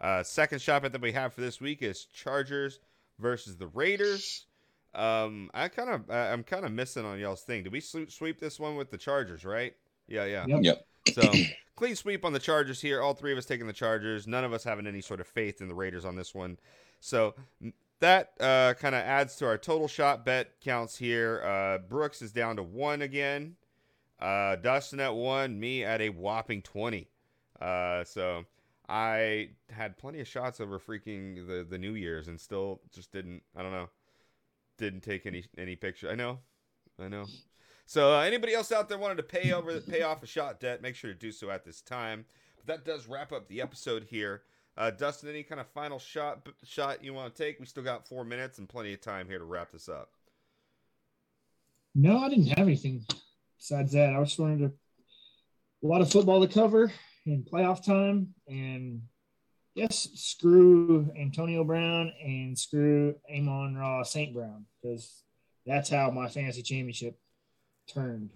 Uh, 0.00 0.22
second 0.22 0.60
shot 0.60 0.82
bet 0.82 0.92
that 0.92 1.00
we 1.00 1.12
have 1.12 1.32
for 1.32 1.40
this 1.40 1.60
week 1.60 1.82
is 1.82 2.04
Chargers 2.06 2.80
versus 3.18 3.56
the 3.56 3.68
Raiders. 3.68 4.46
Um, 4.94 5.50
I 5.54 5.68
kind 5.68 5.90
of 5.90 6.10
I'm 6.10 6.44
kind 6.44 6.64
of 6.64 6.72
missing 6.72 7.04
on 7.04 7.18
y'all's 7.18 7.42
thing. 7.42 7.64
Did 7.64 7.72
we 7.72 7.80
sweep, 7.80 8.10
sweep 8.12 8.38
this 8.38 8.60
one 8.60 8.76
with 8.76 8.90
the 8.90 8.98
Chargers? 8.98 9.44
Right? 9.44 9.74
Yeah, 10.08 10.24
yeah. 10.24 10.46
Yep. 10.46 10.60
Yep. 10.62 10.86
So 11.14 11.32
clean 11.76 11.96
sweep 11.96 12.24
on 12.24 12.32
the 12.32 12.38
Chargers 12.38 12.80
here. 12.80 13.00
All 13.00 13.14
three 13.14 13.32
of 13.32 13.38
us 13.38 13.46
taking 13.46 13.66
the 13.66 13.72
Chargers. 13.72 14.26
None 14.26 14.44
of 14.44 14.52
us 14.52 14.64
having 14.64 14.86
any 14.86 15.00
sort 15.00 15.20
of 15.20 15.26
faith 15.26 15.60
in 15.60 15.68
the 15.68 15.74
Raiders 15.74 16.04
on 16.04 16.16
this 16.16 16.34
one. 16.34 16.58
So 17.00 17.34
m- 17.62 17.72
that 18.04 18.32
uh, 18.38 18.74
kind 18.74 18.94
of 18.94 19.00
adds 19.00 19.34
to 19.36 19.46
our 19.46 19.56
total 19.56 19.88
shot 19.88 20.26
bet 20.26 20.60
counts 20.60 20.96
here. 20.98 21.42
Uh, 21.42 21.78
Brooks 21.78 22.20
is 22.20 22.32
down 22.32 22.56
to 22.56 22.62
one 22.62 23.00
again. 23.00 23.56
Uh, 24.20 24.56
Dustin 24.56 25.00
at 25.00 25.14
one. 25.14 25.58
Me 25.58 25.84
at 25.84 26.02
a 26.02 26.10
whopping 26.10 26.60
twenty. 26.60 27.08
Uh, 27.60 28.04
so 28.04 28.44
I 28.90 29.50
had 29.70 29.96
plenty 29.96 30.20
of 30.20 30.28
shots 30.28 30.60
over 30.60 30.78
freaking 30.78 31.46
the 31.46 31.66
the 31.68 31.78
New 31.78 31.94
Year's 31.94 32.28
and 32.28 32.38
still 32.38 32.82
just 32.92 33.10
didn't. 33.10 33.42
I 33.56 33.62
don't 33.62 33.72
know. 33.72 33.88
Didn't 34.76 35.00
take 35.00 35.24
any 35.24 35.44
any 35.56 35.74
picture. 35.74 36.10
I 36.10 36.14
know. 36.14 36.40
I 37.00 37.08
know. 37.08 37.24
So 37.86 38.12
uh, 38.12 38.20
anybody 38.20 38.52
else 38.52 38.70
out 38.70 38.90
there 38.90 38.98
wanted 38.98 39.16
to 39.16 39.22
pay 39.22 39.52
over 39.52 39.80
pay 39.80 40.02
off 40.02 40.22
a 40.22 40.26
shot 40.26 40.60
debt, 40.60 40.82
make 40.82 40.94
sure 40.94 41.12
to 41.12 41.18
do 41.18 41.32
so 41.32 41.50
at 41.50 41.64
this 41.64 41.80
time. 41.80 42.26
But 42.56 42.66
that 42.66 42.84
does 42.84 43.08
wrap 43.08 43.32
up 43.32 43.48
the 43.48 43.62
episode 43.62 44.04
here. 44.04 44.42
Uh, 44.76 44.90
Dustin, 44.90 45.28
any 45.28 45.44
kind 45.44 45.60
of 45.60 45.68
final 45.68 45.98
shot 45.98 46.48
shot 46.64 47.04
you 47.04 47.14
want 47.14 47.34
to 47.34 47.42
take? 47.42 47.60
We 47.60 47.66
still 47.66 47.84
got 47.84 48.08
four 48.08 48.24
minutes 48.24 48.58
and 48.58 48.68
plenty 48.68 48.92
of 48.92 49.00
time 49.00 49.28
here 49.28 49.38
to 49.38 49.44
wrap 49.44 49.70
this 49.70 49.88
up. 49.88 50.10
No, 51.94 52.18
I 52.18 52.28
didn't 52.28 52.48
have 52.48 52.66
anything 52.66 53.04
besides 53.56 53.92
that. 53.92 54.14
I 54.14 54.24
just 54.24 54.38
wanted 54.38 54.58
to 54.58 54.72
a 55.84 55.86
lot 55.86 56.00
of 56.00 56.10
football 56.10 56.44
to 56.44 56.52
cover 56.52 56.90
in 57.26 57.44
playoff 57.44 57.84
time, 57.84 58.34
and 58.48 59.02
yes, 59.74 60.08
screw 60.14 61.08
Antonio 61.18 61.62
Brown 61.62 62.12
and 62.22 62.58
screw 62.58 63.14
Amon 63.30 63.76
Ra 63.76 64.02
St. 64.02 64.34
Brown 64.34 64.66
because 64.82 65.22
that's 65.66 65.88
how 65.88 66.10
my 66.10 66.28
fantasy 66.28 66.62
championship 66.62 67.16
turned. 67.86 68.30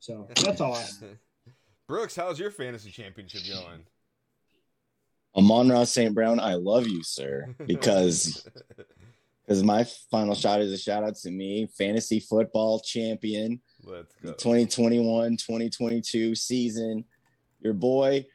So 0.00 0.28
that's 0.42 0.60
all 0.60 0.74
I 0.74 0.80
have. 0.80 0.96
Brooks, 1.88 2.16
how's 2.16 2.38
your 2.38 2.50
fantasy 2.50 2.90
championship 2.90 3.42
going? 3.48 3.84
Amon 5.36 5.68
Ra 5.68 5.84
St. 5.84 6.14
Brown, 6.14 6.38
I 6.38 6.54
love 6.54 6.86
you, 6.86 7.02
sir, 7.02 7.54
because 7.66 8.46
because 9.46 9.62
my 9.62 9.84
final 10.10 10.34
shot 10.34 10.60
is 10.60 10.72
a 10.72 10.78
shout 10.78 11.04
out 11.04 11.16
to 11.16 11.30
me, 11.30 11.68
fantasy 11.76 12.20
football 12.20 12.80
champion, 12.80 13.60
Let's 13.82 14.14
go. 14.22 14.32
2021 14.32 15.36
2022 15.36 16.34
season. 16.34 17.04
Your 17.60 17.74
boy, 17.74 18.26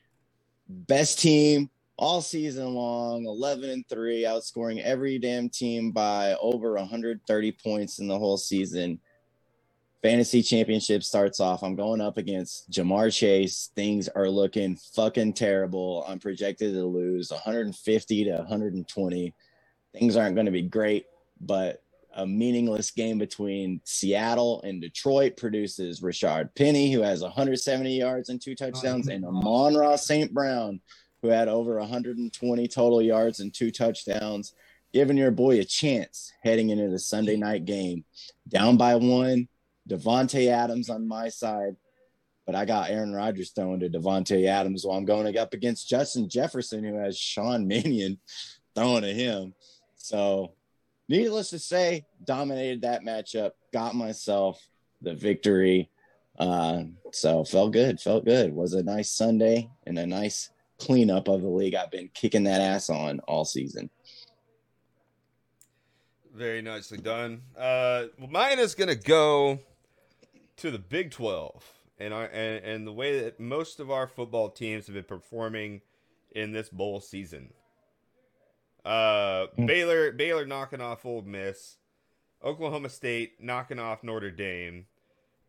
best 0.68 1.20
team 1.20 1.70
all 1.98 2.22
season 2.22 2.74
long, 2.76 3.26
11 3.26 3.70
and 3.70 3.88
3, 3.90 4.24
outscoring 4.24 4.82
every 4.82 5.20
damn 5.20 5.50
team 5.50 5.92
by 5.92 6.36
over 6.42 6.74
130 6.76 7.52
points 7.64 8.00
in 8.00 8.08
the 8.08 8.18
whole 8.18 8.38
season. 8.38 9.00
Fantasy 10.02 10.42
championship 10.42 11.04
starts 11.04 11.42
off. 11.42 11.62
I'm 11.62 11.76
going 11.76 12.00
up 12.00 12.18
against 12.18 12.72
Ja'Marr 12.72 13.14
Chase. 13.14 13.70
Things 13.76 14.08
are 14.08 14.30
looking 14.30 14.78
fucking 14.96 15.34
terrible. 15.34 16.06
I'm 16.08 16.20
projected 16.20 16.74
to 16.74 16.86
lose 16.86 17.32
150 17.32 18.24
to 18.24 18.32
120. 18.32 19.34
Things 19.94 20.16
aren't 20.16 20.36
going 20.36 20.46
to 20.46 20.52
be 20.54 20.62
great, 20.62 21.08
but 21.42 21.84
a 22.16 22.26
meaningless 22.26 22.92
game 22.92 23.18
between 23.18 23.82
Seattle 23.84 24.62
and 24.62 24.82
Detroit 24.82 25.36
produces 25.36 26.00
Rashaad 26.00 26.56
Penny, 26.56 26.94
who 26.94 27.02
has 27.02 27.22
170 27.22 27.98
yards 27.98 28.30
and 28.30 28.42
two 28.42 28.56
touchdowns, 28.56 29.10
and 29.10 29.26
Amon 29.26 29.76
Ra 29.76 29.98
St. 29.98 30.34
Brown, 30.34 30.80
who 31.22 31.28
had 31.28 31.50
over 31.50 31.78
120 31.78 32.68
total 32.70 33.02
yards 33.02 33.42
and 33.42 33.54
two 33.54 33.70
touchdowns, 33.70 34.54
giving 34.94 35.18
your 35.18 35.32
boy 35.32 35.60
a 35.60 35.66
chance 35.66 36.32
heading 36.42 36.70
into 36.70 36.88
the 36.88 37.00
Sunday 37.00 37.36
night 37.36 37.66
game. 37.66 38.06
Down 38.48 38.78
by 38.78 38.96
one, 38.96 39.50
Davante 39.90 40.48
Adams 40.48 40.90
on 40.90 41.08
my 41.08 41.30
side, 41.30 41.76
but 42.46 42.56
I 42.56 42.66
got 42.66 42.90
Aaron 42.90 43.14
Rodgers 43.14 43.52
throwing 43.52 43.80
to 43.82 43.90
Davante 43.90 44.46
Adams 44.46 44.86
while 44.86 44.98
I'm 44.98 45.06
going 45.06 45.38
up 45.38 45.54
against 45.54 45.90
Justin 45.90 46.30
Jefferson, 46.30 46.84
who 46.84 46.96
has 46.96 47.18
Sean 47.18 47.68
Mannion 47.68 48.20
throwing 48.76 49.02
to 49.02 49.14
him. 49.14 49.54
So, 49.96 50.54
needless 51.08 51.50
to 51.50 51.60
say, 51.60 52.06
dominated 52.24 52.82
that 52.84 53.04
matchup, 53.04 53.52
got 53.74 53.96
myself 53.96 54.66
the 55.02 55.14
victory. 55.14 55.90
Uh, 56.38 56.84
so 57.12 57.44
felt 57.44 57.74
good, 57.74 58.00
felt 58.00 58.26
good. 58.26 58.54
Was 58.54 58.74
a 58.74 58.84
nice 58.84 59.10
Sunday 59.10 59.70
and 59.86 60.00
a 60.00 60.06
nice 60.06 60.50
cleanup 60.80 61.28
of 61.28 61.42
the 61.42 61.50
league. 61.50 61.76
I've 61.76 61.92
been 61.92 62.10
kicking 62.14 62.46
that 62.46 62.62
ass 62.62 62.90
on 62.90 63.20
all 63.22 63.46
season. 63.46 63.90
Very 66.34 66.62
nicely 66.62 66.98
done. 66.98 67.42
Uh, 67.58 68.06
well, 68.18 68.30
mine 68.30 68.60
is 68.60 68.74
gonna 68.74 68.96
go 68.96 69.60
to 70.60 70.72
the 70.72 70.80
Big 70.80 71.12
Twelve, 71.12 71.64
and 72.00 72.14
our 72.14 72.26
and, 72.26 72.64
and 72.64 72.88
the 72.88 72.94
way 72.94 73.22
that 73.22 73.40
most 73.40 73.80
of 73.80 73.92
our 73.92 74.08
football 74.08 74.50
teams 74.50 74.88
have 74.88 74.96
been 74.96 75.04
performing 75.04 75.82
in 76.32 76.52
this 76.52 76.70
bowl 76.70 77.02
season. 77.02 77.54
Uh, 78.86 79.48
Baylor, 79.58 80.12
Baylor 80.14 80.46
knocking 80.46 80.80
off 80.80 81.06
Ole 81.06 81.22
Miss, 81.22 81.78
Oklahoma 82.44 82.90
State 82.90 83.42
knocking 83.42 83.78
off 83.78 84.04
Notre 84.04 84.32
Dame, 84.32 84.86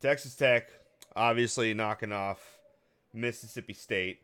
Texas 0.01 0.35
Tech 0.35 0.71
obviously 1.15 1.75
knocking 1.75 2.13
off 2.13 2.59
Mississippi 3.13 3.75
State, 3.75 4.21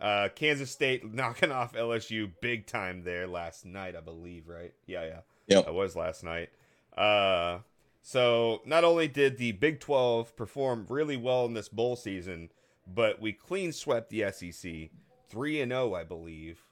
uh, 0.00 0.28
Kansas 0.34 0.70
State 0.70 1.04
knocking 1.14 1.52
off 1.52 1.72
LSU 1.72 2.30
big 2.40 2.66
time 2.66 3.02
there 3.04 3.26
last 3.26 3.64
night, 3.64 3.96
I 3.96 4.00
believe, 4.00 4.48
right? 4.48 4.72
Yeah, 4.86 5.04
yeah. 5.04 5.20
Yep. 5.48 5.66
That 5.66 5.74
was 5.74 5.96
last 5.96 6.24
night. 6.24 6.50
Uh, 6.96 7.58
so 8.06 8.62
not 8.64 8.84
only 8.84 9.08
did 9.08 9.36
the 9.36 9.50
Big 9.50 9.80
12 9.80 10.36
perform 10.36 10.86
really 10.88 11.16
well 11.16 11.44
in 11.44 11.54
this 11.54 11.68
bowl 11.68 11.96
season, 11.96 12.50
but 12.86 13.20
we 13.20 13.32
clean 13.32 13.72
swept 13.72 14.10
the 14.10 14.30
SEC 14.30 14.90
3 15.28 15.60
and 15.60 15.72
0, 15.72 15.92
I 15.92 16.04
believe, 16.04 16.62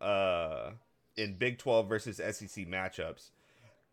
uh, 0.00 0.70
in 1.16 1.34
Big 1.34 1.58
12 1.58 1.88
versus 1.88 2.16
SEC 2.18 2.68
matchups. 2.68 3.30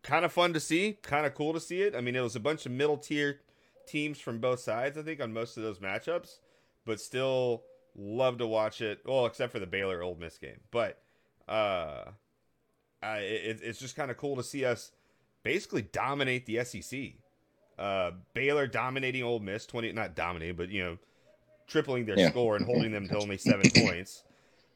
Kind 0.04 0.24
of 0.24 0.32
fun 0.32 0.52
to 0.52 0.60
see, 0.60 0.96
kind 1.02 1.26
of 1.26 1.34
cool 1.34 1.52
to 1.54 1.58
see 1.58 1.82
it. 1.82 1.96
I 1.96 2.00
mean, 2.00 2.14
it 2.14 2.20
was 2.20 2.36
a 2.36 2.40
bunch 2.40 2.66
of 2.66 2.70
middle 2.70 2.98
tier 2.98 3.40
teams 3.88 4.20
from 4.20 4.38
both 4.38 4.60
sides, 4.60 4.96
I 4.96 5.02
think, 5.02 5.20
on 5.20 5.32
most 5.32 5.56
of 5.56 5.64
those 5.64 5.80
matchups, 5.80 6.38
but 6.84 7.00
still 7.00 7.64
love 7.96 8.38
to 8.38 8.46
watch 8.46 8.80
it. 8.80 9.00
Well, 9.04 9.26
except 9.26 9.50
for 9.50 9.58
the 9.58 9.66
Baylor 9.66 10.04
Ole 10.04 10.14
Miss 10.14 10.38
game, 10.38 10.60
but 10.70 11.02
uh, 11.48 12.04
I, 13.02 13.18
it, 13.18 13.58
it's 13.60 13.80
just 13.80 13.96
kind 13.96 14.12
of 14.12 14.16
cool 14.16 14.36
to 14.36 14.44
see 14.44 14.64
us 14.64 14.92
basically 15.46 15.82
dominate 15.82 16.44
the 16.44 16.64
SEC. 16.64 17.12
Uh, 17.78 18.10
Baylor 18.34 18.66
dominating 18.66 19.22
Ole 19.22 19.38
Miss, 19.38 19.64
twenty 19.64 19.92
not 19.92 20.16
dominating, 20.16 20.56
but 20.56 20.70
you 20.70 20.82
know, 20.82 20.98
tripling 21.68 22.04
their 22.04 22.18
Yeah. 22.18 22.30
score 22.30 22.56
and 22.56 22.64
holding 22.64 22.90
them 22.90 23.06
to 23.08 23.16
only 23.16 23.36
seven 23.38 23.70
points. 23.74 24.24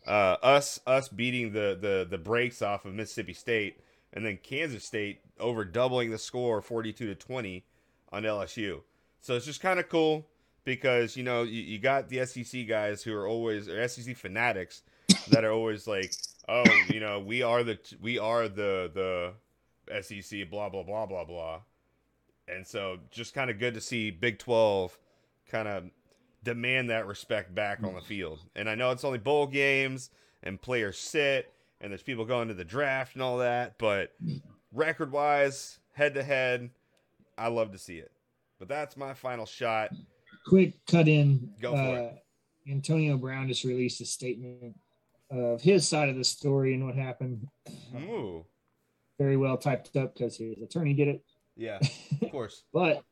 Uh, 0.06 0.36
us 0.42 0.78
us 0.86 1.08
beating 1.08 1.52
the 1.52 1.76
the 1.80 2.06
the 2.08 2.18
breaks 2.18 2.62
off 2.62 2.84
of 2.84 2.94
Mississippi 2.94 3.32
State, 3.32 3.80
and 4.12 4.24
then 4.24 4.38
Kansas 4.42 4.84
State 4.84 5.20
over 5.40 5.64
doubling 5.64 6.10
the 6.10 6.18
score, 6.18 6.62
forty 6.62 6.92
two 6.92 7.06
to 7.06 7.14
twenty, 7.16 7.64
on 8.12 8.22
LSU. 8.22 8.82
So 9.20 9.34
it's 9.34 9.46
just 9.46 9.60
kind 9.60 9.80
of 9.80 9.88
cool 9.88 10.26
because 10.64 11.16
you 11.16 11.24
know 11.24 11.42
you, 11.42 11.62
you 11.62 11.78
got 11.80 12.08
the 12.10 12.24
SEC 12.26 12.68
guys 12.68 13.02
who 13.02 13.12
are 13.14 13.26
always 13.26 13.68
or 13.68 13.86
SEC 13.88 14.16
fanatics 14.16 14.82
that 15.30 15.44
are 15.44 15.52
always 15.52 15.86
like, 15.88 16.12
oh, 16.48 16.64
you 16.88 17.00
know, 17.00 17.18
we 17.18 17.42
are 17.42 17.64
the 17.64 17.78
we 18.00 18.18
are 18.20 18.48
the 18.48 18.90
the 18.94 19.32
SEC, 20.02 20.50
blah 20.50 20.68
blah 20.68 20.82
blah 20.82 21.06
blah 21.06 21.24
blah, 21.24 21.60
and 22.48 22.66
so 22.66 22.98
just 23.10 23.34
kind 23.34 23.50
of 23.50 23.58
good 23.58 23.74
to 23.74 23.80
see 23.80 24.10
Big 24.10 24.38
Twelve 24.38 24.98
kind 25.48 25.68
of 25.68 25.84
demand 26.42 26.90
that 26.90 27.06
respect 27.06 27.54
back 27.54 27.82
on 27.82 27.94
the 27.94 28.00
field. 28.00 28.40
And 28.56 28.68
I 28.68 28.74
know 28.74 28.90
it's 28.90 29.04
only 29.04 29.18
bowl 29.18 29.46
games 29.46 30.10
and 30.42 30.60
players 30.60 30.98
sit 30.98 31.52
and 31.80 31.90
there's 31.90 32.02
people 32.02 32.24
going 32.24 32.48
to 32.48 32.54
the 32.54 32.64
draft 32.64 33.14
and 33.14 33.22
all 33.22 33.38
that, 33.38 33.78
but 33.78 34.14
record 34.72 35.12
wise, 35.12 35.78
head 35.92 36.14
to 36.14 36.22
head, 36.22 36.70
I 37.38 37.48
love 37.48 37.72
to 37.72 37.78
see 37.78 37.96
it. 37.96 38.12
But 38.58 38.68
that's 38.68 38.96
my 38.96 39.14
final 39.14 39.46
shot. 39.46 39.90
quick 40.46 40.74
cut 40.86 41.08
in. 41.08 41.50
Go 41.60 41.72
for 41.72 41.78
uh, 41.78 41.94
it. 41.94 42.24
Antonio 42.70 43.16
Brown 43.16 43.48
just 43.48 43.64
released 43.64 44.00
a 44.02 44.06
statement 44.06 44.76
of 45.30 45.62
his 45.62 45.88
side 45.88 46.08
of 46.08 46.16
the 46.16 46.24
story 46.24 46.74
and 46.74 46.84
what 46.84 46.94
happened. 46.94 47.46
Ooh, 47.96 48.44
Very 49.20 49.36
well 49.36 49.58
typed 49.58 49.94
up 49.98 50.14
because 50.14 50.38
his 50.38 50.62
attorney 50.62 50.94
did 50.94 51.08
it. 51.08 51.22
yeah, 51.54 51.78
of 52.22 52.32
course. 52.32 52.62
But 52.72 53.04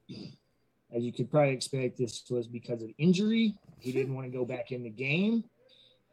as 0.91 1.03
you 1.03 1.13
could 1.13 1.31
probably 1.31 1.53
expect, 1.53 1.99
this 1.99 2.25
was 2.31 2.49
because 2.49 2.83
of 2.83 2.89
injury. 2.97 3.55
He 3.79 3.93
didn't 3.93 4.15
want 4.15 4.27
to 4.27 4.35
go 4.35 4.47
back 4.47 4.73
in 4.73 4.83
the 4.83 4.89
game, 4.89 5.45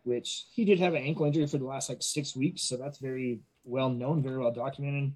which 0.04 0.48
he 0.52 0.66
did 0.66 0.80
have 0.80 0.96
an 0.96 1.02
ankle 1.02 1.26
injury 1.26 1.48
for 1.48 1.60
the 1.60 1.64
last 1.64 1.88
like 1.88 2.04
six 2.04 2.36
weeks. 2.36 2.64
So 2.64 2.76
that's 2.76 2.98
very 2.98 3.40
well 3.64 3.90
known, 3.90 4.22
very 4.22 4.38
well 4.38 4.52
documented. 4.52 5.14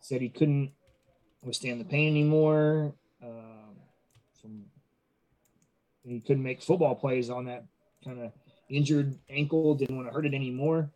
Said 0.00 0.20
he 0.20 0.30
couldn't 0.30 0.72
withstand 1.44 1.80
the 1.80 1.84
pain 1.84 2.08
anymore. 2.08 2.92
Um, 3.22 3.76
from 4.40 4.64
he 6.04 6.18
couldn't 6.18 6.42
make 6.42 6.60
football 6.60 6.96
plays 6.96 7.30
on 7.30 7.44
that 7.44 7.66
kind 8.04 8.20
of 8.20 8.32
injured 8.68 9.16
ankle. 9.30 9.76
Didn't 9.76 9.94
want 9.94 10.08
to 10.08 10.12
hurt 10.12 10.26
it 10.26 10.34
anymore. 10.34 10.90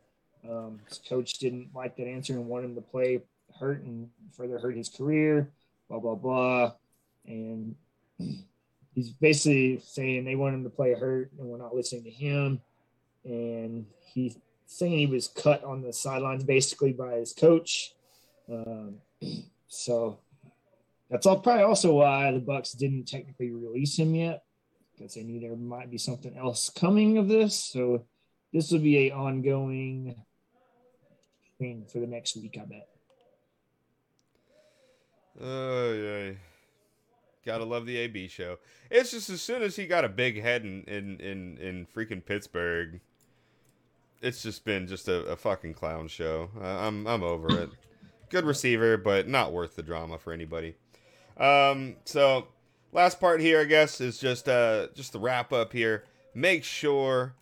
Um, 0.49 0.81
his 0.89 0.99
coach 0.99 1.35
didn't 1.35 1.71
like 1.75 1.97
that 1.97 2.07
answer 2.07 2.35
and 2.35 2.47
wanted 2.47 2.67
him 2.67 2.75
to 2.77 2.81
play 2.81 3.21
hurt 3.59 3.83
and 3.83 4.09
further 4.33 4.59
hurt 4.59 4.77
his 4.77 4.89
career. 4.89 5.51
Blah 5.89 6.01
blah 6.01 6.15
blah, 6.15 6.73
and 7.27 7.75
he's 8.95 9.11
basically 9.11 9.81
saying 9.85 10.25
they 10.25 10.35
want 10.35 10.55
him 10.55 10.65
to 10.65 10.71
play 10.71 10.95
hurt 10.95 11.31
and 11.39 11.47
we're 11.47 11.59
not 11.59 11.75
listening 11.75 12.05
to 12.05 12.11
him. 12.11 12.61
And 13.25 13.87
he's 14.13 14.39
saying 14.67 14.99
he 14.99 15.07
was 15.07 15.29
cut 15.29 15.63
on 15.65 15.83
the 15.83 15.93
sidelines 15.93 16.45
basically 16.45 16.93
by 16.93 17.17
his 17.17 17.33
coach. 17.33 17.93
Um, 18.51 18.97
so 19.69 20.19
that's 21.11 21.27
all 21.27 21.39
probably 21.39 21.65
also 21.65 21.93
why 21.93 22.33
the 22.33 22.41
Bucs 22.41 22.77
didn't 22.77 23.07
technically 23.07 23.51
release 23.51 23.97
him 23.97 24.15
yet 24.15 24.43
because 24.97 25.15
they 25.15 25.23
knew 25.23 25.41
there 25.41 25.57
might 25.57 25.91
be 25.91 25.99
something 25.99 26.37
else 26.37 26.71
coming 26.71 27.19
of 27.19 27.29
this. 27.29 27.55
So 27.55 28.05
this 28.53 28.71
will 28.71 28.81
be 28.81 29.09
a 29.09 29.15
ongoing 29.15 30.17
thing 31.59 31.85
for 31.91 31.99
the 31.99 32.07
next 32.07 32.37
week, 32.37 32.57
I 32.61 32.65
bet. 32.65 32.89
Oh 35.41 35.93
yeah. 35.93 36.33
Gotta 37.45 37.65
love 37.65 37.87
the 37.87 37.97
AB 37.99 38.29
show. 38.29 38.59
It's 38.91 39.13
just 39.13 39.31
as 39.31 39.41
soon 39.41 39.63
as 39.63 39.77
he 39.77 39.87
got 39.87 40.05
a 40.05 40.09
big 40.09 40.43
head 40.43 40.65
in 40.65 40.83
in 40.85 41.21
in, 41.21 41.59
in 41.59 41.87
freaking 41.87 42.25
Pittsburgh, 42.25 43.01
it's 44.21 44.43
just 44.43 44.65
been 44.65 44.87
just 44.87 45.09
a, 45.09 45.25
a 45.27 45.37
fucking 45.37 45.75
clown 45.75 46.09
show. 46.09 46.51
Uh, 46.61 46.65
I'm 46.65 47.07
I'm 47.07 47.23
over 47.23 47.61
it. 47.61 47.71
Good 48.31 48.45
receiver, 48.45 48.97
but 48.97 49.29
not 49.29 49.53
worth 49.53 49.77
the 49.77 49.83
drama 49.83 50.19
for 50.19 50.33
anybody. 50.33 50.75
Um, 51.37 51.97
so 52.05 52.49
last 52.93 53.21
part 53.21 53.41
here, 53.41 53.61
I 53.61 53.65
guess, 53.65 54.01
is 54.01 54.19
just 54.19 54.49
uh 54.49 54.89
just 54.95 55.13
the 55.13 55.21
wrap 55.21 55.53
up 55.53 55.73
here. 55.73 56.05
Make 56.35 56.65
sure 56.65 57.35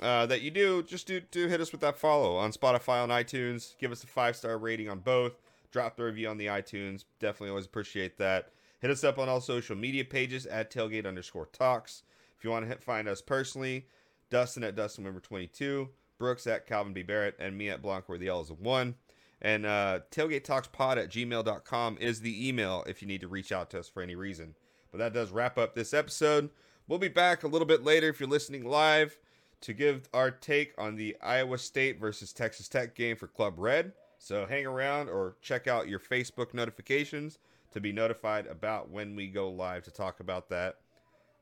uh, 0.00 0.26
that 0.26 0.42
you 0.42 0.50
do 0.50 0.82
just 0.82 1.06
do 1.06 1.20
do 1.20 1.48
hit 1.48 1.60
us 1.60 1.72
with 1.72 1.80
that 1.80 1.98
follow 1.98 2.36
on 2.36 2.52
Spotify 2.52 3.02
on 3.02 3.08
iTunes. 3.08 3.76
Give 3.78 3.92
us 3.92 4.04
a 4.04 4.06
five 4.06 4.36
star 4.36 4.58
rating 4.58 4.88
on 4.88 5.00
both. 5.00 5.40
Drop 5.72 5.96
the 5.96 6.04
review 6.04 6.28
on 6.28 6.38
the 6.38 6.46
iTunes. 6.46 7.04
Definitely 7.20 7.50
always 7.50 7.66
appreciate 7.66 8.18
that. 8.18 8.50
Hit 8.80 8.90
us 8.90 9.04
up 9.04 9.18
on 9.18 9.28
all 9.28 9.40
social 9.40 9.76
media 9.76 10.04
pages 10.04 10.46
at 10.46 10.70
tailgate 10.70 11.06
underscore 11.06 11.46
talks. 11.46 12.02
If 12.36 12.44
you 12.44 12.50
want 12.50 12.68
to 12.68 12.76
find 12.78 13.08
us 13.08 13.22
personally, 13.22 13.86
Dustin 14.30 14.64
at 14.64 14.76
Dustin 14.76 15.04
Member 15.04 15.20
22, 15.20 15.88
Brooks 16.18 16.46
at 16.46 16.66
Calvin 16.66 16.92
B. 16.92 17.02
Barrett, 17.02 17.36
and 17.38 17.56
me 17.56 17.70
at 17.70 17.82
Blanc 17.82 18.08
where 18.08 18.18
the 18.18 18.28
L 18.28 18.42
is 18.42 18.50
a 18.50 18.54
one. 18.54 18.96
And 19.40 19.66
uh, 19.66 20.00
Pod 20.10 20.98
at 20.98 21.10
gmail.com 21.10 21.98
is 22.00 22.20
the 22.20 22.48
email 22.48 22.84
if 22.86 23.02
you 23.02 23.08
need 23.08 23.20
to 23.22 23.28
reach 23.28 23.52
out 23.52 23.70
to 23.70 23.78
us 23.78 23.88
for 23.88 24.02
any 24.02 24.14
reason. 24.14 24.54
But 24.92 24.98
that 24.98 25.14
does 25.14 25.30
wrap 25.30 25.58
up 25.58 25.74
this 25.74 25.94
episode. 25.94 26.50
We'll 26.88 26.98
be 26.98 27.08
back 27.08 27.42
a 27.42 27.48
little 27.48 27.66
bit 27.66 27.82
later 27.82 28.08
if 28.08 28.20
you're 28.20 28.28
listening 28.28 28.64
live 28.64 29.18
to 29.66 29.72
give 29.74 30.08
our 30.14 30.30
take 30.30 30.72
on 30.78 30.94
the 30.94 31.16
Iowa 31.20 31.58
State 31.58 31.98
versus 31.98 32.32
Texas 32.32 32.68
Tech 32.68 32.94
game 32.94 33.16
for 33.16 33.26
Club 33.26 33.54
Red. 33.58 33.90
So 34.16 34.46
hang 34.46 34.64
around 34.64 35.08
or 35.08 35.34
check 35.42 35.66
out 35.66 35.88
your 35.88 35.98
Facebook 35.98 36.54
notifications 36.54 37.40
to 37.72 37.80
be 37.80 37.90
notified 37.90 38.46
about 38.46 38.90
when 38.90 39.16
we 39.16 39.26
go 39.26 39.50
live 39.50 39.82
to 39.82 39.90
talk 39.90 40.20
about 40.20 40.48
that. 40.50 40.76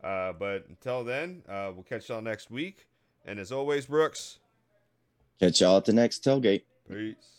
Uh, 0.03 0.33
but 0.33 0.65
until 0.71 1.05
then, 1.05 1.43
uh, 1.47 1.71
we'll 1.75 1.83
catch 1.85 2.09
y'all 2.09 2.23
next 2.23 2.51
week. 2.51 2.89
And 3.27 3.39
as 3.39 3.53
always, 3.53 3.85
Brooks, 3.85 4.39
Catch 5.39 5.61
y'all 5.61 5.77
at 5.77 5.85
the 5.85 5.93
next 5.93 6.25
tailgate. 6.25 6.63
peace. 6.89 7.34